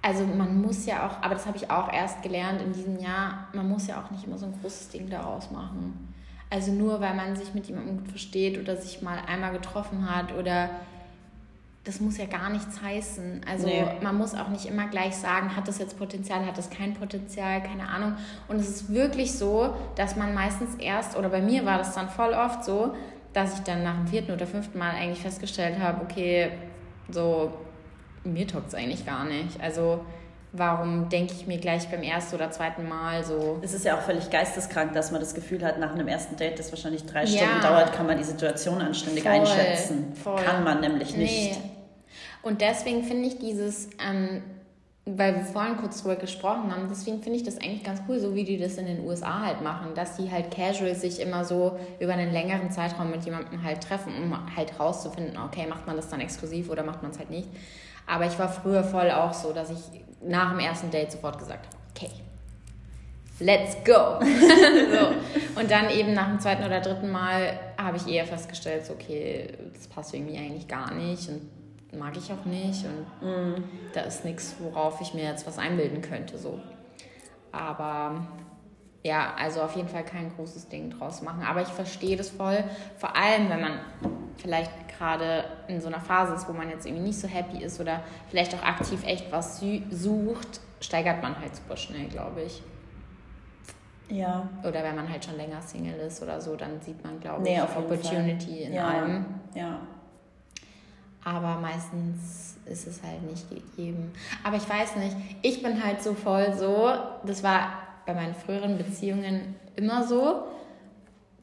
also 0.02 0.26
man 0.26 0.62
muss 0.62 0.86
ja 0.86 1.08
auch, 1.08 1.24
aber 1.24 1.36
das 1.36 1.46
habe 1.46 1.58
ich 1.58 1.70
auch 1.70 1.92
erst 1.92 2.22
gelernt 2.24 2.62
in 2.62 2.74
diesem 2.74 3.00
Jahr, 3.00 3.48
man 3.54 3.70
muss 3.70 3.88
ja 3.88 4.02
auch 4.04 4.12
nicht 4.12 4.26
immer 4.26 4.38
so 4.38 4.48
ein 4.48 4.60
großes 4.62 4.90
Ding 4.90 5.10
daraus 5.10 5.52
machen. 5.52 6.14
Also 6.50 6.74
nur 6.74 7.00
weil 7.00 7.16
man 7.16 7.36
sich 7.36 7.54
mit 7.54 7.68
jemandem 7.68 8.00
gut 8.00 8.10
versteht 8.10 8.60
oder 8.60 8.76
sich 8.76 9.02
mal 9.02 9.20
einmal 9.26 9.54
getroffen 9.54 10.10
hat 10.14 10.34
oder 10.34 10.70
das 11.84 12.00
muss 12.00 12.18
ja 12.18 12.26
gar 12.26 12.50
nichts 12.52 12.82
heißen. 12.82 13.42
Also 13.50 13.66
Nee. 13.68 13.84
man 14.02 14.16
muss 14.16 14.36
auch 14.36 14.50
nicht 14.50 14.66
immer 14.68 14.88
gleich 14.88 15.16
sagen, 15.16 15.56
hat 15.56 15.68
das 15.68 15.80
jetzt 15.80 15.98
Potenzial, 15.98 16.46
hat 16.46 16.58
das 16.58 16.70
kein 16.70 16.94
Potenzial, 16.94 17.62
keine 17.64 17.88
Ahnung. 17.90 18.14
Und 18.48 18.58
es 18.60 18.70
ist 18.70 18.94
wirklich 18.94 19.34
so, 19.34 19.74
dass 19.96 20.16
man 20.16 20.34
meistens 20.36 20.76
erst, 20.76 21.18
oder 21.18 21.30
bei 21.30 21.42
mir 21.42 21.66
war 21.66 21.80
das 21.80 21.96
dann 21.96 22.08
voll 22.10 22.34
oft 22.34 22.64
so, 22.64 22.94
dass 23.34 23.56
ich 23.56 23.60
dann 23.62 23.82
nach 23.84 23.96
dem 23.96 24.08
vierten 24.08 24.32
oder 24.32 24.46
fünften 24.46 24.78
Mal 24.78 24.92
eigentlich 24.92 25.22
festgestellt 25.22 25.80
habe, 25.80 26.02
okay, 26.04 26.52
so, 27.10 27.52
mir 28.24 28.46
taugt 28.48 28.68
es 28.68 28.76
eigentlich 28.76 29.06
gar 29.06 29.26
nicht. 29.26 29.60
Also 29.60 30.02
warum 30.54 31.08
denke 31.10 31.34
ich 31.34 31.48
mir 31.48 31.58
gleich 31.58 31.90
beim 31.90 32.04
ersten 32.04 32.36
oder 32.36 32.52
zweiten 32.52 32.88
Mal 32.88 33.24
so, 33.24 33.58
es 33.62 33.74
ist 33.74 33.86
ja 33.86 33.96
auch 33.98 34.02
völlig 34.02 34.30
geisteskrank, 34.30 34.94
dass 34.94 35.10
man 35.12 35.22
das 35.22 35.34
Gefühl 35.34 35.64
hat, 35.66 35.80
nach 35.80 35.94
einem 35.94 36.10
ersten 36.10 36.36
Date, 36.36 36.60
das 36.60 36.72
wahrscheinlich 36.72 37.06
drei 37.06 37.24
Ja. 37.24 37.28
Stunden 37.40 37.62
dauert, 37.62 37.94
kann 37.94 38.06
man 38.06 38.18
die 38.18 38.24
Situation 38.26 38.82
anständig 38.82 39.24
Voll, 39.24 39.32
einschätzen. 39.32 40.14
voll. 40.22 40.36
Kann 40.44 40.64
man 40.64 40.82
nämlich 40.82 41.16
nicht. 41.16 41.58
Und 42.44 42.62
deswegen 42.62 43.04
finde 43.04 43.28
ich 43.28 43.38
dieses, 43.38 43.90
ähm, 44.04 44.42
weil 45.06 45.36
wir 45.36 45.44
vorhin 45.44 45.78
kurz 45.78 46.02
drüber 46.02 46.16
gesprochen 46.16 46.72
haben, 46.72 46.88
deswegen 46.90 47.22
finde 47.22 47.38
ich 47.38 47.44
das 47.44 47.58
eigentlich 47.58 47.84
ganz 47.84 48.02
cool, 48.08 48.20
so 48.20 48.36
wie 48.36 48.44
die 48.44 48.58
das 48.58 48.78
in 48.78 48.86
den 48.86 49.06
USA 49.06 49.42
halt 49.46 49.62
machen, 49.62 49.94
dass 49.96 50.18
die 50.18 50.32
halt 50.32 50.52
casual 50.52 50.96
sich 50.96 51.20
immer 51.20 51.44
so 51.44 51.80
über 52.00 52.14
einen 52.14 52.32
längeren 52.32 52.72
Zeitraum 52.72 53.10
mit 53.10 53.26
jemandem 53.26 53.64
halt 53.64 53.82
treffen, 53.84 54.14
um 54.24 54.56
halt 54.56 54.80
rauszufinden, 54.80 55.38
okay, 55.38 55.66
macht 55.68 55.88
man 55.88 55.96
das 55.96 56.10
dann 56.10 56.22
exklusiv 56.22 56.70
oder 56.70 56.84
macht 56.84 57.02
man 57.02 57.12
es 57.12 57.20
halt 57.20 57.30
nicht. 57.30 57.50
Aber 58.08 58.26
ich 58.26 58.38
war 58.38 58.50
früher 58.50 58.84
voll 58.84 59.10
auch 59.12 59.34
so, 59.34 59.54
dass 59.54 59.70
ich 59.70 60.02
nach 60.24 60.52
dem 60.52 60.60
ersten 60.60 60.92
Date 60.92 61.12
sofort 61.12 61.40
gesagt 61.40 61.66
habe, 61.68 61.78
okay, 61.96 62.12
let's 63.40 63.76
go. 63.84 64.20
so. 64.22 65.60
Und 65.60 65.72
dann 65.72 65.90
eben 65.90 66.14
nach 66.14 66.28
dem 66.28 66.40
zweiten 66.40 66.64
oder 66.64 66.80
dritten 66.80 67.12
Mal 67.12 67.60
habe 67.78 67.98
ich 67.98 68.08
eher 68.08 68.26
festgestellt, 68.26 68.86
so, 68.86 68.94
okay, 68.94 69.48
das 69.74 69.88
passt 69.88 70.14
irgendwie 70.14 70.38
eigentlich 70.38 70.68
gar 70.68 70.94
nicht 70.94 71.28
und 71.30 71.42
mag 71.98 72.16
ich 72.18 72.32
auch 72.32 72.46
nicht 72.46 72.86
und 72.86 73.64
da 73.94 74.02
ist 74.02 74.24
nichts, 74.26 74.56
worauf 74.60 75.02
ich 75.02 75.14
mir 75.14 75.24
jetzt 75.24 75.46
was 75.46 75.58
einbilden 75.58 76.02
könnte. 76.02 76.38
So. 76.38 76.60
Aber 77.52 78.26
ja, 79.04 79.34
also 79.38 79.62
auf 79.62 79.76
jeden 79.76 79.90
Fall 79.90 80.04
kein 80.04 80.34
großes 80.36 80.70
Ding 80.70 80.92
draus 80.92 81.22
machen. 81.22 81.44
Aber 81.44 81.62
ich 81.62 81.68
verstehe 81.68 82.16
das 82.16 82.30
voll, 82.30 82.64
vor 82.98 83.16
allem 83.16 83.50
wenn 83.50 83.62
man 83.62 83.80
vielleicht 84.38 84.72
gerade 84.98 85.44
in 85.68 85.82
so 85.82 85.88
einer 85.88 86.00
Phase 86.00 86.34
ist, 86.34 86.48
wo 86.48 86.54
man 86.54 86.70
jetzt 86.70 86.86
irgendwie 86.86 87.04
nicht 87.04 87.20
so 87.20 87.28
happy 87.28 87.64
ist 87.64 87.80
oder 87.80 88.02
vielleicht 88.30 88.56
auch 88.56 88.64
aktiv 88.64 89.04
echt 89.06 89.32
was 89.32 89.62
sucht, 89.90 90.62
steigert 90.80 91.22
man 91.22 91.40
halt 91.40 91.56
super 91.56 91.78
schnell, 91.78 92.08
glaube 92.08 92.44
ich. 92.44 92.64
Ja. 94.10 94.50
Oder 94.64 94.84
wenn 94.84 94.96
man 94.96 95.10
halt 95.10 95.24
schon 95.24 95.38
länger 95.38 95.62
Single 95.62 95.96
ist 96.00 96.22
oder 96.22 96.42
so, 96.42 96.56
dann 96.56 96.82
sieht 96.82 97.04
man, 97.04 97.20
glaube 97.20 97.44
Nee, 97.44 97.58
ich, 97.58 97.78
Opportunity 97.78 98.64
in 98.64 98.74
ja. 98.74 98.88
allem. 98.88 99.26
Ja. 99.56 99.80
Aber 101.24 101.60
meistens 101.60 102.58
ist 102.66 102.88
es 102.88 103.02
halt 103.04 103.22
nicht 103.24 103.50
gegeben. 103.50 104.12
Aber 104.44 104.58
ich 104.58 104.68
weiß 104.68 104.96
nicht, 104.96 105.16
ich 105.42 105.62
bin 105.62 105.84
halt 105.84 106.02
so 106.02 106.14
voll 106.14 106.54
so, 106.54 106.92
das 107.24 107.44
war 107.44 107.72
bei 108.06 108.14
meinen 108.14 108.34
früheren 108.34 108.78
Beziehungen 108.78 109.56
immer 109.76 110.06
so, 110.08 110.48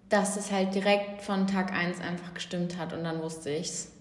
dass 0.08 0.36
es 0.36 0.50
halt 0.50 0.74
direkt 0.74 1.22
von 1.22 1.46
Tag 1.46 1.72
1 1.72 2.00
einfach 2.00 2.34
gestimmt 2.34 2.78
hat 2.78 2.92
und 2.92 3.04
dann 3.04 3.22
wusste 3.22 3.50
ich's. 3.50 3.92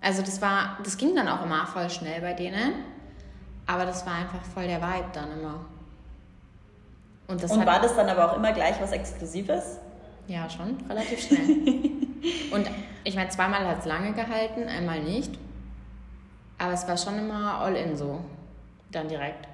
Also 0.00 0.22
das 0.22 0.42
war, 0.42 0.78
das 0.82 0.96
ging 0.96 1.14
dann 1.14 1.28
auch 1.28 1.44
immer 1.44 1.66
voll 1.66 1.88
schnell 1.88 2.20
bei 2.20 2.32
denen, 2.32 2.72
aber 3.66 3.86
das 3.86 4.04
war 4.04 4.14
einfach 4.14 4.42
voll 4.42 4.66
der 4.66 4.82
Vibe 4.82 5.10
dann 5.12 5.38
immer. 5.38 5.64
Und 7.28 7.42
das 7.42 7.52
Und 7.52 7.60
hat, 7.60 7.66
war 7.66 7.80
das 7.80 7.94
dann 7.94 8.08
aber 8.08 8.30
auch 8.32 8.36
immer 8.36 8.52
gleich 8.52 8.80
was 8.80 8.92
Exklusives? 8.92 9.78
ja, 10.28 10.48
schon 10.48 10.76
relativ 10.88 11.20
schnell. 11.20 11.48
Und 12.52 12.70
ich 13.04 13.14
meine, 13.16 13.28
zweimal 13.30 13.66
hat 13.66 13.80
es 13.80 13.84
lange 13.86 14.12
gehalten, 14.12 14.68
einmal 14.68 15.00
nicht. 15.00 15.38
Aber 16.58 16.72
es 16.72 16.86
war 16.86 16.96
schon 16.96 17.18
immer 17.18 17.54
all 17.60 17.74
in 17.74 17.96
so. 17.96 18.20
Dann 18.90 19.08
direkt. 19.08 19.48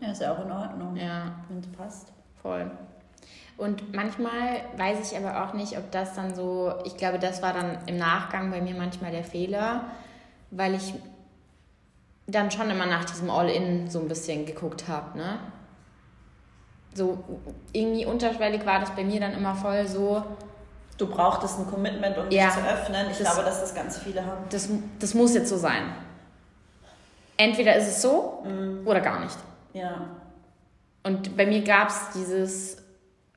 Ja, 0.00 0.10
ist 0.12 0.22
ja 0.22 0.32
auch 0.32 0.44
in 0.44 0.50
Ordnung. 0.50 0.96
Ja, 0.96 1.32
Wenn 1.48 1.58
es 1.58 1.66
passt. 1.68 2.12
voll. 2.40 2.70
Und 3.58 3.94
manchmal 3.94 4.62
weiß 4.76 5.12
ich 5.12 5.16
aber 5.16 5.44
auch 5.44 5.52
nicht, 5.52 5.76
ob 5.76 5.90
das 5.92 6.14
dann 6.14 6.34
so, 6.34 6.72
ich 6.84 6.96
glaube, 6.96 7.18
das 7.18 7.42
war 7.42 7.52
dann 7.52 7.78
im 7.86 7.98
Nachgang 7.98 8.50
bei 8.50 8.60
mir 8.60 8.74
manchmal 8.74 9.12
der 9.12 9.24
Fehler, 9.24 9.84
weil 10.50 10.74
ich 10.74 10.94
dann 12.26 12.50
schon 12.50 12.70
immer 12.70 12.86
nach 12.86 13.04
diesem 13.04 13.30
All-In 13.30 13.90
so 13.90 14.00
ein 14.00 14.08
bisschen 14.08 14.46
geguckt 14.46 14.88
habe, 14.88 15.18
ne? 15.18 15.38
So 16.94 17.22
irgendwie 17.72 18.04
unterschwellig 18.06 18.66
war 18.66 18.80
das 18.80 18.90
bei 18.94 19.04
mir 19.04 19.20
dann 19.20 19.32
immer 19.32 19.54
voll 19.54 19.86
so, 19.86 20.24
Du 21.02 21.08
brauchtest 21.08 21.58
ein 21.58 21.66
Commitment, 21.66 22.16
um 22.16 22.30
Ja, 22.30 22.44
dich 22.44 22.54
zu 22.54 22.60
öffnen. 22.60 23.10
Ich 23.10 23.18
das- 23.18 23.32
glaube, 23.34 23.42
dass 23.44 23.60
das 23.60 23.74
ganz 23.74 23.98
viele 23.98 24.24
haben. 24.24 24.44
das, 24.50 24.68
das 25.00 25.14
muss 25.14 25.34
jetzt 25.34 25.48
so 25.48 25.56
sein. 25.56 25.82
entweder 27.36 27.74
ist 27.74 27.88
es 27.88 28.00
so 28.02 28.46
oder 28.84 29.00
gar 29.00 29.18
nicht. 29.18 29.36
Ja. 29.72 30.06
Und 31.02 31.36
bei 31.36 31.44
mir 31.44 31.62
gab 31.64 31.88
es 31.88 32.10
dieses, 32.14 32.76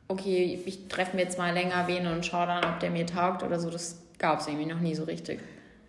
okay, 0.08 0.62
ich 0.64 0.88
treffe 0.90 1.16
mir 1.16 1.24
jetzt 1.24 1.40
mal 1.40 1.52
länger 1.52 1.88
wen 1.88 2.06
und 2.06 2.24
schaue 2.24 2.46
dann, 2.46 2.64
ob 2.66 2.80
der 2.82 2.92
mir 2.92 3.08
taugt 3.08 3.42
oder 3.42 3.60
so. 3.60 3.72
Das 3.72 3.98
gab 4.20 4.42
es 4.42 4.48
irgendwie 4.48 4.68
noch 4.72 4.80
nie 4.80 4.94
so 4.94 5.06
richtig. 5.06 5.40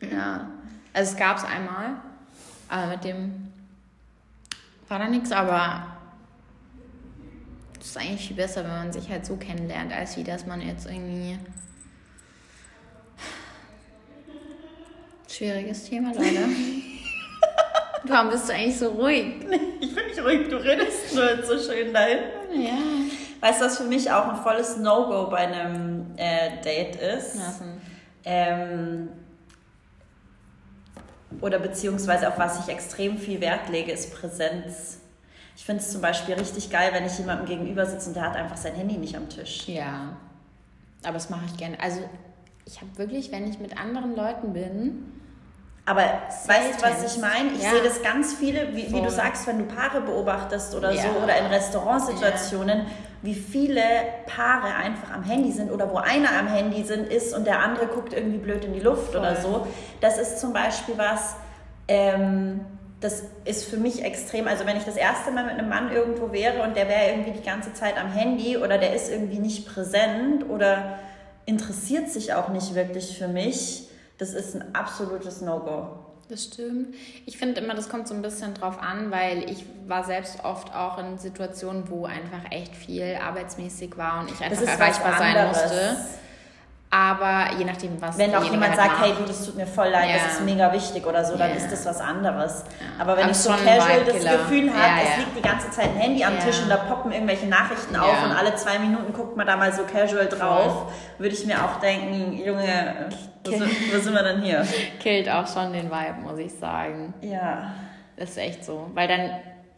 Ja. 0.00 0.48
Also 0.94 1.12
es 1.12 1.18
gab 1.18 1.36
es 1.36 1.44
einmal, 1.44 1.96
aber 2.70 2.86
mit 2.86 3.04
dem 3.04 3.52
war 4.88 4.98
da 4.98 5.08
nichts, 5.08 5.30
aber 5.30 5.84
es 7.78 7.88
ist 7.88 7.98
eigentlich 7.98 8.28
viel 8.28 8.36
besser, 8.36 8.62
wenn 8.64 8.70
man 8.70 8.92
sich 8.94 9.10
halt 9.10 9.26
so 9.26 9.36
kennenlernt, 9.36 9.92
als 9.92 10.16
wie 10.16 10.24
dass 10.24 10.46
man 10.46 10.62
jetzt 10.62 10.86
irgendwie. 10.86 11.38
Schwieriges 15.36 15.84
Thema, 15.84 16.14
Leute. 16.14 16.48
Warum 18.04 18.30
bist 18.30 18.48
du 18.48 18.54
eigentlich 18.54 18.78
so 18.78 18.88
ruhig? 18.88 19.34
Ich 19.80 19.94
bin 19.94 20.06
nicht 20.06 20.24
ruhig, 20.24 20.48
du 20.48 20.56
redest 20.56 21.14
nur 21.14 21.44
so 21.44 21.58
schön 21.58 21.92
dahin. 21.92 22.20
Ja. 22.54 22.78
Weißt 23.40 23.60
du, 23.60 23.66
was 23.66 23.76
für 23.76 23.84
mich 23.84 24.10
auch 24.10 24.28
ein 24.28 24.36
volles 24.36 24.78
No-Go 24.78 25.28
bei 25.28 25.38
einem 25.38 26.06
äh, 26.16 26.62
Date 26.62 26.96
ist? 26.96 27.36
Ähm, 28.24 29.10
oder 31.42 31.58
beziehungsweise 31.58 32.28
auf 32.28 32.38
was 32.38 32.60
ich 32.60 32.72
extrem 32.72 33.18
viel 33.18 33.42
Wert 33.42 33.68
lege, 33.68 33.92
ist 33.92 34.14
Präsenz. 34.14 35.00
Ich 35.54 35.66
finde 35.66 35.82
es 35.82 35.92
zum 35.92 36.00
Beispiel 36.00 36.34
richtig 36.36 36.70
geil, 36.70 36.92
wenn 36.94 37.04
ich 37.04 37.18
jemandem 37.18 37.44
gegenüber 37.44 37.84
sitze 37.84 38.08
und 38.08 38.14
der 38.14 38.22
hat 38.22 38.36
einfach 38.36 38.56
sein 38.56 38.74
Handy 38.74 38.96
nicht 38.96 39.14
am 39.14 39.28
Tisch. 39.28 39.68
Ja. 39.68 40.16
Aber 41.02 41.12
das 41.14 41.28
mache 41.28 41.44
ich 41.44 41.58
gerne. 41.58 41.78
Also, 41.78 42.00
ich 42.64 42.80
habe 42.80 42.96
wirklich, 42.96 43.30
wenn 43.32 43.46
ich 43.46 43.58
mit 43.58 43.78
anderen 43.78 44.16
Leuten 44.16 44.54
bin, 44.54 45.12
Aber 45.88 46.02
weißt 46.02 46.82
du, 46.82 46.86
was 46.86 47.14
ich 47.14 47.20
meine? 47.20 47.52
Ich 47.56 47.62
Ja. 47.62 47.70
sehe 47.70 47.82
das 47.82 48.02
ganz 48.02 48.34
viele, 48.34 48.74
wie, 48.74 48.92
wie 48.92 49.00
du 49.02 49.10
sagst, 49.10 49.46
wenn 49.46 49.58
du 49.58 49.64
Paare 49.66 50.00
beobachtest 50.00 50.74
oder 50.74 50.90
Ja. 50.90 51.02
so 51.02 51.08
oder 51.22 51.38
in 51.38 51.46
Restaurantsituationen, 51.46 52.86
wie 53.22 53.34
viele 53.34 53.80
Paare 54.26 54.74
einfach 54.74 55.14
am 55.14 55.22
Handy 55.22 55.52
sind 55.52 55.70
oder 55.70 55.90
wo 55.92 55.96
einer 55.98 56.30
am 56.38 56.48
Handy 56.48 56.82
sind, 56.82 57.08
ist 57.08 57.32
und 57.34 57.46
der 57.46 57.60
andere 57.60 57.86
guckt 57.86 58.12
irgendwie 58.12 58.38
blöd 58.38 58.64
in 58.64 58.72
die 58.72 58.80
Luft 58.80 59.12
Voll. 59.12 59.20
oder 59.20 59.36
so. 59.36 59.66
Das 60.00 60.18
ist 60.18 60.40
zum 60.40 60.52
Beispiel 60.52 60.98
was, 60.98 61.36
ähm, 61.86 62.60
das 63.00 63.22
ist 63.44 63.66
für 63.66 63.76
mich 63.76 64.02
extrem. 64.04 64.48
Also 64.48 64.66
wenn 64.66 64.76
ich 64.76 64.84
das 64.84 64.96
erste 64.96 65.30
Mal 65.30 65.44
mit 65.44 65.52
einem 65.54 65.68
Mann 65.68 65.92
irgendwo 65.92 66.32
wäre 66.32 66.62
und 66.62 66.76
der 66.76 66.88
wäre 66.88 67.10
irgendwie 67.10 67.30
die 67.32 67.44
ganze 67.44 67.72
Zeit 67.74 67.96
am 67.96 68.08
Handy 68.12 68.56
oder 68.56 68.78
der 68.78 68.92
ist 68.92 69.08
irgendwie 69.08 69.38
nicht 69.38 69.68
präsent 69.72 70.48
oder 70.50 70.98
interessiert 71.44 72.08
sich 72.10 72.34
auch 72.34 72.48
nicht 72.48 72.74
wirklich 72.74 73.16
für 73.16 73.28
mich, 73.28 73.88
das 74.18 74.34
ist 74.34 74.54
ein 74.54 74.74
absolutes 74.74 75.40
No-Go. 75.40 75.98
Das 76.28 76.44
stimmt. 76.44 76.94
Ich 77.24 77.38
finde 77.38 77.60
immer, 77.60 77.74
das 77.74 77.88
kommt 77.88 78.08
so 78.08 78.14
ein 78.14 78.22
bisschen 78.22 78.52
drauf 78.54 78.80
an, 78.80 79.12
weil 79.12 79.48
ich 79.48 79.64
war 79.86 80.02
selbst 80.02 80.44
oft 80.44 80.74
auch 80.74 80.98
in 80.98 81.18
Situationen, 81.18 81.88
wo 81.88 82.06
einfach 82.06 82.50
echt 82.50 82.74
viel 82.74 83.16
arbeitsmäßig 83.22 83.96
war 83.96 84.20
und 84.20 84.30
ich 84.32 84.40
einfach 84.40 84.50
Das 84.50 84.62
ist 84.62 84.66
was 84.66 84.78
erreichbar 84.78 85.18
sein 85.18 85.46
musste. 85.46 85.96
Aber 86.88 87.46
je 87.58 87.64
nachdem, 87.64 88.00
was 88.00 88.16
Wenn 88.16 88.32
auch 88.34 88.44
jemand 88.44 88.76
sagt, 88.76 88.92
macht. 89.00 89.02
hey, 89.04 89.12
du, 89.18 89.24
das 89.24 89.44
tut 89.44 89.56
mir 89.56 89.66
voll 89.66 89.88
leid, 89.88 90.08
Ja. 90.08 90.14
das 90.24 90.34
ist 90.34 90.44
mega 90.44 90.72
wichtig 90.72 91.04
oder 91.04 91.24
so, 91.24 91.36
dann 91.36 91.50
Ja. 91.50 91.56
ist 91.56 91.70
das 91.70 91.84
was 91.84 92.00
anderes. 92.00 92.64
Ja. 92.80 93.02
Aber 93.02 93.16
wenn 93.16 93.24
Aber 93.24 93.32
ich 93.32 93.38
so 93.38 93.50
casual 93.50 94.04
das. 94.04 94.14
Gefühl 94.14 94.70
habe, 94.72 95.02
es 95.02 95.16
liegt 95.18 95.36
die 95.36 95.42
ganze 95.42 95.68
Zeit 95.70 95.86
ein 95.86 95.96
Handy 95.96 96.24
am. 96.24 96.38
Tisch 96.38 96.62
und 96.62 96.70
da 96.70 96.76
poppen 96.76 97.10
irgendwelche 97.12 97.46
Nachrichten 97.46 97.96
auf 97.96 98.22
und 98.24 98.30
alle 98.30 98.54
zwei 98.54 98.78
Minuten 98.78 99.12
guckt 99.12 99.36
man 99.36 99.46
da 99.46 99.56
mal 99.56 99.72
so 99.72 99.82
casual 99.82 100.26
drauf, 100.26 100.92
würde 101.18 101.34
ich 101.34 101.44
mir 101.44 101.56
auch 101.64 101.80
denken, 101.80 102.32
Junge, 102.34 103.08
wo 103.44 103.50
sind, 103.50 103.68
wo 103.94 103.98
sind 103.98 104.14
wir 104.14 104.22
denn 104.22 104.42
hier? 104.42 104.64
killt 105.00 105.28
auch 105.28 105.46
schon 105.46 105.72
den 105.72 105.90
Vibe, 105.90 106.20
muss 106.22 106.38
ich 106.38 106.52
sagen. 106.54 107.14
Ja. 107.20 107.72
Das 108.16 108.30
ist 108.30 108.38
echt 108.38 108.64
so. 108.64 108.88
Weil 108.94 109.08
dann 109.08 109.30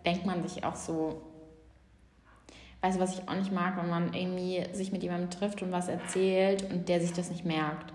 denkt 0.04 0.26
man 0.26 0.46
sich 0.46 0.62
auch 0.62 0.76
so, 0.76 1.22
weißt 2.82 2.96
du, 2.96 3.00
was 3.00 3.14
ich 3.18 3.28
auch 3.28 3.34
nicht 3.34 3.52
mag, 3.52 3.76
wenn 3.76 3.88
man 3.90 4.12
irgendwie 4.14 4.64
sich 4.72 4.92
mit 4.92 5.02
jemandem 5.02 5.30
trifft 5.30 5.62
und 5.62 5.72
was 5.72 5.88
erzählt 5.88 6.64
und 6.70 6.88
der 6.88 7.00
sich 7.00 7.12
das 7.12 7.30
nicht 7.30 7.44
merkt. 7.44 7.92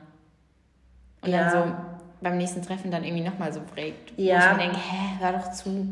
Und 1.22 1.32
Ja. 1.32 1.50
dann 1.50 1.52
so 1.70 1.76
beim 2.22 2.38
nächsten 2.38 2.62
Treffen 2.62 2.92
dann 2.92 3.04
irgendwie 3.04 3.24
nochmal 3.24 3.52
so 3.54 3.62
fragt. 3.74 4.14
Ja. 4.18 4.36
Wo 4.36 4.52
ich 4.52 4.58
mir 4.58 4.64
denke, 4.64 4.78
hä, 4.78 4.98
hör 5.20 5.34
doch 5.34 5.52
zu. 5.52 5.88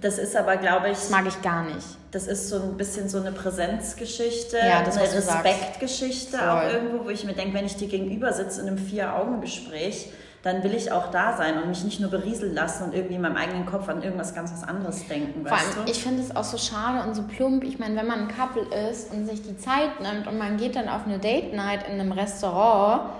Das 0.00 0.18
ist 0.18 0.36
aber, 0.36 0.56
glaube 0.56 0.86
ich, 0.88 0.92
Das 0.98 1.10
mag 1.10 1.26
ich 1.26 1.42
gar 1.42 1.64
nicht. 1.64 1.84
das 2.12 2.28
ist 2.28 2.48
so 2.48 2.62
ein 2.62 2.76
bisschen 2.76 3.08
so 3.08 3.18
eine 3.18 3.32
Präsenzgeschichte, 3.32 4.56
Ja, 4.56 4.82
das, 4.84 4.96
eine. 4.96 5.08
Respektgeschichte 5.12 6.38
auch 6.52 6.62
irgendwo, 6.62 7.04
wo 7.06 7.08
ich 7.10 7.24
mir 7.24 7.32
denke, 7.34 7.54
wenn 7.54 7.66
ich 7.66 7.76
dir 7.76 7.88
gegenüber 7.88 8.32
sitze 8.32 8.60
in 8.62 8.68
einem 8.68 8.78
Vier-Augen-Gespräch, 8.78 10.10
dann 10.42 10.62
will 10.62 10.74
ich 10.74 10.90
auch 10.90 11.10
da 11.10 11.36
sein 11.36 11.58
und 11.60 11.68
mich 11.68 11.84
nicht 11.84 12.00
nur 12.00 12.08
berieseln 12.10 12.54
lassen 12.54 12.84
und 12.84 12.94
irgendwie 12.94 13.16
in 13.16 13.20
meinem 13.20 13.36
eigenen 13.36 13.66
Kopf 13.66 13.88
an 13.90 14.02
irgendwas 14.02 14.34
ganz 14.34 14.50
was 14.52 14.64
anderes 14.64 15.06
denken, 15.06 15.46
Vor 15.46 15.56
allem, 15.56 15.84
du? 15.84 15.90
ich 15.90 16.02
finde 16.02 16.22
es 16.22 16.34
auch 16.34 16.44
so 16.44 16.56
schade 16.56 17.06
und 17.06 17.14
so 17.14 17.22
plump. 17.24 17.62
Ich 17.64 17.78
meine, 17.78 17.94
wenn 17.96 18.06
man 18.06 18.20
ein 18.20 18.28
Couple 18.28 18.62
ist 18.90 19.12
und 19.12 19.26
sich 19.26 19.42
die 19.42 19.58
Zeit 19.58 20.00
nimmt 20.00 20.26
und 20.26 20.38
man 20.38 20.56
geht 20.56 20.76
dann 20.76 20.88
auf 20.88 21.04
eine 21.06 21.18
Date 21.18 21.52
Night 21.54 21.86
in 21.86 22.00
einem 22.00 22.12
Restaurant, 22.12 23.10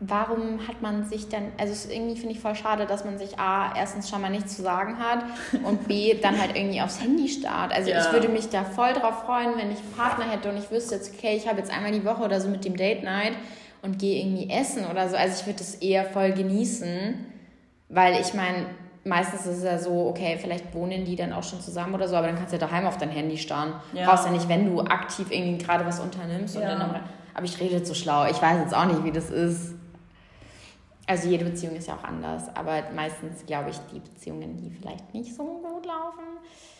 warum 0.00 0.66
hat 0.68 0.80
man 0.80 1.04
sich 1.04 1.28
dann, 1.28 1.46
also 1.58 1.72
es 1.72 1.86
ist 1.86 1.92
irgendwie 1.92 2.14
finde 2.16 2.32
ich 2.34 2.40
voll 2.40 2.54
schade, 2.54 2.86
dass 2.86 3.04
man 3.04 3.18
sich 3.18 3.38
A, 3.38 3.74
erstens 3.76 4.08
schon 4.08 4.20
mal 4.22 4.30
nichts 4.30 4.56
zu 4.56 4.62
sagen 4.62 4.96
hat 4.98 5.24
und 5.64 5.88
B, 5.88 6.14
dann 6.22 6.40
halt 6.40 6.56
irgendwie 6.56 6.80
aufs 6.80 7.00
Handy 7.02 7.28
starrt. 7.28 7.72
Also 7.72 7.90
Ja. 7.90 7.98
ich 8.06 8.12
würde 8.12 8.28
mich 8.28 8.48
da 8.48 8.64
voll 8.64 8.92
drauf 8.92 9.24
freuen, 9.26 9.56
wenn 9.56 9.72
ich 9.72 9.78
einen 9.80 9.92
Partner 9.96 10.24
hätte 10.30 10.50
und 10.50 10.56
ich 10.56 10.70
wüsste 10.70 10.94
jetzt, 10.94 11.12
okay, 11.14 11.36
ich 11.36 11.48
habe 11.48 11.58
jetzt 11.58 11.72
einmal 11.72 11.90
die 11.90 12.04
Woche 12.04 12.22
oder 12.22 12.40
so 12.40 12.48
mit 12.48 12.64
dem 12.64 12.76
Date 12.76 13.02
Night 13.02 13.32
und 13.82 13.98
gehe 13.98 14.20
irgendwie 14.20 14.50
essen 14.50 14.86
oder 14.86 15.08
so. 15.08 15.16
Also 15.16 15.40
ich 15.40 15.46
würde 15.46 15.58
das 15.58 15.76
eher 15.76 16.04
voll 16.04 16.32
genießen, 16.32 17.26
weil 17.88 18.20
ich 18.20 18.34
meine, 18.34 18.66
meistens 19.04 19.46
ist 19.46 19.58
es 19.58 19.64
ja 19.64 19.78
so, 19.78 20.08
okay, 20.08 20.38
vielleicht 20.40 20.74
wohnen 20.74 21.04
die 21.04 21.16
dann 21.16 21.32
auch 21.32 21.42
schon 21.42 21.60
zusammen 21.60 21.94
oder 21.94 22.08
so, 22.08 22.16
aber 22.16 22.26
dann 22.26 22.36
kannst 22.36 22.52
du 22.52 22.58
ja 22.58 22.66
daheim 22.66 22.86
auf 22.86 22.98
dein 22.98 23.10
Handy 23.10 23.38
starren. 23.38 23.74
Ja. 23.92 24.06
Brauchst 24.06 24.26
ja 24.26 24.32
nicht, 24.32 24.48
wenn 24.48 24.66
du 24.66 24.80
aktiv 24.80 25.28
irgendwie 25.30 25.64
gerade 25.64 25.86
was 25.86 26.00
unternimmst. 26.00 26.56
Ja. 26.56 26.76
dann 26.76 27.00
aber 27.34 27.44
ich 27.44 27.60
rede 27.60 27.84
so 27.86 27.94
schlau. 27.94 28.26
Ich 28.28 28.42
weiß 28.42 28.58
jetzt 28.58 28.74
auch 28.74 28.86
nicht, 28.86 29.04
wie 29.04 29.12
das 29.12 29.30
ist. 29.30 29.74
Also 31.06 31.28
jede 31.28 31.44
Beziehung 31.44 31.76
ist 31.76 31.86
ja 31.86 31.94
auch 31.94 32.04
anders, 32.04 32.54
aber 32.54 32.82
meistens 32.94 33.46
glaube 33.46 33.70
ich 33.70 33.78
die 33.92 34.00
Beziehungen, 34.00 34.56
die 34.56 34.70
vielleicht 34.70 35.14
nicht 35.14 35.34
so 35.34 35.44
gut 35.44 35.86
laufen. 35.86 36.24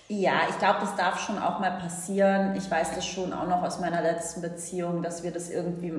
Ja, 0.08 0.40
ich 0.50 0.58
glaube, 0.58 0.80
das 0.80 0.96
darf 0.96 1.20
schon 1.20 1.38
auch 1.38 1.60
mal 1.60 1.78
passieren. 1.78 2.56
Ich 2.56 2.70
weiß 2.70 2.94
das 2.94 3.06
schon 3.06 3.32
auch 3.32 3.46
noch 3.46 3.62
aus 3.62 3.78
meiner 3.78 4.02
letzten 4.02 4.42
Beziehung, 4.42 5.02
dass 5.02 5.22
wir 5.22 5.30
das 5.30 5.48
irgendwie 5.48 5.92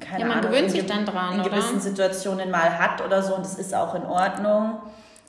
keine 0.00 0.20
Ja, 0.20 0.26
man 0.28 0.38
Ahnung, 0.38 0.50
gewöhnt 0.50 0.70
sich 0.70 0.86
dann 0.86 1.04
dran, 1.06 1.34
in 1.34 1.40
oder? 1.40 1.50
gewissen 1.50 1.80
Situationen 1.80 2.50
mal 2.50 2.78
hat 2.78 3.04
oder 3.04 3.22
so 3.22 3.34
und 3.34 3.44
das 3.44 3.58
ist 3.58 3.74
auch 3.74 3.94
in 3.94 4.04
Ordnung. 4.04 4.78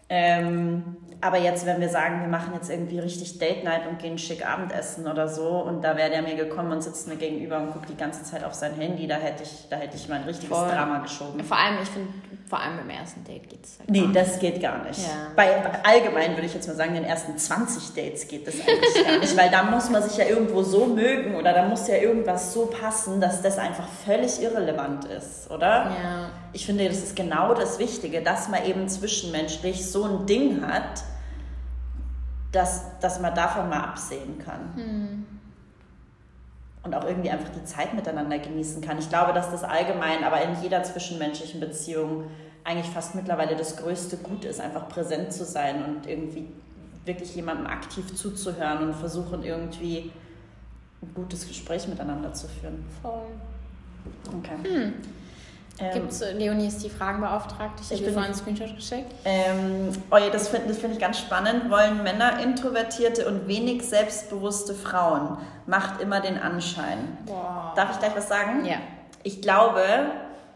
Ähm, 0.09 0.97
aber 1.21 1.37
jetzt, 1.37 1.65
wenn 1.65 1.81
wir 1.81 1.89
sagen, 1.89 2.21
wir 2.21 2.29
machen 2.29 2.53
jetzt 2.53 2.69
irgendwie 2.69 2.99
richtig 2.99 3.39
Date 3.39 3.63
Night 3.63 3.87
und 3.89 3.99
gehen 3.99 4.17
schick 4.17 4.45
Abendessen 4.45 5.05
oder 5.07 5.27
so 5.27 5.49
und 5.49 5.83
da 5.83 5.97
wäre 5.97 6.09
der 6.09 6.21
mir 6.21 6.35
gekommen 6.35 6.71
und 6.71 6.81
sitzt 6.81 7.07
mir 7.07 7.17
gegenüber 7.17 7.57
und 7.57 7.73
guckt 7.73 7.89
die 7.89 7.97
ganze 7.97 8.23
Zeit 8.23 8.43
auf 8.43 8.53
sein 8.53 8.73
Handy, 8.75 9.05
da 9.05 9.15
hätte 9.15 9.43
ich, 9.43 9.67
da 9.69 9.75
hätte 9.75 9.97
ich 9.97 10.07
mein 10.07 10.23
richtiges 10.23 10.57
Voll. 10.57 10.69
Drama 10.69 10.99
geschoben. 10.99 11.43
Vor 11.43 11.57
allem, 11.57 11.77
ich 11.83 11.89
finde, 11.89 12.09
vor 12.47 12.61
allem 12.61 12.77
beim 12.77 12.89
ersten 12.89 13.23
Date 13.25 13.49
geht 13.49 13.65
es 13.65 13.79
halt 13.79 13.89
Nee, 13.89 14.07
das 14.13 14.39
geht 14.39 14.61
gar 14.61 14.83
nicht. 14.83 14.99
Ja. 14.99 15.31
Bei, 15.35 15.59
bei 15.59 15.83
allgemein 15.83 16.35
würde 16.35 16.45
ich 16.45 16.53
jetzt 16.53 16.67
mal 16.67 16.75
sagen, 16.75 16.93
den 16.93 17.03
ersten 17.03 17.37
20 17.37 17.95
Dates 17.95 18.27
geht 18.27 18.47
das 18.47 18.55
eigentlich 18.55 19.05
gar 19.05 19.17
nicht, 19.19 19.37
weil 19.37 19.49
da 19.49 19.63
muss 19.63 19.89
man 19.89 20.01
sich 20.01 20.17
ja 20.17 20.25
irgendwo 20.25 20.63
so 20.63 20.85
mögen 20.85 21.35
oder 21.35 21.51
da 21.51 21.67
muss 21.67 21.87
ja 21.87 21.95
irgendwas 21.97 22.53
so 22.53 22.67
passen, 22.67 23.19
dass 23.19 23.41
das 23.41 23.57
einfach 23.57 23.87
völlig 24.05 24.41
irrelevant 24.41 25.05
ist, 25.05 25.51
oder? 25.51 25.91
Ja. 26.01 26.29
Ich 26.53 26.65
finde, 26.65 26.87
das 26.87 26.97
ist 26.97 27.15
genau 27.15 27.53
das 27.53 27.79
Wichtige, 27.79 28.21
dass 28.21 28.49
man 28.49 28.65
eben 28.65 28.87
zwischenmenschlich 28.87 29.89
so 29.89 30.03
ein 30.03 30.25
Ding 30.25 30.65
hat, 30.65 31.03
dass, 32.51 32.99
dass 32.99 33.19
man 33.19 33.35
davon 33.35 33.69
mal 33.69 33.81
absehen 33.81 34.39
kann. 34.39 35.25
Und 36.81 36.95
auch 36.95 37.05
irgendwie 37.05 37.29
einfach 37.29 37.49
die 37.49 37.63
Zeit 37.65 37.93
miteinander 37.93 38.39
genießen 38.39 38.81
kann. 38.81 38.97
Ich 38.97 39.09
glaube, 39.09 39.33
dass 39.33 39.51
das 39.51 39.63
allgemein, 39.63 40.23
aber 40.23 40.41
in 40.41 40.61
jeder 40.63 40.81
zwischenmenschlichen 40.83 41.59
Beziehung 41.59 42.23
eigentlich 42.63 42.89
fast 42.89 43.15
mittlerweile 43.15 43.55
das 43.55 43.77
größte 43.77 44.17
Gut 44.17 44.45
ist, 44.45 44.59
einfach 44.59 44.87
präsent 44.89 45.33
zu 45.33 45.45
sein 45.45 45.83
und 45.85 46.07
irgendwie 46.07 46.47
wirklich 47.05 47.35
jemandem 47.35 47.67
aktiv 47.67 48.15
zuzuhören 48.15 48.87
und 48.89 48.95
versuchen 48.95 49.43
irgendwie 49.43 50.11
ein 51.01 51.13
gutes 51.13 51.47
Gespräch 51.47 51.87
miteinander 51.87 52.33
zu 52.33 52.47
führen. 52.47 52.85
Voll. 53.01 53.27
Okay. 54.37 54.93
Ähm, 55.81 55.93
Gibt's, 55.93 56.21
Leonie 56.33 56.67
ist 56.67 56.83
die 56.83 56.89
Fragenbeauftragte. 56.89 57.81
Ich 57.83 57.91
Ich 57.91 58.01
habe 58.01 58.11
vorhin 58.11 58.31
einen 58.31 58.39
Screenshot 58.39 58.75
geschickt. 58.75 59.11
Ähm, 59.25 59.91
oh 60.11 60.17
ja, 60.17 60.29
das 60.29 60.49
finde 60.49 60.67
das 60.67 60.77
find 60.79 60.93
ich 60.93 60.99
ganz 60.99 61.19
spannend. 61.19 61.69
Wollen 61.69 62.03
Männer 62.03 62.39
introvertierte 62.43 63.27
und 63.27 63.47
wenig 63.47 63.87
selbstbewusste 63.87 64.73
Frauen? 64.73 65.37
Macht 65.67 66.01
immer 66.01 66.19
den 66.19 66.37
Anschein. 66.37 67.17
Boah. 67.25 67.73
Darf 67.75 67.91
ich 67.91 67.99
gleich 67.99 68.15
was 68.15 68.27
sagen? 68.27 68.65
Ja. 68.65 68.77
Ich 69.23 69.41
glaube, 69.41 69.81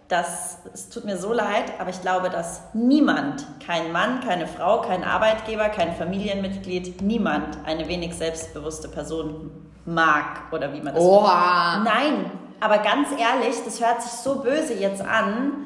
dass, 0.08 0.60
es 0.74 0.90
tut 0.90 1.06
mir 1.06 1.18
so 1.18 1.34
leid, 1.34 1.74
aber 1.80 1.90
ich 1.90 2.02
glaube, 2.02 2.30
dass 2.30 2.62
niemand, 2.74 3.46
kein 3.66 3.92
Mann, 3.92 4.20
keine 4.22 4.48
Frau, 4.48 4.82
kein 4.82 5.04
Arbeitgeber, 5.04 5.70
kein 5.70 5.96
Familienmitglied, 5.96 7.02
niemand 7.02 7.58
eine 7.66 7.88
wenig 7.88 8.14
selbstbewusste 8.14 8.90
Person 8.90 9.52
mag 9.86 10.52
oder 10.52 10.74
wie 10.74 10.82
man 10.82 10.94
das 10.94 11.04
Oha. 11.04 11.82
Nein, 11.84 12.32
aber 12.60 12.80
ganz 12.80 13.10
ehrlich, 13.12 13.56
das 13.66 13.82
hört 13.82 14.02
sich 14.02 14.12
so 14.12 14.42
böse 14.42 14.74
jetzt 14.74 15.02
an, 15.02 15.66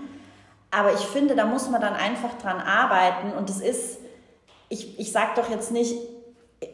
Aber 0.71 0.93
ich 0.93 0.99
finde, 0.99 1.35
da 1.35 1.45
muss 1.45 1.69
man 1.69 1.81
dann 1.81 1.93
einfach 1.93 2.38
dran 2.41 2.59
arbeiten. 2.59 3.31
Und 3.31 3.49
es 3.49 3.61
ist, 3.61 3.99
ich, 4.69 4.99
ich 4.99 5.11
sage 5.11 5.31
doch 5.35 5.49
jetzt 5.49 5.71
nicht, 5.71 5.95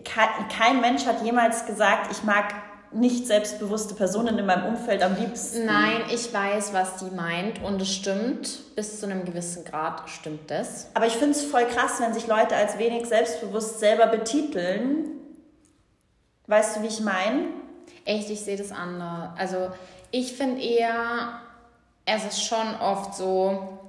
kein, 0.04 0.30
kein 0.50 0.82
Mensch 0.82 1.06
hat 1.06 1.22
jemals 1.24 1.66
gesagt, 1.66 2.12
ich 2.12 2.24
mag 2.24 2.46
nicht 2.92 3.26
selbstbewusste 3.26 3.96
Personen 3.96 4.38
in 4.38 4.46
meinem 4.46 4.66
Umfeld 4.66 5.02
am 5.02 5.16
liebsten. 5.16 5.66
Nein, 5.66 6.04
ich 6.12 6.32
weiß, 6.32 6.74
was 6.74 6.98
die 6.98 7.14
meint 7.16 7.64
und 7.64 7.82
es 7.82 7.94
stimmt. 7.94 8.76
Bis 8.76 9.00
zu 9.00 9.08
einem 9.08 9.26
gewissen 9.26 9.66
Grad 9.66 10.08
stimmt 10.10 10.50
das. 10.52 10.88
Aber 10.94 11.08
ich 11.08 11.14
finde 11.14 11.32
es 11.32 11.44
voll 11.44 11.66
krass, 11.66 12.00
wenn 12.00 12.14
sich 12.14 12.28
Leute 12.28 12.56
als 12.56 12.78
wenig 12.78 13.08
selbstbewusst 13.08 13.80
selber 13.80 14.08
betiteln. 14.08 15.10
Weißt 16.48 16.78
du, 16.78 16.84
wie 16.84 16.88
ich 16.88 17.02
meine? 17.02 17.46
Echt, 18.06 18.30
ich 18.30 18.42
sehe 18.42 18.58
das 18.58 18.72
anders. 18.72 19.30
Also 19.38 19.70
ich 20.14 20.34
finde 20.34 20.62
eher, 20.62 21.40
es 22.06 22.24
ist 22.24 22.46
schon 22.46 22.76
oft 22.80 23.16
so, 23.16 23.80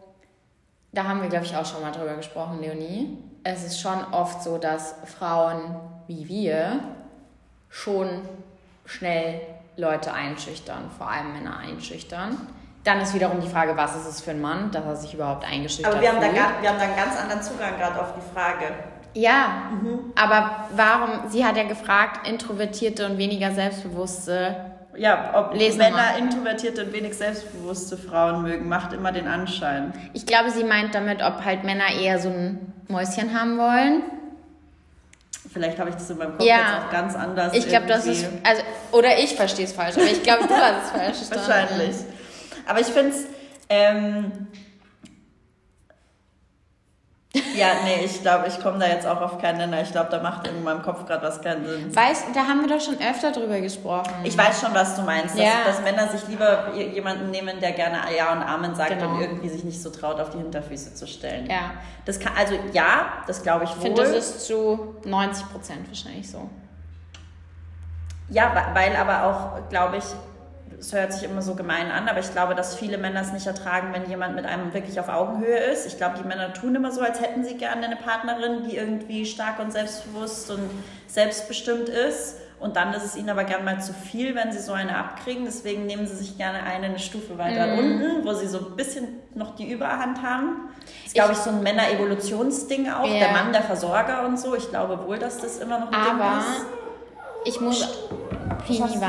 da 0.91 1.05
haben 1.05 1.21
wir, 1.21 1.29
glaube 1.29 1.45
ich, 1.45 1.55
auch 1.55 1.67
schon 1.67 1.83
mal 1.83 1.93
drüber 1.93 2.15
gesprochen, 2.15 2.61
Leonie. 2.63 3.19
Es 3.45 3.63
ist 3.63 3.79
schon 3.79 4.03
oft 4.11 4.43
so, 4.43 4.57
dass 4.57 4.95
Frauen 5.19 5.77
wie 6.07 6.27
wir 6.27 6.81
schon 7.69 8.23
schnell 8.87 9.41
Leute 9.77 10.15
einschüchtern, 10.15 10.91
vor 10.97 11.11
allem 11.11 11.35
Männer 11.35 11.59
einschüchtern. 11.59 12.39
Dann 12.85 13.01
ist 13.01 13.13
wiederum 13.13 13.41
die 13.43 13.49
Frage, 13.49 13.77
was 13.77 13.95
ist 13.95 14.07
es 14.07 14.21
für 14.23 14.31
ein 14.31 14.41
Mann, 14.41 14.71
dass 14.71 14.85
er 14.85 14.97
sich 14.97 15.13
überhaupt 15.13 15.45
eingeschüchtert 15.45 15.93
Aber 15.93 16.01
wir 16.01 16.09
haben, 16.09 16.21
da, 16.21 16.29
fühlt. 16.29 16.37
wir 16.63 16.71
haben 16.71 16.79
da 16.79 16.85
einen 16.85 16.97
ganz 16.97 17.19
anderen 17.19 17.43
Zugang 17.43 17.77
gerade 17.77 18.01
auf 18.01 18.15
die 18.15 18.35
Frage. 18.35 18.73
Ja, 19.13 19.71
aber 20.17 20.69
warum, 20.75 21.29
sie 21.29 21.45
hat 21.45 21.57
ja 21.57 21.65
gefragt, 21.65 22.27
introvertierte 22.27 23.07
und 23.07 23.19
weniger 23.19 23.53
selbstbewusste. 23.53 24.74
Ja, 24.97 25.33
ob 25.35 25.55
Lesen 25.55 25.79
Männer 25.79 26.17
introvertierte 26.19 26.85
und 26.85 26.93
wenig 26.93 27.15
selbstbewusste 27.17 27.97
Frauen 27.97 28.43
mögen, 28.43 28.69
macht 28.69 28.93
immer 28.93 29.13
den 29.13 29.27
Anschein. 29.27 29.93
Ich 30.13 30.27
glaube, 30.27 30.51
sie 30.51 30.65
meint 30.65 30.95
damit, 30.95 31.23
ob 31.23 31.45
halt 31.45 31.65
Männer 31.65 31.89
eher 32.01 32.19
so 32.19 32.29
ein 32.29 32.73
Mäuschen 32.89 33.39
haben 33.39 33.59
wollen. 33.59 34.03
Vielleicht 35.53 35.79
habe 35.79 35.91
ich 35.91 35.97
das 35.97 36.11
in 36.11 36.19
meinem 36.19 36.33
Kopf 36.37 36.47
Ja. 36.47 36.57
jetzt 36.57 36.87
auch 36.87 36.91
ganz 36.91 37.15
anders. 37.15 37.55
Ich 37.55 37.69
glaube, 37.69 37.87
das 37.87 38.07
ist, 38.07 38.27
also, 38.43 38.63
oder 38.93 39.19
ich 39.19 39.35
verstehe 39.37 39.65
es 39.65 39.73
falsch, 39.73 39.97
aber 39.97 40.07
ich 40.07 40.23
glaube, 40.23 40.47
du 40.49 40.55
hast 40.55 40.87
es 40.87 40.91
falsch. 40.91 41.17
Wahrscheinlich. 41.49 41.97
Aber 42.67 42.81
ich 42.81 42.87
finde 42.87 43.11
es. 43.11 43.27
Ähm, 43.69 44.33
ja, 47.57 47.67
nee, 47.85 48.05
ich 48.05 48.21
glaube, 48.23 48.47
ich 48.49 48.61
komme 48.61 48.79
da 48.79 48.87
jetzt 48.87 49.07
auch 49.07 49.21
auf 49.21 49.39
keinen 49.39 49.59
Nenner. 49.59 49.83
Ich 49.83 49.91
glaube, 49.91 50.09
da 50.11 50.23
macht 50.23 50.47
in 50.47 50.63
meinem 50.63 50.83
Kopf 50.83 51.05
gerade 51.07 51.23
was 51.27 51.43
keinen 51.43 51.67
Sinn. 51.67 51.95
Weißt, 51.95 52.27
da 52.35 52.41
haben 52.41 52.61
wir 52.61 52.69
doch 52.77 52.81
schon 52.85 52.97
öfter 53.01 53.33
drüber 53.33 53.61
gesprochen. 53.61 54.13
Ich 54.23 54.39
weiß 54.39 54.61
schon, 54.61 54.73
was 54.75 54.95
du 54.97 55.03
meinst. 55.03 55.35
Dass, 55.37 55.43
Ja. 55.45 55.51
dass 55.67 55.83
Männer 55.83 56.09
sich 56.09 56.27
lieber 56.29 56.73
jemanden 56.75 57.31
nehmen, 57.31 57.59
der 57.61 57.73
gerne 57.73 57.99
Ja 58.17 58.33
und 58.33 58.43
Amen 58.43 58.75
sagt 58.75 58.91
Genau. 58.91 59.11
und 59.15 59.21
irgendwie 59.21 59.49
sich 59.49 59.65
nicht 59.65 59.83
so 59.83 59.91
traut, 59.91 60.21
auf 60.21 60.31
die 60.31 60.39
Hinterfüße 60.39 60.95
zu 60.95 61.07
stellen. 61.07 61.47
Ja. 61.51 61.73
Das 62.05 62.21
kann, 62.21 62.33
also 62.39 62.55
ja, 62.73 63.07
das 63.27 63.43
glaube 63.43 63.65
ich 63.65 63.71
Ich 63.71 63.77
wohl. 63.77 63.83
finde, 63.83 64.03
das 64.03 64.11
ist 64.13 64.47
zu 64.47 64.95
90 65.05 65.51
Prozent 65.51 65.89
wahrscheinlich 65.89 66.31
so. 66.31 66.49
Ja, 68.31 68.53
weil 68.75 68.97
aber 68.97 69.25
auch, 69.25 69.69
glaube 69.69 69.99
ich, 69.99 70.05
es 70.85 70.93
hört 70.93 71.13
sich 71.15 71.23
immer 71.23 71.41
so 71.41 71.55
gemein 71.55 71.91
an, 71.91 72.09
aber 72.09 72.21
ich 72.21 72.31
glaube, 72.33 72.55
dass 72.55 72.77
viele 72.77 72.99
Männer 72.99 73.23
es 73.23 73.33
nicht 73.33 73.47
ertragen, 73.47 73.89
wenn 73.95 74.07
jemand 74.09 74.35
mit 74.35 74.45
einem 74.45 74.75
wirklich 74.75 75.01
auf 75.01 75.09
Augenhöhe 75.09 75.57
ist. 75.57 75.87
Ich 75.87 75.97
glaube, 75.97 76.19
die 76.23 76.29
Männer 76.29 76.53
tun 76.53 76.75
immer 76.75 76.91
so, 76.93 77.01
als 77.01 77.23
hätten 77.23 77.43
sie 77.43 77.57
gerne 77.57 77.87
eine 77.87 77.97
Partnerin, 77.97 78.69
die 78.69 78.77
irgendwie 78.77 79.25
stark 79.25 79.61
und 79.61 79.73
selbstbewusst 79.73 80.51
und 80.51 80.69
selbstbestimmt 81.07 81.89
ist. 81.89 82.37
Und 82.61 82.77
dann 82.77 82.93
ist 82.93 83.03
es 83.05 83.17
ihnen 83.17 83.31
aber 83.31 83.45
gern 83.45 83.65
mal 83.65 83.81
zu 83.81 83.93
viel, 83.95 84.35
wenn 84.35 84.53
sie 84.53 84.59
so 84.59 84.73
eine 84.73 84.97
abkriegen. 84.97 85.45
Deswegen 85.47 85.87
nehmen 85.87 86.07
sie 86.07 86.17
sich 86.17 86.37
gerne 86.37 86.63
eine, 86.63 86.87
eine 86.87 86.99
Stufe 86.99 87.37
weiter 87.39 87.67
Mhm. 87.67 87.79
unten, 87.79 88.25
wo 88.27 88.33
sie 88.35 88.47
so 88.47 88.59
ein 88.59 88.77
bisschen 88.77 89.09
noch 89.35 89.55
die 89.57 89.71
Überhand 89.73 90.23
haben. 90.23 90.69
Das 90.81 91.07
ist, 91.07 91.15
glaube 91.15 91.33
ich, 91.33 91.39
so 91.39 91.49
ein 91.51 91.63
Männer-Evolutionsding 91.63 92.91
auch. 92.91 93.07
Ja. 93.07 93.19
Der 93.21 93.33
Mann, 93.33 93.53
der 93.53 93.63
Versorger 93.63 94.27
und 94.27 94.39
so. 94.39 94.55
Ich 94.55 94.69
glaube 94.69 94.99
wohl, 95.07 95.19
dass 95.19 95.39
das 95.39 95.59
immer 95.59 95.79
noch 95.79 95.87
ein 95.93 95.93
Ding 96.05 96.21
Aber 96.21 96.39
ist. 96.41 96.67
ich 97.47 97.61
muss. 97.61 98.07
Pini 98.67 98.79
du 98.79 99.01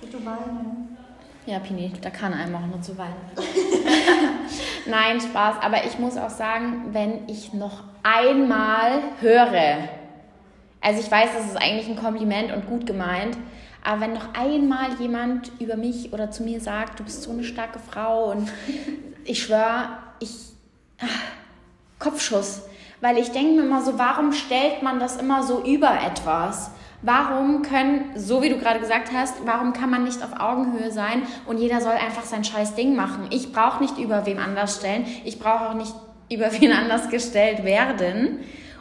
Du 0.00 0.24
weinen. 0.24 0.96
Ja, 1.46 1.58
Pini, 1.58 1.92
da 2.00 2.10
kann 2.10 2.32
einem 2.32 2.54
auch 2.54 2.66
nur 2.66 2.80
zu 2.80 2.96
weinen. 2.96 3.14
Nein, 4.86 5.20
Spaß. 5.20 5.56
Aber 5.60 5.84
ich 5.84 5.98
muss 5.98 6.16
auch 6.16 6.30
sagen, 6.30 6.88
wenn 6.92 7.28
ich 7.28 7.52
noch 7.52 7.84
einmal 8.02 9.02
höre, 9.20 9.88
also 10.80 11.00
ich 11.00 11.10
weiß, 11.10 11.30
das 11.34 11.46
ist 11.46 11.56
eigentlich 11.56 11.88
ein 11.88 11.96
Kompliment 11.96 12.52
und 12.52 12.66
gut 12.66 12.86
gemeint, 12.86 13.36
aber 13.84 14.02
wenn 14.02 14.12
noch 14.12 14.34
einmal 14.34 14.94
jemand 14.98 15.50
über 15.58 15.76
mich 15.76 16.12
oder 16.12 16.30
zu 16.30 16.42
mir 16.42 16.60
sagt, 16.60 17.00
du 17.00 17.04
bist 17.04 17.22
so 17.22 17.30
eine 17.30 17.44
starke 17.44 17.78
Frau 17.78 18.30
und 18.30 18.50
ich 19.24 19.42
schwöre, 19.42 19.98
ich 20.18 20.36
ah, 21.00 21.06
Kopfschuss, 21.98 22.62
weil 23.00 23.18
ich 23.18 23.32
denke 23.32 23.54
mir 23.54 23.62
immer 23.62 23.82
so, 23.82 23.98
warum 23.98 24.32
stellt 24.32 24.82
man 24.82 25.00
das 25.00 25.16
immer 25.16 25.42
so 25.42 25.62
über 25.64 25.92
etwas? 26.02 26.70
Warum 27.02 27.62
können, 27.62 28.10
so 28.14 28.42
wie 28.42 28.50
du 28.50 28.58
gerade 28.58 28.78
gesagt 28.78 29.10
hast, 29.14 29.46
warum 29.46 29.72
kann 29.72 29.88
man 29.88 30.04
nicht 30.04 30.22
auf 30.22 30.38
Augenhöhe 30.38 30.90
sein 30.90 31.22
und 31.46 31.58
jeder 31.58 31.80
soll 31.80 31.92
einfach 31.92 32.24
sein 32.24 32.44
scheiß 32.44 32.74
Ding 32.74 32.94
machen? 32.94 33.28
Ich 33.30 33.52
brauche 33.52 33.82
nicht 33.82 33.96
über 33.98 34.26
wem 34.26 34.38
anders 34.38 34.76
stellen, 34.76 35.06
ich 35.24 35.38
brauche 35.38 35.70
auch 35.70 35.74
nicht 35.74 35.94
über 36.30 36.52
wen 36.60 36.72
anders 36.72 37.08
gestellt 37.08 37.64
werden. 37.64 38.40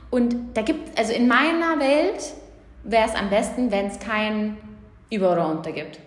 Und 0.10 0.36
da 0.56 0.64
gibt, 0.64 0.98
also 0.98 1.14
in 1.14 1.28
meiner 1.28 1.80
Welt 1.80 2.34
wäre 2.84 3.08
es 3.08 3.16
am 3.16 3.30
besten, 3.30 3.72
wenn 3.72 3.88
es 3.88 4.00
kein 4.00 4.58
Über 5.10 5.32
oder 5.32 5.72
gibt. 5.72 6.00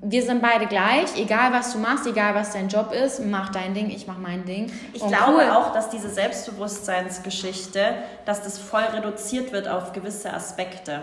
Wir 0.00 0.22
sind 0.22 0.42
beide 0.42 0.66
gleich, 0.66 1.16
egal 1.16 1.52
was 1.52 1.72
du 1.72 1.78
machst, 1.78 2.06
egal 2.06 2.34
was 2.34 2.52
dein 2.52 2.68
Job 2.68 2.92
ist, 2.92 3.24
mach 3.24 3.50
dein 3.50 3.74
Ding, 3.74 3.90
ich 3.90 4.06
mach 4.06 4.18
mein 4.18 4.44
Ding. 4.44 4.70
Ich 4.92 5.02
Und 5.02 5.08
glaube 5.08 5.42
cool. 5.44 5.50
auch, 5.50 5.72
dass 5.72 5.90
diese 5.90 6.08
Selbstbewusstseinsgeschichte, 6.08 7.94
dass 8.24 8.42
das 8.42 8.58
voll 8.58 8.82
reduziert 8.82 9.52
wird 9.52 9.68
auf 9.68 9.92
gewisse 9.92 10.32
Aspekte. 10.32 11.00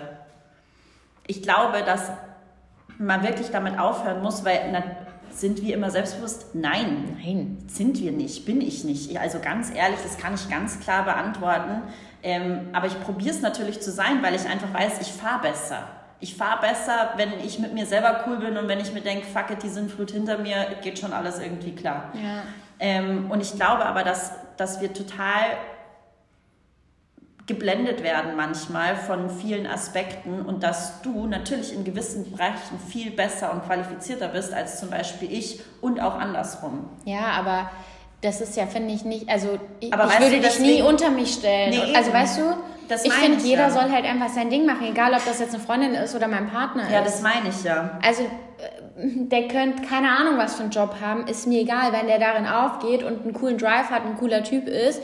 Ich 1.28 1.42
glaube, 1.42 1.84
dass 1.84 2.12
man 2.98 3.24
wirklich 3.24 3.50
damit 3.52 3.80
aufhören 3.80 4.22
muss, 4.22 4.46
weil 4.46 4.72
na, 4.72 4.84
sind 5.32 5.62
wir 5.62 5.74
immer 5.74 5.90
selbstbewusst? 5.90 6.54
Nein, 6.54 7.18
Nein. 7.24 7.58
sind 7.68 8.00
wir 8.00 8.12
nicht, 8.12 8.46
bin 8.46 8.62
ich 8.62 8.84
nicht. 8.84 9.18
Also 9.20 9.40
ganz 9.40 9.74
ehrlich, 9.74 10.00
das 10.04 10.18
kann 10.18 10.36
ich 10.36 10.50
ganz 10.50 10.80
klar 10.80 11.06
beantworten. 11.06 11.82
Ähm, 12.22 12.70
aber 12.72 12.88
ich 12.88 13.00
probiere 13.02 13.32
es 13.32 13.42
natürlich 13.42 13.82
zu 13.82 13.92
sein, 13.92 14.22
weil 14.22 14.36
ich 14.36 14.46
einfach 14.46 14.74
weiß, 14.74 15.02
ich 15.02 15.12
fahre 15.12 15.42
besser. 15.42 15.88
Ich 16.24 16.36
fahre 16.36 16.62
besser, 16.62 17.12
wenn 17.18 17.34
ich 17.46 17.60
mit 17.60 17.74
mir 17.74 17.86
selber 17.86 18.24
cool 18.26 18.38
bin 18.38 18.56
und 18.56 18.70
wenn 18.70 18.80
ich 18.80 18.94
mir 18.94 19.02
denke, 19.02 19.28
fuck 19.28 19.52
it, 19.52 19.62
die 19.62 19.68
Sinnflut 19.68 20.12
hinter 20.12 20.38
mir, 20.38 20.78
geht 20.82 20.98
schon 20.98 21.12
alles 21.12 21.38
irgendwie 21.38 21.76
klar. 21.76 22.14
Ja. 22.14 22.44
Ähm, 22.80 23.30
und 23.30 23.42
ich 23.42 23.54
glaube 23.56 23.86
aber, 23.86 24.04
dass, 24.04 24.32
dass 24.56 24.80
wir 24.80 24.94
total 24.94 25.58
geblendet 27.46 28.04
werden 28.04 28.38
manchmal 28.38 28.96
von 28.96 29.30
vielen 29.30 29.68
Aspekten 29.68 30.44
und 30.44 30.64
dass 30.64 31.02
du 31.02 31.28
natürlich 31.28 31.74
in 31.74 31.84
gewissen 31.84 32.32
Bereichen 32.32 32.80
viel 32.88 33.12
besser 33.12 33.52
und 33.52 33.66
qualifizierter 33.66 34.30
bist 34.30 34.54
als 34.54 34.80
zum 34.80 34.92
Beispiel 34.92 35.30
ich 35.30 35.60
und 35.82 36.00
auch 36.00 36.16
andersrum. 36.16 36.88
Ja, 37.04 37.32
aber 37.38 37.70
das 38.24 38.42
ist 38.42 38.56
ja, 38.58 38.66
finde 38.66 38.94
ich, 38.94 39.06
nicht, 39.06 39.30
also 39.30 39.60
ich, 39.80 39.94
Aber 39.94 40.06
ich 40.08 40.20
würde 40.20 40.38
du, 40.38 40.42
dich 40.42 40.60
nie 40.60 40.82
unter 40.82 41.12
mich 41.12 41.34
stellen. 41.34 41.70
Nee, 41.72 41.96
also 41.96 42.12
weißt 42.14 42.40
du, 42.40 42.44
Das 42.88 43.06
ich 43.06 43.14
finde, 43.14 43.44
jeder 43.44 43.64
ja. 43.68 43.70
soll 43.72 43.92
halt 43.92 44.06
einfach 44.06 44.30
sein 44.30 44.50
Ding 44.50 44.66
machen, 44.66 44.88
egal 44.90 45.14
ob 45.14 45.24
das 45.26 45.40
jetzt 45.40 45.54
eine 45.54 45.64
Freundin 45.64 45.94
ist 45.94 46.16
oder 46.16 46.28
mein 46.28 46.50
Partner 46.50 46.90
Ja, 46.92 47.00
ist. 47.02 47.08
das 47.16 47.22
meine 47.22 47.50
ich 47.50 47.64
ja. 47.64 48.00
Also, 48.02 48.24
äh, 48.24 48.28
der 48.98 49.48
könnte 49.48 49.84
keine 49.84 50.10
Ahnung, 50.10 50.38
was 50.38 50.56
für 50.56 50.64
einen 50.64 50.72
Job 50.72 50.96
haben, 51.04 51.28
ist 51.28 51.48
mir 51.48 51.62
egal, 51.62 51.92
wenn 51.92 52.08
der 52.08 52.20
darin 52.20 52.46
aufgeht 52.48 53.04
und 53.04 53.24
einen 53.24 53.34
coolen 53.34 53.58
Drive 53.58 53.90
hat, 53.90 54.06
ein 54.06 54.18
cooler 54.18 54.44
Typ 54.44 54.68
ist, 54.68 55.02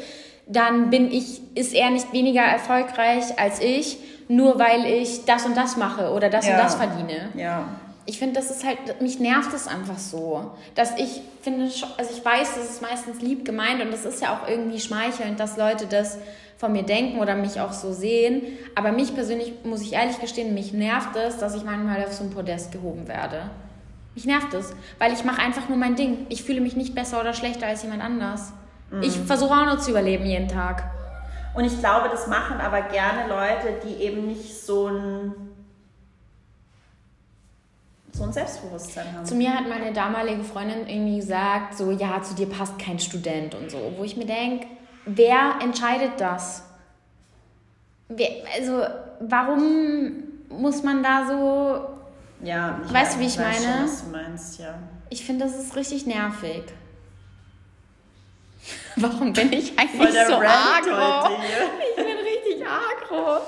dann 0.47 0.89
bin 0.89 1.11
ich, 1.11 1.41
ist 1.55 1.73
er 1.73 1.89
nicht 1.91 2.11
weniger 2.13 2.41
erfolgreich 2.41 3.37
als 3.39 3.59
ich, 3.61 3.97
nur 4.27 4.59
weil 4.59 4.85
ich 4.85 5.25
das 5.25 5.45
und 5.45 5.55
das 5.57 5.75
mache 5.77 6.11
oder 6.11 6.29
das 6.29 6.47
Ja. 6.47 6.53
und 6.53 6.59
das 6.63 6.75
verdiene. 6.75 7.29
Ja. 7.35 7.65
Ich 8.09 8.17
finde, 8.17 8.39
das 8.39 8.49
ist 8.49 8.65
halt, 8.65 9.03
mich 9.03 9.19
nervt 9.19 9.53
es 9.53 9.67
einfach 9.67 9.99
so, 9.99 10.49
dass 10.73 10.97
ich 10.97 11.21
finde, 11.43 11.65
also 11.65 12.11
ich 12.11 12.25
weiß, 12.25 12.55
das 12.55 12.67
ist 12.71 12.81
meistens 12.81 13.21
lieb 13.21 13.45
gemeint 13.45 13.83
und 13.83 13.91
das 13.91 14.03
ist 14.03 14.19
ja 14.19 14.33
auch 14.33 14.49
irgendwie 14.49 14.79
schmeichelnd, 14.79 15.39
dass 15.39 15.57
Leute 15.57 15.85
das 15.85 16.17
von 16.57 16.71
mir 16.71 16.81
denken 16.81 17.19
oder 17.19 17.35
mich 17.35 17.61
auch 17.61 17.71
so 17.71 17.93
sehen. 17.93 18.41
Aber 18.73 18.91
mich 18.91 19.13
persönlich, 19.13 19.53
muss 19.63 19.83
ich 19.83 19.93
ehrlich 19.93 20.19
gestehen, 20.19 20.55
mich 20.55 20.73
nervt 20.73 21.15
es, 21.17 21.37
dass 21.37 21.53
ich 21.53 21.63
manchmal 21.63 22.03
auf 22.03 22.11
so 22.13 22.23
ein 22.23 22.31
Podest 22.31 22.71
gehoben 22.71 23.07
werde. 23.07 23.51
Mich 24.15 24.25
nervt 24.25 24.55
es, 24.55 24.73
weil 24.97 25.13
ich 25.13 25.23
mache 25.23 25.39
einfach 25.39 25.69
nur 25.69 25.77
mein 25.77 25.95
Ding. 25.95 26.25
Ich 26.29 26.41
fühle 26.41 26.61
mich 26.61 26.75
nicht 26.75 26.95
besser 26.95 27.21
oder 27.21 27.33
schlechter 27.33 27.67
als 27.67 27.83
jemand 27.83 28.01
anders. 28.03 28.53
Ich 29.03 29.15
versuche 29.19 29.53
auch 29.53 29.65
nur 29.67 29.77
zu 29.77 29.91
überleben 29.91 30.25
jeden 30.25 30.47
Tag. 30.47 30.83
Und 31.53 31.63
ich 31.63 31.77
glaube, 31.77 32.09
das 32.09 32.25
machen 32.25 32.59
aber 32.59 32.81
gerne 32.81 33.29
Leute, 33.29 33.79
die 33.85 34.03
eben 34.03 34.25
nicht 34.25 34.65
so 34.65 34.87
ein, 34.87 35.33
so 38.19 38.25
ein 38.25 38.33
Selbstbewusstsein 38.33 39.13
haben. 39.13 39.25
Zu 39.25 39.35
mir 39.35 39.53
hat 39.53 39.67
meine 39.67 39.93
damalige 39.93 40.43
Freundin 40.43 40.87
irgendwie 40.87 41.17
gesagt, 41.17 41.77
so, 41.77 41.91
ja, 41.91 42.21
zu 42.21 42.35
dir 42.35 42.47
passt 42.47 42.77
kein 42.77 42.99
Student 42.99 43.55
und 43.55 43.71
so. 43.71 43.93
Wo 43.97 44.03
ich 44.03 44.17
mir 44.17 44.25
denke, 44.25 44.67
wer 45.05 45.55
entscheidet 45.61 46.19
das? 46.19 46.63
Wer, 48.09 48.29
also, 48.55 48.83
warum 49.21 50.23
muss 50.49 50.83
man 50.83 51.01
da 51.01 51.27
so... 51.27 52.45
ja, 52.45 52.81
Weißt 52.91 53.15
du, 53.15 53.19
wie 53.21 53.27
ich 53.27 53.39
weiß 53.39 53.63
meine? 53.63 53.77
Schon, 53.77 53.83
was 53.83 54.03
du 54.03 54.09
meinst, 54.11 54.59
ja. 54.59 54.79
Ich 55.09 55.25
finde, 55.25 55.45
das 55.45 55.55
ist 55.57 55.75
richtig 55.75 56.05
nervig. 56.05 56.63
Warum 58.97 59.31
bin 59.31 59.53
ich 59.53 59.79
eigentlich 59.79 60.11
so 60.27 60.35
agro? 60.35 61.33
Ich 61.89 61.95
bin 61.95 62.18
agro. 63.09 63.41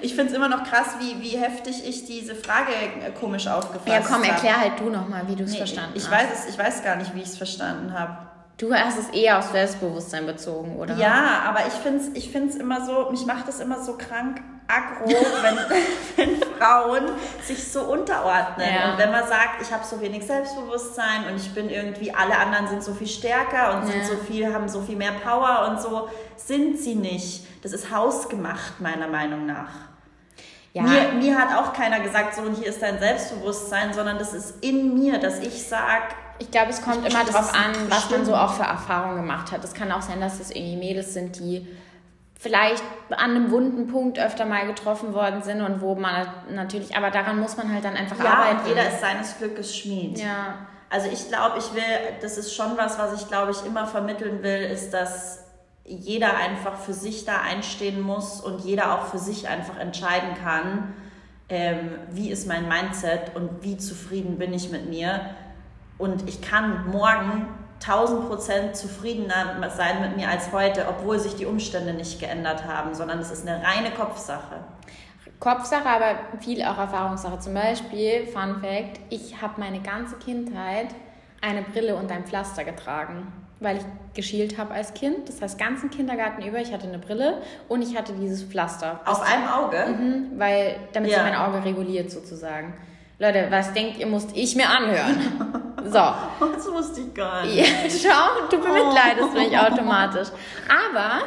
Ich 0.00 0.14
finde 0.14 0.30
es 0.30 0.36
immer 0.36 0.48
noch 0.48 0.64
krass, 0.64 0.96
wie, 0.98 1.20
wie 1.22 1.36
heftig 1.36 1.86
ich 1.86 2.04
diese 2.04 2.34
Frage 2.34 2.72
äh, 2.72 3.10
komisch 3.12 3.46
aufgefasst 3.46 3.88
habe. 3.88 4.02
Ja, 4.02 4.08
komm, 4.08 4.22
erklär 4.24 4.60
halt 4.60 4.78
du 4.78 4.90
nochmal, 4.90 5.26
wie 5.28 5.36
du 5.36 5.44
es 5.44 5.52
nee, 5.52 5.58
verstanden 5.58 5.92
ich 5.94 6.04
hast. 6.04 6.12
Weiß 6.12 6.28
es, 6.32 6.54
ich 6.54 6.58
weiß 6.58 6.82
gar 6.82 6.96
nicht, 6.96 7.14
wie 7.14 7.20
ich 7.20 7.28
es 7.28 7.36
verstanden 7.36 7.92
habe. 7.98 8.18
Du 8.58 8.72
hast 8.72 8.98
es 8.98 9.10
eher 9.10 9.38
auf 9.38 9.50
Selbstbewusstsein 9.50 10.24
bezogen, 10.24 10.76
oder? 10.76 10.96
Ja, 10.96 11.42
aber 11.46 11.66
ich 11.66 11.74
finde 11.74 11.98
es 11.98 12.08
ich 12.14 12.30
find's 12.30 12.56
immer 12.56 12.86
so, 12.86 13.10
mich 13.10 13.26
macht 13.26 13.48
es 13.48 13.60
immer 13.60 13.82
so 13.82 13.98
krank 13.98 14.40
aggro, 14.68 15.06
wenn, 15.06 15.58
wenn 16.16 16.42
Frauen 16.58 17.04
sich 17.42 17.70
so 17.70 17.82
unterordnen. 17.82 18.68
Ja. 18.74 18.92
Und 18.92 18.98
wenn 18.98 19.10
man 19.10 19.26
sagt, 19.26 19.62
ich 19.62 19.72
habe 19.72 19.84
so 19.84 20.00
wenig 20.00 20.26
Selbstbewusstsein 20.26 21.26
und 21.30 21.36
ich 21.36 21.52
bin 21.54 21.70
irgendwie, 21.70 22.12
alle 22.12 22.36
anderen 22.36 22.68
sind 22.68 22.82
so 22.82 22.94
viel 22.94 23.06
stärker 23.06 23.74
und 23.74 23.86
ja. 23.86 23.92
sind 23.92 24.06
so 24.06 24.16
viel, 24.16 24.52
haben 24.52 24.68
so 24.68 24.82
viel 24.82 24.96
mehr 24.96 25.12
Power 25.12 25.68
und 25.70 25.80
so, 25.80 26.08
sind 26.36 26.78
sie 26.78 26.94
nicht. 26.94 27.46
Das 27.62 27.72
ist 27.72 27.90
hausgemacht, 27.90 28.80
meiner 28.80 29.08
Meinung 29.08 29.46
nach. 29.46 29.70
Ja. 30.72 30.82
Mir, 30.82 31.12
mir 31.14 31.38
hat 31.38 31.56
auch 31.56 31.72
keiner 31.72 32.00
gesagt, 32.00 32.34
so 32.34 32.42
und 32.42 32.54
hier 32.58 32.68
ist 32.68 32.82
dein 32.82 32.98
Selbstbewusstsein, 32.98 33.94
sondern 33.94 34.18
das 34.18 34.34
ist 34.34 34.62
in 34.62 34.94
mir, 34.94 35.18
dass 35.18 35.38
ich 35.38 35.66
sage, 35.66 36.04
ich 36.38 36.50
glaube, 36.50 36.70
es 36.70 36.82
kommt 36.82 36.98
immer 36.98 37.24
darauf 37.24 37.54
an, 37.54 37.72
was 37.88 38.10
man 38.10 38.26
so 38.26 38.34
auch 38.34 38.52
für 38.52 38.64
Erfahrungen 38.64 39.16
gemacht 39.16 39.52
hat. 39.52 39.64
Es 39.64 39.72
kann 39.72 39.90
auch 39.90 40.02
sein, 40.02 40.20
dass 40.20 40.38
es 40.38 40.50
irgendwie 40.50 40.76
Mädels 40.76 41.14
sind, 41.14 41.38
die 41.38 41.66
vielleicht 42.38 42.82
an 43.10 43.30
einem 43.30 43.50
wunden 43.50 43.86
Punkt 43.86 44.18
öfter 44.18 44.44
mal 44.44 44.66
getroffen 44.66 45.14
worden 45.14 45.42
sind 45.42 45.60
und 45.60 45.80
wo 45.80 45.94
man 45.94 46.26
natürlich, 46.50 46.96
aber 46.96 47.10
daran 47.10 47.40
muss 47.40 47.56
man 47.56 47.72
halt 47.72 47.84
dann 47.84 47.94
einfach 47.94 48.22
ja, 48.22 48.32
arbeiten. 48.32 48.60
Ja, 48.64 48.68
jeder 48.68 48.88
ist 48.88 49.00
seines 49.00 49.38
Glückes 49.38 49.76
Schmied. 49.76 50.18
Ja. 50.18 50.66
Also 50.90 51.08
ich 51.10 51.28
glaube, 51.28 51.58
ich 51.58 51.74
will, 51.74 51.82
das 52.20 52.38
ist 52.38 52.54
schon 52.54 52.76
was, 52.76 52.98
was 52.98 53.20
ich 53.20 53.28
glaube 53.28 53.52
ich 53.52 53.64
immer 53.66 53.86
vermitteln 53.86 54.42
will, 54.42 54.60
ist, 54.60 54.90
dass 54.90 55.44
jeder 55.84 56.36
einfach 56.36 56.78
für 56.78 56.92
sich 56.92 57.24
da 57.24 57.40
einstehen 57.40 58.00
muss 58.00 58.40
und 58.40 58.60
jeder 58.60 58.94
auch 58.94 59.06
für 59.06 59.18
sich 59.18 59.48
einfach 59.48 59.78
entscheiden 59.78 60.34
kann, 60.42 60.94
ähm, 61.48 61.92
wie 62.10 62.30
ist 62.30 62.46
mein 62.46 62.68
Mindset 62.68 63.34
und 63.34 63.62
wie 63.62 63.76
zufrieden 63.76 64.36
bin 64.36 64.52
ich 64.52 64.70
mit 64.70 64.88
mir 64.88 65.30
und 65.96 66.28
ich 66.28 66.42
kann 66.42 66.90
morgen 66.90 67.48
1000 67.80 68.28
Prozent 68.28 68.76
zufriedener 68.76 69.70
sein 69.76 70.00
mit 70.00 70.16
mir 70.16 70.28
als 70.28 70.52
heute, 70.52 70.86
obwohl 70.88 71.18
sich 71.18 71.36
die 71.36 71.46
Umstände 71.46 71.92
nicht 71.92 72.20
geändert 72.20 72.64
haben, 72.64 72.94
sondern 72.94 73.18
es 73.18 73.30
ist 73.30 73.46
eine 73.46 73.62
reine 73.62 73.90
Kopfsache. 73.90 74.56
Kopfsache, 75.38 75.88
aber 75.88 76.18
viel 76.40 76.62
auch 76.62 76.78
Erfahrungssache. 76.78 77.38
Zum 77.38 77.54
Beispiel, 77.54 78.26
Fun 78.26 78.60
Fact, 78.60 79.00
ich 79.10 79.40
habe 79.40 79.60
meine 79.60 79.80
ganze 79.80 80.16
Kindheit 80.16 80.88
eine 81.42 81.62
Brille 81.62 81.96
und 81.96 82.10
ein 82.10 82.24
Pflaster 82.24 82.64
getragen, 82.64 83.30
weil 83.60 83.76
ich 83.76 83.84
geschielt 84.14 84.56
habe 84.56 84.72
als 84.72 84.94
Kind. 84.94 85.28
Das 85.28 85.42
heißt, 85.42 85.58
ganzen 85.58 85.90
Kindergarten 85.90 86.42
über, 86.42 86.58
ich 86.58 86.72
hatte 86.72 86.88
eine 86.88 86.98
Brille 86.98 87.42
und 87.68 87.82
ich 87.82 87.96
hatte 87.96 88.14
dieses 88.14 88.44
Pflaster. 88.44 89.00
Auf 89.04 89.20
einem 89.20 89.46
Auge? 89.46 89.76
Mhm, 89.86 90.38
weil, 90.38 90.76
damit 90.94 91.10
ja. 91.10 91.18
sich 91.18 91.24
mein 91.24 91.36
Auge 91.38 91.64
reguliert 91.64 92.10
sozusagen. 92.10 92.72
Leute, 93.18 93.46
was 93.50 93.72
denkt 93.74 93.98
ihr, 93.98 94.06
musst 94.06 94.34
ich 94.34 94.56
mir 94.56 94.68
anhören? 94.68 95.62
So. 95.86 96.46
Das 96.52 96.66
wusste 96.66 97.00
ich 97.00 97.14
gar 97.14 97.44
nicht. 97.44 97.56
Ja, 97.56 97.64
schau, 98.12 98.46
du 98.50 98.58
bemitleidest 98.58 99.32
mich 99.34 99.58
automatisch. 99.58 100.28
Aber 100.68 101.22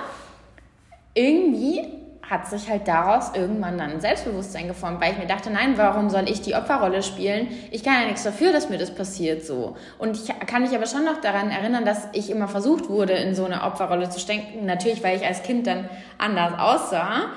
irgendwie 1.14 1.99
hat 2.30 2.47
sich 2.47 2.70
halt 2.70 2.88
daraus 2.88 3.32
irgendwann 3.34 3.78
dann 3.78 3.91
ein 3.91 4.01
Selbstbewusstsein 4.01 4.68
geformt, 4.68 5.01
weil 5.01 5.14
ich 5.14 5.18
mir 5.18 5.26
dachte, 5.26 5.49
nein, 5.49 5.78
warum 5.78 6.10
soll 6.10 6.30
ich 6.30 6.41
die 6.41 6.53
Opferrolle 6.53 7.01
spielen? 7.01 7.47
Ich 7.72 7.84
kann 7.84 8.01
ja 8.01 8.05
nichts 8.05 8.24
dafür, 8.24 8.51
dass 8.51 8.70
mir 8.70 8.78
das 8.78 8.93
passiert 8.93 9.43
so. 9.45 9.76
Und 9.97 10.16
ich 10.16 10.32
kann 10.45 10.62
mich 10.62 10.76
aber 10.76 10.86
schon 10.86 11.05
noch 11.05 11.20
daran 11.22 11.49
erinnern, 11.49 11.86
dass 11.86 12.07
ich 12.14 12.30
immer 12.30 12.47
versucht 12.47 12.88
wurde, 12.89 13.14
in 13.14 13.34
so 13.34 13.45
eine 13.45 13.64
Opferrolle 13.64 14.10
zu 14.10 14.20
stecken. 14.20 14.66
Natürlich, 14.66 15.03
weil 15.03 15.18
ich 15.18 15.26
als 15.26 15.41
Kind 15.41 15.66
dann 15.66 15.89
anders 16.20 16.53
aussah, 16.60 17.32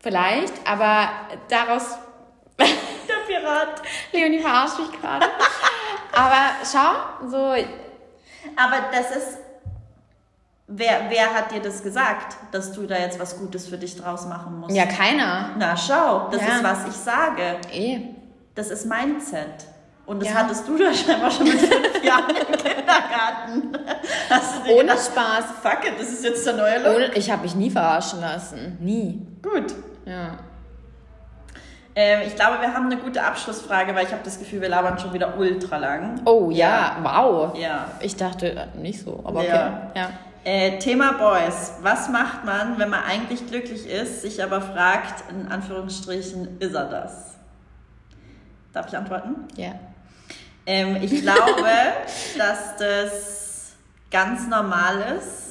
vielleicht, 0.00 0.52
aber 0.68 1.08
daraus 1.48 1.98
der 2.58 3.32
Pirat. 3.32 3.82
Leonie 4.12 4.40
verarscht 4.40 4.78
mich 4.80 5.00
gerade. 5.00 5.26
Aber 6.12 6.50
schau, 6.70 7.28
so. 7.28 7.36
Aber 8.56 8.76
das 8.92 9.16
ist. 9.16 9.38
Wer, 10.74 11.10
wer 11.10 11.34
hat 11.34 11.50
dir 11.52 11.60
das 11.60 11.82
gesagt, 11.82 12.36
dass 12.50 12.72
du 12.72 12.86
da 12.86 12.96
jetzt 12.96 13.20
was 13.20 13.38
Gutes 13.38 13.66
für 13.66 13.76
dich 13.76 13.96
draus 13.96 14.26
machen 14.26 14.60
musst? 14.60 14.74
Ja, 14.74 14.86
keiner. 14.86 15.50
Na, 15.58 15.76
schau, 15.76 16.28
das 16.30 16.40
ja. 16.40 16.56
ist, 16.56 16.64
was 16.64 16.86
ich 16.88 16.94
sage. 16.94 17.60
Eh. 17.72 18.00
Das 18.54 18.70
ist 18.70 18.86
Mindset. 18.86 19.66
Und 20.06 20.20
das 20.20 20.30
ja. 20.30 20.34
hattest 20.36 20.66
du 20.66 20.76
da 20.78 20.92
scheinbar 20.92 21.30
schon 21.30 21.44
mit 21.48 21.60
fünf 21.60 22.04
Jahren 22.04 22.30
im 22.30 22.56
Kindergarten. 22.56 23.76
Ohne 24.70 24.80
gedacht, 24.80 25.06
Spaß. 25.06 25.44
Fuck 25.62 25.86
it, 25.86 25.98
das 25.98 26.08
ist 26.08 26.24
jetzt 26.24 26.46
der 26.46 26.54
neue 26.54 26.78
Look. 26.78 27.16
ich 27.16 27.30
habe 27.30 27.42
mich 27.42 27.54
nie 27.54 27.70
verarschen 27.70 28.20
lassen. 28.20 28.78
Nie. 28.80 29.26
Gut. 29.42 29.74
Ja. 30.06 30.38
Ähm, 31.94 32.20
ich 32.26 32.34
glaube, 32.34 32.60
wir 32.60 32.72
haben 32.72 32.86
eine 32.86 32.96
gute 32.96 33.22
Abschlussfrage, 33.22 33.94
weil 33.94 34.06
ich 34.06 34.12
habe 34.12 34.22
das 34.24 34.38
Gefühl, 34.38 34.62
wir 34.62 34.68
labern 34.68 34.98
schon 34.98 35.12
wieder 35.12 35.36
ultra 35.36 35.76
lang. 35.76 36.20
Oh 36.24 36.50
ja, 36.50 36.68
ja. 36.68 36.96
wow. 37.02 37.58
Ja. 37.58 37.86
Ich 38.00 38.16
dachte 38.16 38.52
äh, 38.52 38.66
nicht 38.78 39.00
so, 39.00 39.20
aber 39.24 39.40
okay. 39.40 39.48
Ja. 39.48 39.92
ja. 39.94 40.10
Äh, 40.44 40.78
Thema 40.78 41.12
Boys. 41.12 41.74
Was 41.82 42.08
macht 42.08 42.44
man, 42.44 42.78
wenn 42.78 42.88
man 42.88 43.04
eigentlich 43.04 43.46
glücklich 43.46 43.86
ist, 43.86 44.22
sich 44.22 44.42
aber 44.42 44.60
fragt, 44.60 45.30
in 45.30 45.48
Anführungsstrichen, 45.52 46.58
ist 46.58 46.74
er 46.74 46.86
das? 46.86 47.36
Darf 48.72 48.88
ich 48.88 48.96
antworten? 48.96 49.46
Ja. 49.56 49.74
Ähm, 50.66 50.96
ich 51.00 51.20
glaube, 51.20 51.62
dass 52.38 52.76
das 52.76 53.72
ganz 54.10 54.48
normal 54.48 55.16
ist, 55.18 55.41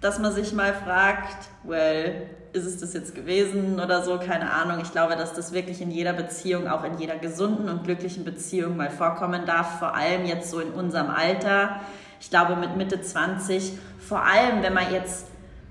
dass 0.00 0.18
man 0.18 0.32
sich 0.32 0.52
mal 0.52 0.74
fragt, 0.74 1.48
well, 1.64 2.28
ist 2.52 2.64
es 2.64 2.78
das 2.78 2.94
jetzt 2.94 3.14
gewesen 3.14 3.80
oder 3.80 4.02
so, 4.02 4.18
keine 4.18 4.50
Ahnung. 4.50 4.80
Ich 4.82 4.92
glaube, 4.92 5.16
dass 5.16 5.34
das 5.34 5.52
wirklich 5.52 5.80
in 5.80 5.90
jeder 5.90 6.12
Beziehung, 6.12 6.68
auch 6.68 6.84
in 6.84 6.98
jeder 6.98 7.16
gesunden 7.16 7.68
und 7.68 7.84
glücklichen 7.84 8.24
Beziehung 8.24 8.76
mal 8.76 8.90
vorkommen 8.90 9.44
darf, 9.46 9.78
vor 9.78 9.94
allem 9.94 10.24
jetzt 10.24 10.50
so 10.50 10.60
in 10.60 10.70
unserem 10.70 11.10
Alter. 11.10 11.80
Ich 12.20 12.30
glaube, 12.30 12.56
mit 12.56 12.76
Mitte 12.76 13.00
20, 13.00 13.72
vor 13.98 14.22
allem 14.22 14.62
wenn 14.62 14.72
man 14.72 14.92
jetzt 14.92 15.26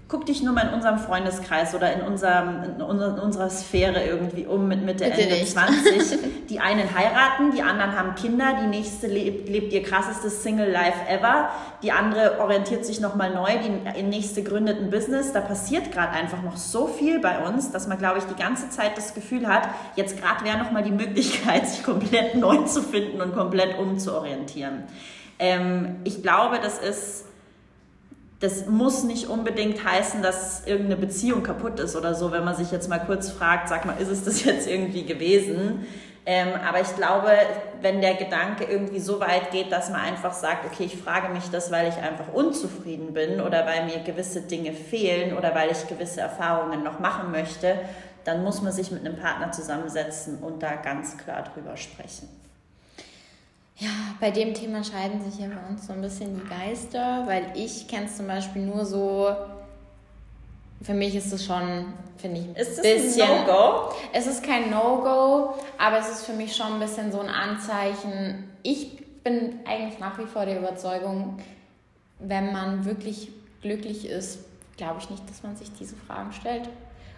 guck 0.07 0.27
dich 0.27 0.43
nur 0.43 0.53
mal 0.53 0.67
in 0.67 0.73
unserem 0.73 0.99
Freundeskreis 0.99 1.73
oder 1.73 1.91
in, 1.91 2.01
unserem, 2.01 2.63
in 2.63 2.81
unserer 2.81 3.49
Sphäre 3.49 4.05
irgendwie 4.05 4.45
um 4.45 4.67
mit 4.67 4.85
Mitte, 4.85 5.05
Bitte 5.05 5.21
Ende 5.21 5.35
nicht. 5.35 5.51
20. 5.51 6.19
Die 6.49 6.59
einen 6.59 6.95
heiraten, 6.95 7.51
die 7.51 7.63
anderen 7.63 7.97
haben 7.97 8.13
Kinder, 8.13 8.57
die 8.61 8.67
nächste 8.67 9.07
lebt, 9.07 9.49
lebt 9.49 9.73
ihr 9.73 9.81
krassestes 9.81 10.43
Single 10.43 10.69
Life 10.69 11.09
ever, 11.09 11.49
die 11.81 11.91
andere 11.91 12.39
orientiert 12.39 12.85
sich 12.85 13.01
nochmal 13.01 13.33
neu, 13.33 13.49
die 13.97 14.03
nächste 14.03 14.43
gründet 14.43 14.79
ein 14.79 14.91
Business. 14.91 15.33
Da 15.33 15.41
passiert 15.41 15.91
gerade 15.91 16.11
einfach 16.11 16.43
noch 16.43 16.57
so 16.57 16.85
viel 16.85 17.19
bei 17.19 17.39
uns, 17.39 17.71
dass 17.71 17.87
man, 17.87 17.97
glaube 17.97 18.19
ich, 18.19 18.25
die 18.25 18.39
ganze 18.39 18.69
Zeit 18.69 18.95
das 18.95 19.15
Gefühl 19.15 19.47
hat, 19.47 19.67
jetzt 19.95 20.21
gerade 20.21 20.45
wäre 20.45 20.59
nochmal 20.59 20.83
die 20.83 20.91
Möglichkeit, 20.91 21.67
sich 21.67 21.83
komplett 21.83 22.35
neu 22.35 22.57
zu 22.65 22.83
finden 22.83 23.21
und 23.21 23.33
komplett 23.33 23.79
umzuorientieren. 23.79 24.83
Ähm, 25.39 25.95
ich 26.03 26.21
glaube, 26.21 26.59
das 26.61 26.77
ist 26.77 27.25
das 28.39 28.67
muss 28.67 29.03
nicht 29.03 29.27
unbedingt 29.27 29.83
heißen, 29.85 30.21
dass 30.21 30.65
irgendeine 30.65 30.97
Beziehung 30.97 31.43
kaputt 31.43 31.79
ist 31.79 31.95
oder 31.95 32.13
so, 32.15 32.31
wenn 32.31 32.43
man 32.43 32.55
sich 32.55 32.71
jetzt 32.71 32.89
mal 32.89 32.99
kurz 32.99 33.29
fragt, 33.29 33.69
sag 33.69 33.85
mal, 33.85 33.95
ist 33.99 34.09
es 34.09 34.23
das 34.23 34.43
jetzt 34.43 34.67
irgendwie 34.67 35.05
gewesen? 35.05 35.85
Ähm, 36.27 36.49
aber 36.67 36.81
ich 36.81 36.95
glaube, 36.95 37.29
wenn 37.81 38.01
der 38.01 38.15
Gedanke 38.15 38.63
irgendwie 38.63 38.99
so 38.99 39.19
weit 39.19 39.51
geht, 39.51 39.71
dass 39.71 39.91
man 39.91 40.01
einfach 40.01 40.33
sagt, 40.33 40.65
okay, 40.65 40.85
ich 40.85 40.97
frage 40.97 41.29
mich 41.29 41.51
das, 41.51 41.71
weil 41.71 41.87
ich 41.87 41.97
einfach 41.97 42.33
unzufrieden 42.33 43.13
bin 43.13 43.39
oder 43.39 43.65
weil 43.67 43.85
mir 43.85 43.99
gewisse 43.99 44.41
Dinge 44.41 44.73
fehlen 44.73 45.37
oder 45.37 45.53
weil 45.53 45.71
ich 45.71 45.87
gewisse 45.87 46.21
Erfahrungen 46.21 46.83
noch 46.83 46.99
machen 46.99 47.31
möchte, 47.31 47.77
dann 48.23 48.43
muss 48.43 48.63
man 48.63 48.73
sich 48.73 48.91
mit 48.91 49.05
einem 49.05 49.17
Partner 49.17 49.51
zusammensetzen 49.51 50.39
und 50.39 50.63
da 50.63 50.75
ganz 50.77 51.15
klar 51.17 51.43
drüber 51.43 51.77
sprechen. 51.77 52.27
Ja, 53.77 53.89
bei 54.21 54.31
dem 54.31 54.53
Thema 54.53 54.83
scheiden 54.83 55.21
sich 55.29 55.39
ja 55.39 55.47
bei 55.47 55.69
uns 55.69 55.87
so 55.87 55.93
ein 55.93 56.01
bisschen 56.01 56.39
die 56.39 56.47
Geister, 56.47 57.23
weil 57.27 57.51
ich 57.55 57.87
kenne 57.87 58.05
es 58.05 58.15
zum 58.15 58.27
Beispiel 58.27 58.61
nur 58.61 58.85
so, 58.85 59.29
für 60.81 60.93
mich 60.93 61.13
ist 61.15 61.33
es 61.33 61.45
schon, 61.45 61.93
finde 62.17 62.39
ich, 62.39 62.47
ein 62.47 62.55
ist 62.55 62.81
bisschen... 62.81 63.21
ein 63.21 63.45
No-Go? 63.45 63.93
Es 64.13 64.27
ist 64.27 64.43
kein 64.43 64.69
No-Go, 64.69 65.55
aber 65.77 65.99
es 65.99 66.09
ist 66.09 66.25
für 66.25 66.33
mich 66.33 66.55
schon 66.55 66.73
ein 66.73 66.79
bisschen 66.79 67.11
so 67.11 67.19
ein 67.19 67.27
Anzeichen. 67.29 68.49
Ich 68.63 69.03
bin 69.23 69.59
eigentlich 69.65 69.99
nach 69.99 70.17
wie 70.19 70.25
vor 70.25 70.45
der 70.45 70.59
Überzeugung, 70.59 71.39
wenn 72.19 72.53
man 72.53 72.85
wirklich 72.85 73.29
glücklich 73.61 74.07
ist, 74.07 74.39
glaube 74.77 74.99
ich 74.99 75.09
nicht, 75.09 75.29
dass 75.29 75.43
man 75.43 75.57
sich 75.57 75.73
diese 75.73 75.95
Fragen 75.95 76.31
stellt. 76.31 76.69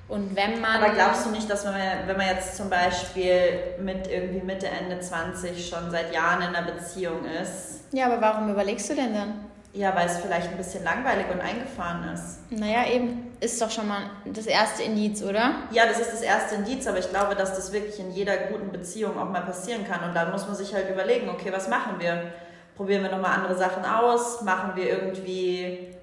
Und 0.10 0.36
wenn 0.36 0.62
man. 0.62 0.82
Aber 0.82 0.94
glaubst 0.94 1.26
du 1.26 1.32
nicht, 1.32 1.50
dass 1.50 1.66
man, 1.66 1.76
wenn 2.06 2.18
man 2.18 2.28
jetzt 2.28 2.56
zum 2.56 2.70
Beispiel 2.70 3.76
mit 3.80 4.08
irgendwie 4.08 4.42
Mitte, 4.42 4.68
Ende 4.68 5.00
20 5.00 5.68
schon 5.68 5.92
seit 5.92 6.14
Jahren 6.14 6.42
in 6.42 6.56
einer 6.56 6.72
Beziehung 6.72 7.26
ist. 7.26 7.82
Ja, 7.92 8.06
aber 8.06 8.22
warum 8.22 8.50
überlegst 8.50 8.90
du 8.90 8.96
denn 8.96 9.14
dann? 9.14 9.46
Ja, 9.74 9.96
weil 9.96 10.08
es 10.08 10.18
vielleicht 10.18 10.50
ein 10.50 10.58
bisschen 10.58 10.84
langweilig 10.84 11.26
und 11.32 11.40
eingefahren 11.40 12.12
ist. 12.14 12.40
Naja, 12.50 12.88
eben. 12.90 13.24
Ist 13.40 13.62
doch 13.62 13.70
schon 13.70 13.88
mal 13.88 14.10
das 14.26 14.48
erste 14.48 14.82
Indiz, 14.82 15.22
oder? 15.22 15.58
Ja, 15.70 15.86
das 15.86 16.00
ist 16.00 16.12
das 16.12 16.22
erste 16.24 16.56
Indiz, 16.56 16.88
aber 16.88 16.98
ich 16.98 17.10
glaube, 17.10 17.36
dass 17.36 17.56
das 17.56 17.72
wirklich 17.72 18.00
in 18.00 18.12
jeder 18.12 18.36
guten 18.36 18.72
Beziehung 18.72 19.16
auch 19.20 19.30
mal 19.30 19.42
passieren 19.42 19.86
kann. 19.88 20.10
Und 20.10 20.16
dann 20.16 20.32
muss 20.32 20.48
man 20.48 20.56
sich 20.56 20.74
halt 20.74 20.90
überlegen, 20.90 21.30
okay, 21.30 21.52
was 21.52 21.68
machen 21.68 22.00
wir? 22.00 22.32
Probieren 22.76 23.04
wir 23.04 23.12
nochmal 23.12 23.36
andere 23.36 23.56
Sachen 23.56 23.86
aus? 23.86 24.42
Machen 24.42 24.72
wir 24.76 24.90
irgendwie 24.90 25.94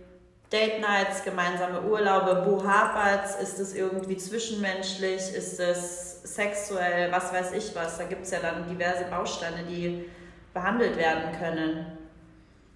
Date 0.55 0.81
Nights, 0.81 1.25
gemeinsame 1.25 1.83
Urlaube, 1.83 2.45
wo 2.47 2.65
hapert's? 2.65 3.35
Ist 3.35 3.59
es 3.59 3.75
irgendwie 3.75 4.17
zwischenmenschlich? 4.17 5.35
Ist 5.35 5.59
es 5.59 6.23
sexuell? 6.23 7.11
Was 7.11 7.33
weiß 7.33 7.53
ich 7.55 7.75
was? 7.75 7.99
Da 7.99 8.05
gibt 8.05 8.23
es 8.23 8.31
ja 8.31 8.39
dann 8.41 8.69
diverse 8.69 9.05
Bausteine, 9.11 9.65
die 9.69 10.05
behandelt 10.53 10.97
werden 10.97 11.37
können. 11.41 11.87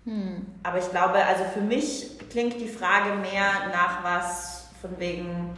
Hm. 0.06 0.44
Aber 0.64 0.78
ich 0.78 0.90
glaube, 0.90 1.24
also 1.24 1.44
für 1.54 1.60
mich 1.60 2.18
klingt 2.30 2.60
die 2.60 2.66
Frage 2.66 3.14
mehr 3.14 3.68
nach 3.72 4.02
was 4.02 4.70
von 4.80 4.98
wegen, 4.98 5.56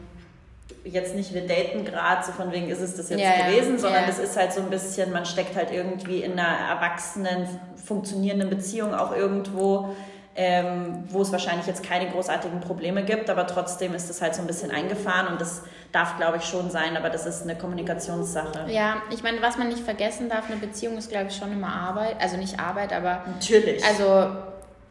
jetzt 0.85 1.15
nicht 1.15 1.33
wir 1.33 1.47
daten 1.47 1.87
gerade, 1.87 2.23
so 2.23 2.33
von 2.33 2.53
wegen 2.53 2.69
ist 2.69 2.81
es 2.81 2.97
das 2.97 3.09
jetzt 3.09 3.21
ja, 3.21 3.47
gewesen, 3.47 3.79
sondern 3.79 4.05
es 4.05 4.19
ja. 4.19 4.25
ist 4.25 4.37
halt 4.37 4.53
so 4.53 4.61
ein 4.61 4.69
bisschen, 4.69 5.11
man 5.11 5.25
steckt 5.25 5.57
halt 5.57 5.71
irgendwie 5.71 6.23
in 6.23 6.33
einer 6.33 6.69
erwachsenen, 6.69 7.49
funktionierenden 7.83 8.51
Beziehung 8.51 8.93
auch 8.93 9.17
irgendwo, 9.17 9.97
ähm, 10.43 11.05
wo 11.11 11.21
es 11.21 11.31
wahrscheinlich 11.33 11.67
jetzt 11.67 11.83
keine 11.83 12.09
großartigen 12.09 12.61
Probleme 12.61 13.05
gibt, 13.05 13.29
aber 13.29 13.47
trotzdem 13.47 13.93
ist 13.93 14.09
das 14.09 14.23
halt 14.23 14.35
so 14.35 14.41
ein 14.41 14.47
bisschen 14.47 14.71
eingefahren 14.71 15.29
und 15.29 15.39
das 15.39 15.65
darf, 15.93 16.17
glaube 16.17 16.39
ich, 16.39 16.45
schon 16.45 16.71
sein, 16.71 16.97
aber 16.97 17.11
das 17.11 17.27
ist 17.27 17.43
eine 17.43 17.59
Kommunikationssache. 17.59 18.65
Ja, 18.73 19.03
ich 19.11 19.23
meine, 19.23 19.43
was 19.43 19.59
man 19.59 19.69
nicht 19.69 19.81
vergessen 19.81 20.31
darf, 20.31 20.47
eine 20.51 20.57
Beziehung 20.57 20.97
ist, 20.97 21.11
glaube 21.11 21.27
ich, 21.29 21.37
schon 21.37 21.53
immer 21.53 21.71
Arbeit, 21.71 22.17
also 22.21 22.39
nicht 22.39 22.59
Arbeit, 22.59 22.95
aber... 22.95 23.23
Natürlich. 23.27 23.85
Also 23.85 24.31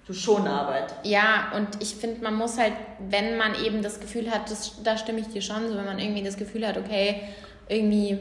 du 0.06 0.14
schon 0.14 0.48
Arbeit. 0.48 0.94
Ja, 1.02 1.52
und 1.56 1.68
ich 1.82 1.96
finde, 1.96 2.22
man 2.22 2.36
muss 2.36 2.60
halt, 2.60 2.74
wenn 3.00 3.36
man 3.36 3.56
eben 3.56 3.82
das 3.82 4.00
Gefühl 4.00 4.30
hat, 4.30 4.52
das, 4.52 4.84
da 4.84 4.98
stimme 4.98 5.20
ich 5.22 5.30
dir 5.30 5.42
schon, 5.42 5.68
so 5.68 5.76
wenn 5.76 5.86
man 5.86 5.98
irgendwie 5.98 6.22
das 6.22 6.38
Gefühl 6.38 6.68
hat, 6.68 6.78
okay, 6.78 7.22
irgendwie, 7.68 8.20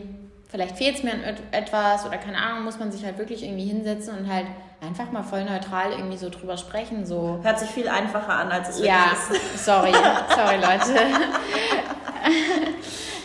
vielleicht 0.49 0.79
fehlt 0.79 0.97
es 0.97 1.03
mir 1.03 1.13
an 1.13 1.21
etwas 1.51 2.07
oder 2.07 2.17
keine 2.17 2.39
Ahnung, 2.39 2.65
muss 2.65 2.79
man 2.79 2.91
sich 2.91 3.05
halt 3.05 3.19
wirklich 3.19 3.43
irgendwie 3.43 3.67
hinsetzen 3.67 4.17
und 4.17 4.33
halt 4.33 4.47
einfach 4.81 5.11
mal 5.11 5.23
voll 5.23 5.45
neutral 5.45 5.93
irgendwie 5.93 6.17
so 6.17 6.31
drüber 6.31 6.57
sprechen. 6.57 7.05
So. 7.05 7.41
Hört 7.43 7.59
sich 7.59 7.71
viel 7.71 7.89
einfacher 7.89 8.33
an, 8.33 8.51
als 8.51 8.71
es 8.71 8.85
ja, 8.85 9.11
wirklich 9.11 9.43
ist. 9.43 9.65
Sorry, 9.65 9.93
sorry 9.93 10.57
Leute. 10.57 11.01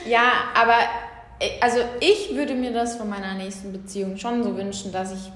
ja, 0.09 0.23
aber 0.55 0.75
äh, 1.39 1.59
also 1.61 1.79
ich 1.99 2.35
würde 2.35 2.55
mir 2.55 2.73
das 2.73 2.95
von 2.95 3.09
meiner 3.09 3.35
nächsten 3.35 3.71
Beziehung 3.71 4.17
schon 4.17 4.43
so 4.43 4.57
wünschen, 4.57 4.91
dass 4.91 5.13
ich 5.13 5.31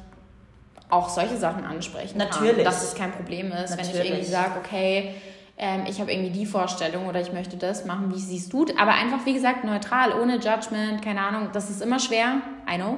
auch 0.90 1.10
solche 1.10 1.38
Sachen 1.38 1.66
ansprechen 1.66 2.18
Natürlich. 2.18 2.56
kann. 2.56 2.66
Dass 2.66 2.84
es 2.84 2.96
kein 2.96 3.12
Problem 3.12 3.52
ist, 3.52 3.72
Natürlich. 3.72 3.94
wenn 3.94 4.02
ich 4.02 4.10
irgendwie 4.10 4.26
sage, 4.26 4.52
okay, 4.64 5.16
ähm, 5.58 5.84
ich 5.88 6.00
habe 6.00 6.12
irgendwie 6.12 6.32
die 6.32 6.46
Vorstellung 6.46 7.08
oder 7.08 7.20
ich 7.20 7.34
möchte 7.34 7.58
das 7.58 7.86
machen, 7.86 8.14
wie 8.14 8.20
siehst 8.20 8.54
du 8.54 8.66
Aber 8.78 8.94
einfach, 8.94 9.26
wie 9.26 9.34
gesagt, 9.34 9.64
neutral, 9.64 10.14
ohne 10.14 10.36
Judgment, 10.36 11.02
keine 11.04 11.22
Ahnung. 11.22 11.50
Das 11.52 11.70
ist 11.70 11.82
immer 11.82 12.00
schwer, 12.00 12.42
I 12.72 12.78
know. 12.78 12.98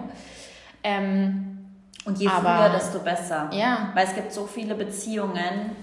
Ähm, 0.84 1.59
und 2.06 2.18
je 2.20 2.28
aber, 2.28 2.58
früher, 2.58 2.70
desto 2.70 3.00
besser. 3.00 3.50
Ja. 3.52 3.89
Weil 3.93 4.08
es 4.08 4.16
gibt 4.16 4.32
so 4.34 4.45
viele 4.45 4.76
Beziehungen, 4.76 5.76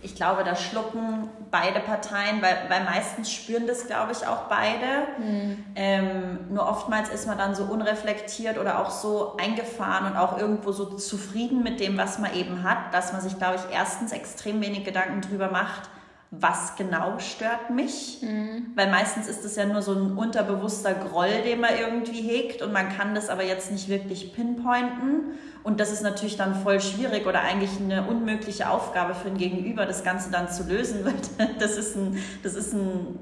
ich 0.00 0.14
glaube, 0.14 0.44
da 0.44 0.54
schlucken 0.54 1.28
beide 1.50 1.80
Parteien, 1.80 2.40
weil, 2.40 2.56
weil 2.68 2.84
meistens 2.84 3.32
spüren 3.32 3.66
das, 3.66 3.86
glaube 3.86 4.12
ich, 4.12 4.26
auch 4.26 4.42
beide. 4.48 5.08
Mhm. 5.18 5.64
Ähm, 5.74 6.38
nur 6.50 6.68
oftmals 6.68 7.08
ist 7.08 7.26
man 7.26 7.36
dann 7.36 7.54
so 7.54 7.64
unreflektiert 7.64 8.58
oder 8.58 8.80
auch 8.80 8.90
so 8.90 9.36
eingefahren 9.38 10.06
und 10.06 10.16
auch 10.16 10.38
irgendwo 10.38 10.70
so 10.70 10.84
zufrieden 10.84 11.64
mit 11.64 11.80
dem, 11.80 11.98
was 11.98 12.18
man 12.18 12.32
eben 12.34 12.62
hat, 12.62 12.94
dass 12.94 13.12
man 13.12 13.20
sich, 13.20 13.38
glaube 13.38 13.56
ich, 13.56 13.74
erstens 13.74 14.12
extrem 14.12 14.60
wenig 14.60 14.84
Gedanken 14.84 15.20
drüber 15.20 15.50
macht, 15.50 15.90
was 16.30 16.76
genau 16.76 17.18
stört 17.18 17.70
mich. 17.70 18.18
Mhm. 18.20 18.72
Weil 18.74 18.90
meistens 18.90 19.28
ist 19.28 19.44
es 19.44 19.56
ja 19.56 19.64
nur 19.64 19.80
so 19.80 19.92
ein 19.92 20.16
unterbewusster 20.16 20.94
Groll, 20.94 21.42
den 21.44 21.60
man 21.60 21.70
irgendwie 21.78 22.20
hegt 22.20 22.60
und 22.60 22.72
man 22.72 22.90
kann 22.90 23.14
das 23.14 23.30
aber 23.30 23.44
jetzt 23.44 23.72
nicht 23.72 23.88
wirklich 23.88 24.34
pinpointen. 24.34 25.38
Und 25.62 25.80
das 25.80 25.90
ist 25.90 26.02
natürlich 26.02 26.36
dann 26.36 26.54
voll 26.54 26.80
schwierig 26.80 27.26
oder 27.26 27.40
eigentlich 27.40 27.70
eine 27.80 28.04
unmögliche 28.04 28.70
Aufgabe 28.70 29.14
für 29.14 29.28
ein 29.28 29.38
Gegenüber, 29.38 29.86
das 29.86 30.04
Ganze 30.04 30.30
dann 30.30 30.50
zu 30.50 30.64
lösen, 30.64 31.04
weil 31.04 31.14
das 31.58 31.76
ist 31.76 31.96
ein, 31.96 32.22
das 32.42 32.54
ist 32.54 32.74
ein, 32.74 33.18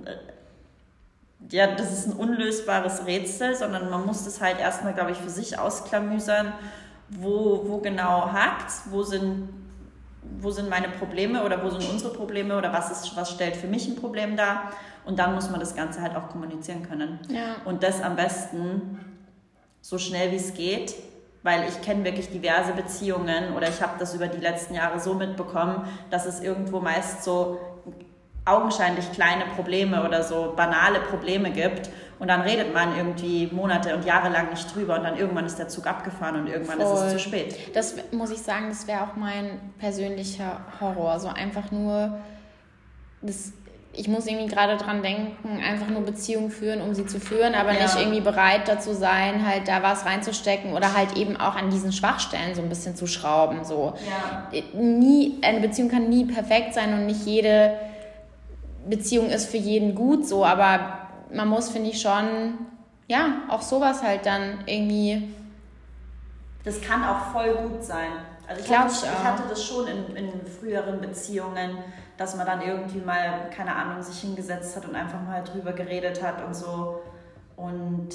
ja, 1.51 1.75
das 1.75 1.93
ist 1.93 2.09
ein 2.09 2.13
unlösbares 2.13 3.07
Rätsel, 3.07 3.55
sondern 3.55 3.89
man 3.89 4.05
muss 4.05 4.25
das 4.25 4.41
halt 4.41 4.59
erstmal, 4.59 4.95
glaube 4.95 5.13
ich, 5.13 5.19
für 5.19 5.31
sich 5.31 5.59
ausklamüsern, 5.59 6.53
wo, 7.09 7.63
wo 7.69 7.79
genau 7.79 8.33
hakt, 8.33 8.73
wo 8.91 9.03
sind, 9.03 9.49
wo 10.41 10.51
sind 10.51 10.69
meine 10.69 10.89
Probleme 10.89 11.45
oder 11.45 11.63
wo 11.63 11.71
sind 11.71 11.89
unsere 11.91 12.13
Probleme 12.13 12.57
oder 12.57 12.73
was, 12.73 12.91
ist, 12.91 13.17
was 13.17 13.31
stellt 13.31 13.57
für 13.57 13.67
mich 13.67 13.87
ein 13.89 13.97
Problem 13.97 14.37
dar. 14.37 14.73
Und 15.05 15.19
dann 15.19 15.35
muss 15.35 15.51
man 15.51 15.61
das 15.61 15.75
Ganze 15.75 16.03
halt 16.03 16.17
auch 16.17 16.29
kommunizieren 16.29 16.83
können. 16.83 17.21
Ja. 17.29 17.57
Und 17.65 17.83
das 17.83 18.03
am 18.03 18.17
besten 18.17 18.99
so 19.81 19.99
schnell 19.99 20.33
wie 20.33 20.37
es 20.37 20.55
geht 20.55 20.95
weil 21.47 21.69
ich 21.69 21.81
kenne 21.81 22.05
wirklich 22.05 22.29
diverse 22.29 22.73
Beziehungen 22.73 23.55
oder 23.57 23.69
ich 23.69 23.81
habe 23.81 23.93
das 24.01 24.13
über 24.15 24.27
die 24.27 24.41
letzten 24.41 24.75
Jahre 24.75 24.99
so 24.99 25.15
mitbekommen, 25.15 25.89
dass 26.11 26.27
es 26.27 26.41
irgendwo 26.41 26.81
meist 26.81 27.23
so 27.23 27.61
augenscheinlich 28.45 29.13
kleine 29.13 29.45
Probleme 29.55 30.05
oder 30.05 30.25
so 30.25 30.55
banale 30.57 30.99
Probleme 30.99 31.53
gibt 31.53 31.89
und 32.19 32.29
dann 32.29 32.41
redet 32.41 32.73
man 32.73 32.97
irgendwie 32.97 33.49
Monate 33.53 33.95
und 33.95 34.05
Jahre 34.05 34.31
lang 34.31 34.51
nicht 34.51 34.75
drüber 34.75 34.97
und 34.97 35.05
dann 35.05 35.17
irgendwann 35.17 35.45
ist 35.45 35.59
der 35.59 35.69
Zug 35.69 35.87
abgefahren 35.87 36.41
und 36.41 36.47
irgendwann 36.47 36.81
Voll. 36.81 36.95
ist 36.95 37.03
es 37.03 37.13
zu 37.13 37.19
spät. 37.19 37.77
Das 37.77 37.97
muss 38.13 38.31
ich 38.31 38.39
sagen, 38.39 38.67
das 38.69 38.87
wäre 38.87 39.03
auch 39.03 39.17
mein 39.17 39.73
persönlicher 39.79 40.61
Horror, 40.81 41.21
so 41.21 41.29
einfach 41.29 41.71
nur 41.71 42.19
das 43.23 43.53
ich 43.99 44.09
muss 44.09 44.27
irgendwie 44.27 44.47
gerade 44.47 44.77
dran 44.77 45.03
denken, 45.03 45.61
einfach 45.63 45.89
nur 45.89 46.03
Beziehungen 46.03 46.51
führen, 46.51 46.83
um 46.83 46.95
sie 46.95 47.07
zu 47.07 47.19
führen, 47.19 47.55
aber 47.55 47.73
ja. 47.73 47.83
nicht 47.83 47.97
irgendwie 47.99 48.21
bereit 48.21 48.69
dazu 48.69 48.93
sein, 48.93 49.47
halt 49.47 49.69
da 49.69 49.83
was 49.83 50.05
reinzustecken 50.05 50.75
oder 50.75 50.95
halt 50.95 51.17
eben 51.17 51.37
auch 51.37 51.57
an 51.57 51.71
diesen 51.71 51.93
Schwachstellen 51.93 52.55
so 52.55 52.63
ein 52.63 52.69
bisschen 52.69 52.95
zu 52.95 53.07
schrauben. 53.07 53.65
So. 53.65 53.95
Ja. 54.07 54.71
Nie, 54.79 55.39
eine 55.43 55.61
Beziehung 55.61 55.89
kann 55.89 56.09
nie 56.09 56.27
perfekt 56.27 56.75
sein 56.75 56.93
und 56.93 57.07
nicht 57.07 57.25
jede 57.25 57.73
Beziehung 58.87 59.31
ist 59.31 59.49
für 59.51 59.57
jeden 59.57 59.95
gut 59.95 60.27
so, 60.29 60.45
aber 60.45 61.06
man 61.33 61.49
muss, 61.49 61.71
finde 61.71 61.91
ich, 61.91 62.01
schon, 62.01 62.59
ja, 63.09 63.43
auch 63.49 63.63
sowas 63.63 64.03
halt 64.03 64.27
dann 64.27 64.65
irgendwie. 64.67 65.35
Das 66.65 66.81
kann 66.81 67.05
auch 67.05 67.33
voll 67.33 67.55
gut 67.55 67.85
sein. 67.85 68.11
Also 68.49 68.63
ich, 68.63 68.79
hatte, 68.79 68.93
ich 68.93 69.25
hatte 69.25 69.43
das 69.49 69.65
schon 69.65 69.87
in, 69.87 70.17
in 70.17 70.47
früheren 70.47 71.01
Beziehungen 71.01 71.79
dass 72.17 72.35
man 72.37 72.47
dann 72.47 72.63
irgendwie 72.63 73.01
mal, 73.01 73.51
keine 73.55 73.75
Ahnung, 73.75 74.03
sich 74.03 74.21
hingesetzt 74.21 74.77
hat 74.77 74.87
und 74.87 74.95
einfach 74.95 75.21
mal 75.21 75.43
drüber 75.45 75.73
geredet 75.73 76.23
hat 76.23 76.45
und 76.45 76.55
so 76.55 77.03
und 77.57 78.09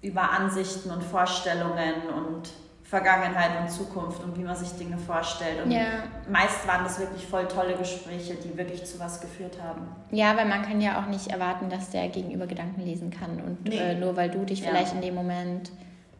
über 0.00 0.30
Ansichten 0.30 0.90
und 0.90 1.02
Vorstellungen 1.02 1.94
und 2.14 2.50
Vergangenheit 2.94 3.50
und 3.60 3.68
Zukunft 3.68 4.22
und 4.22 4.38
wie 4.38 4.44
man 4.44 4.54
sich 4.54 4.70
Dinge 4.74 4.96
vorstellt. 4.96 5.64
Und 5.64 5.72
ja. 5.72 6.04
meist 6.30 6.64
waren 6.68 6.84
das 6.84 7.00
wirklich 7.00 7.26
voll 7.26 7.48
tolle 7.48 7.74
Gespräche, 7.74 8.36
die 8.36 8.56
wirklich 8.56 8.84
zu 8.84 9.00
was 9.00 9.20
geführt 9.20 9.58
haben. 9.60 9.88
Ja, 10.12 10.36
weil 10.36 10.46
man 10.46 10.62
kann 10.62 10.80
ja 10.80 11.00
auch 11.00 11.06
nicht 11.06 11.26
erwarten, 11.26 11.68
dass 11.68 11.90
der 11.90 12.06
Gegenüber 12.06 12.46
Gedanken 12.46 12.82
lesen 12.82 13.10
kann. 13.10 13.40
Und 13.44 13.64
nee. 13.64 13.78
äh, 13.78 13.94
nur 13.96 14.16
weil 14.16 14.30
du 14.30 14.44
dich 14.44 14.60
ja. 14.60 14.68
vielleicht 14.68 14.94
in 14.94 15.00
dem 15.00 15.16
Moment 15.16 15.72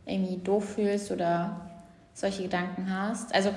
irgendwie 0.04 0.38
doof 0.38 0.74
fühlst 0.74 1.12
oder 1.12 1.60
solche 2.12 2.42
Gedanken 2.42 2.92
hast. 2.92 3.32
Also 3.32 3.50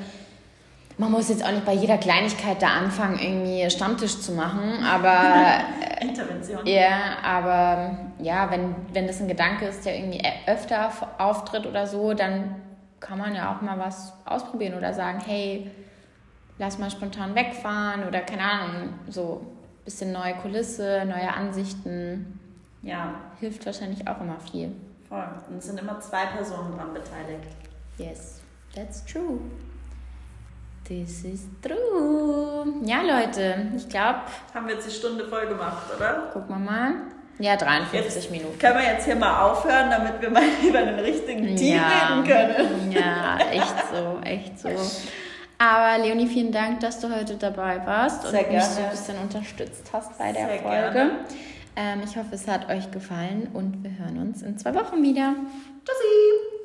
man 0.99 1.11
muss 1.11 1.29
jetzt 1.29 1.43
auch 1.43 1.51
nicht 1.51 1.65
bei 1.65 1.73
jeder 1.73 1.97
Kleinigkeit 1.97 2.61
da 2.61 2.67
anfangen, 2.67 3.17
irgendwie 3.17 3.67
Stammtisch 3.71 4.21
zu 4.21 4.33
machen, 4.33 4.83
aber. 4.83 5.61
Intervention. 6.01 6.67
Ja, 6.67 7.17
aber 7.23 7.97
ja, 8.19 8.51
wenn, 8.51 8.75
wenn 8.93 9.07
das 9.07 9.19
ein 9.19 9.27
Gedanke 9.27 9.65
ist, 9.65 9.85
der 9.87 9.97
irgendwie 9.97 10.21
öfter 10.45 10.91
auftritt 11.17 11.65
oder 11.65 11.87
so, 11.87 12.13
dann 12.13 12.55
kann 12.99 13.17
man 13.17 13.35
ja 13.35 13.55
auch 13.55 13.61
mal 13.61 13.77
was 13.77 14.13
ausprobieren 14.25 14.75
oder 14.75 14.93
sagen, 14.93 15.19
hey, 15.19 15.69
lass 16.57 16.79
mal 16.79 16.89
spontan 16.89 17.35
wegfahren 17.35 18.07
oder 18.07 18.21
keine 18.21 18.43
Ahnung, 18.43 18.93
so 19.09 19.41
ein 19.81 19.85
bisschen 19.85 20.11
neue 20.11 20.35
Kulisse, 20.35 21.03
neue 21.05 21.31
Ansichten. 21.31 22.39
Ja. 22.81 23.15
Hilft 23.39 23.65
wahrscheinlich 23.65 24.07
auch 24.07 24.19
immer 24.21 24.39
viel. 24.39 24.71
Voll. 25.07 25.27
Und 25.49 25.57
es 25.57 25.65
sind 25.65 25.79
immer 25.79 25.99
zwei 25.99 26.25
Personen 26.25 26.75
dran 26.75 26.93
beteiligt. 26.93 27.47
Yes, 27.97 28.41
that's 28.75 29.05
true. 29.05 29.39
This 30.83 31.25
is 31.25 31.47
true. 31.61 32.73
Ja, 32.83 33.01
Leute, 33.01 33.71
ich 33.75 33.89
glaube. 33.89 34.19
Haben 34.53 34.67
wir 34.67 34.75
jetzt 34.75 34.87
die 34.87 34.93
Stunde 34.93 35.25
voll 35.25 35.47
gemacht, 35.47 35.83
oder? 35.95 36.29
Gucken 36.31 36.49
wir 36.49 36.71
mal. 36.71 36.93
Ja, 37.39 37.55
53 37.55 38.15
jetzt 38.15 38.31
Minuten. 38.31 38.57
Können 38.57 38.77
wir 38.77 38.85
jetzt 38.85 39.05
hier 39.05 39.15
mal 39.15 39.43
aufhören, 39.43 39.91
damit 39.91 40.21
wir 40.21 40.29
mal 40.29 40.43
über 40.67 40.81
den 40.81 40.99
richtigen 40.99 41.55
Team 41.55 41.75
ja. 41.75 41.87
reden 41.87 42.27
können? 42.27 42.91
Ja, 42.91 43.37
echt 43.51 43.75
so, 43.91 44.19
echt 44.23 44.59
so. 44.59 44.69
Aber 45.59 46.03
Leonie, 46.03 46.27
vielen 46.27 46.51
Dank, 46.51 46.79
dass 46.81 46.99
du 46.99 47.13
heute 47.13 47.35
dabei 47.35 47.85
warst 47.85 48.23
Sehr 48.23 48.41
und 48.41 48.49
gerne. 48.49 48.57
mich 48.57 48.63
so 48.65 48.81
ein 48.81 48.89
bisschen 48.89 49.17
unterstützt 49.17 49.89
hast 49.91 50.17
bei 50.17 50.31
der 50.31 50.47
Sehr 50.47 50.59
Folge. 50.59 51.11
Ähm, 51.75 52.01
ich 52.03 52.17
hoffe, 52.17 52.29
es 52.33 52.47
hat 52.47 52.69
euch 52.69 52.89
gefallen 52.91 53.49
und 53.53 53.83
wir 53.83 53.91
hören 53.97 54.19
uns 54.19 54.41
in 54.41 54.57
zwei 54.57 54.73
Wochen 54.73 55.01
wieder. 55.03 55.35
Tschüssi! 55.85 56.57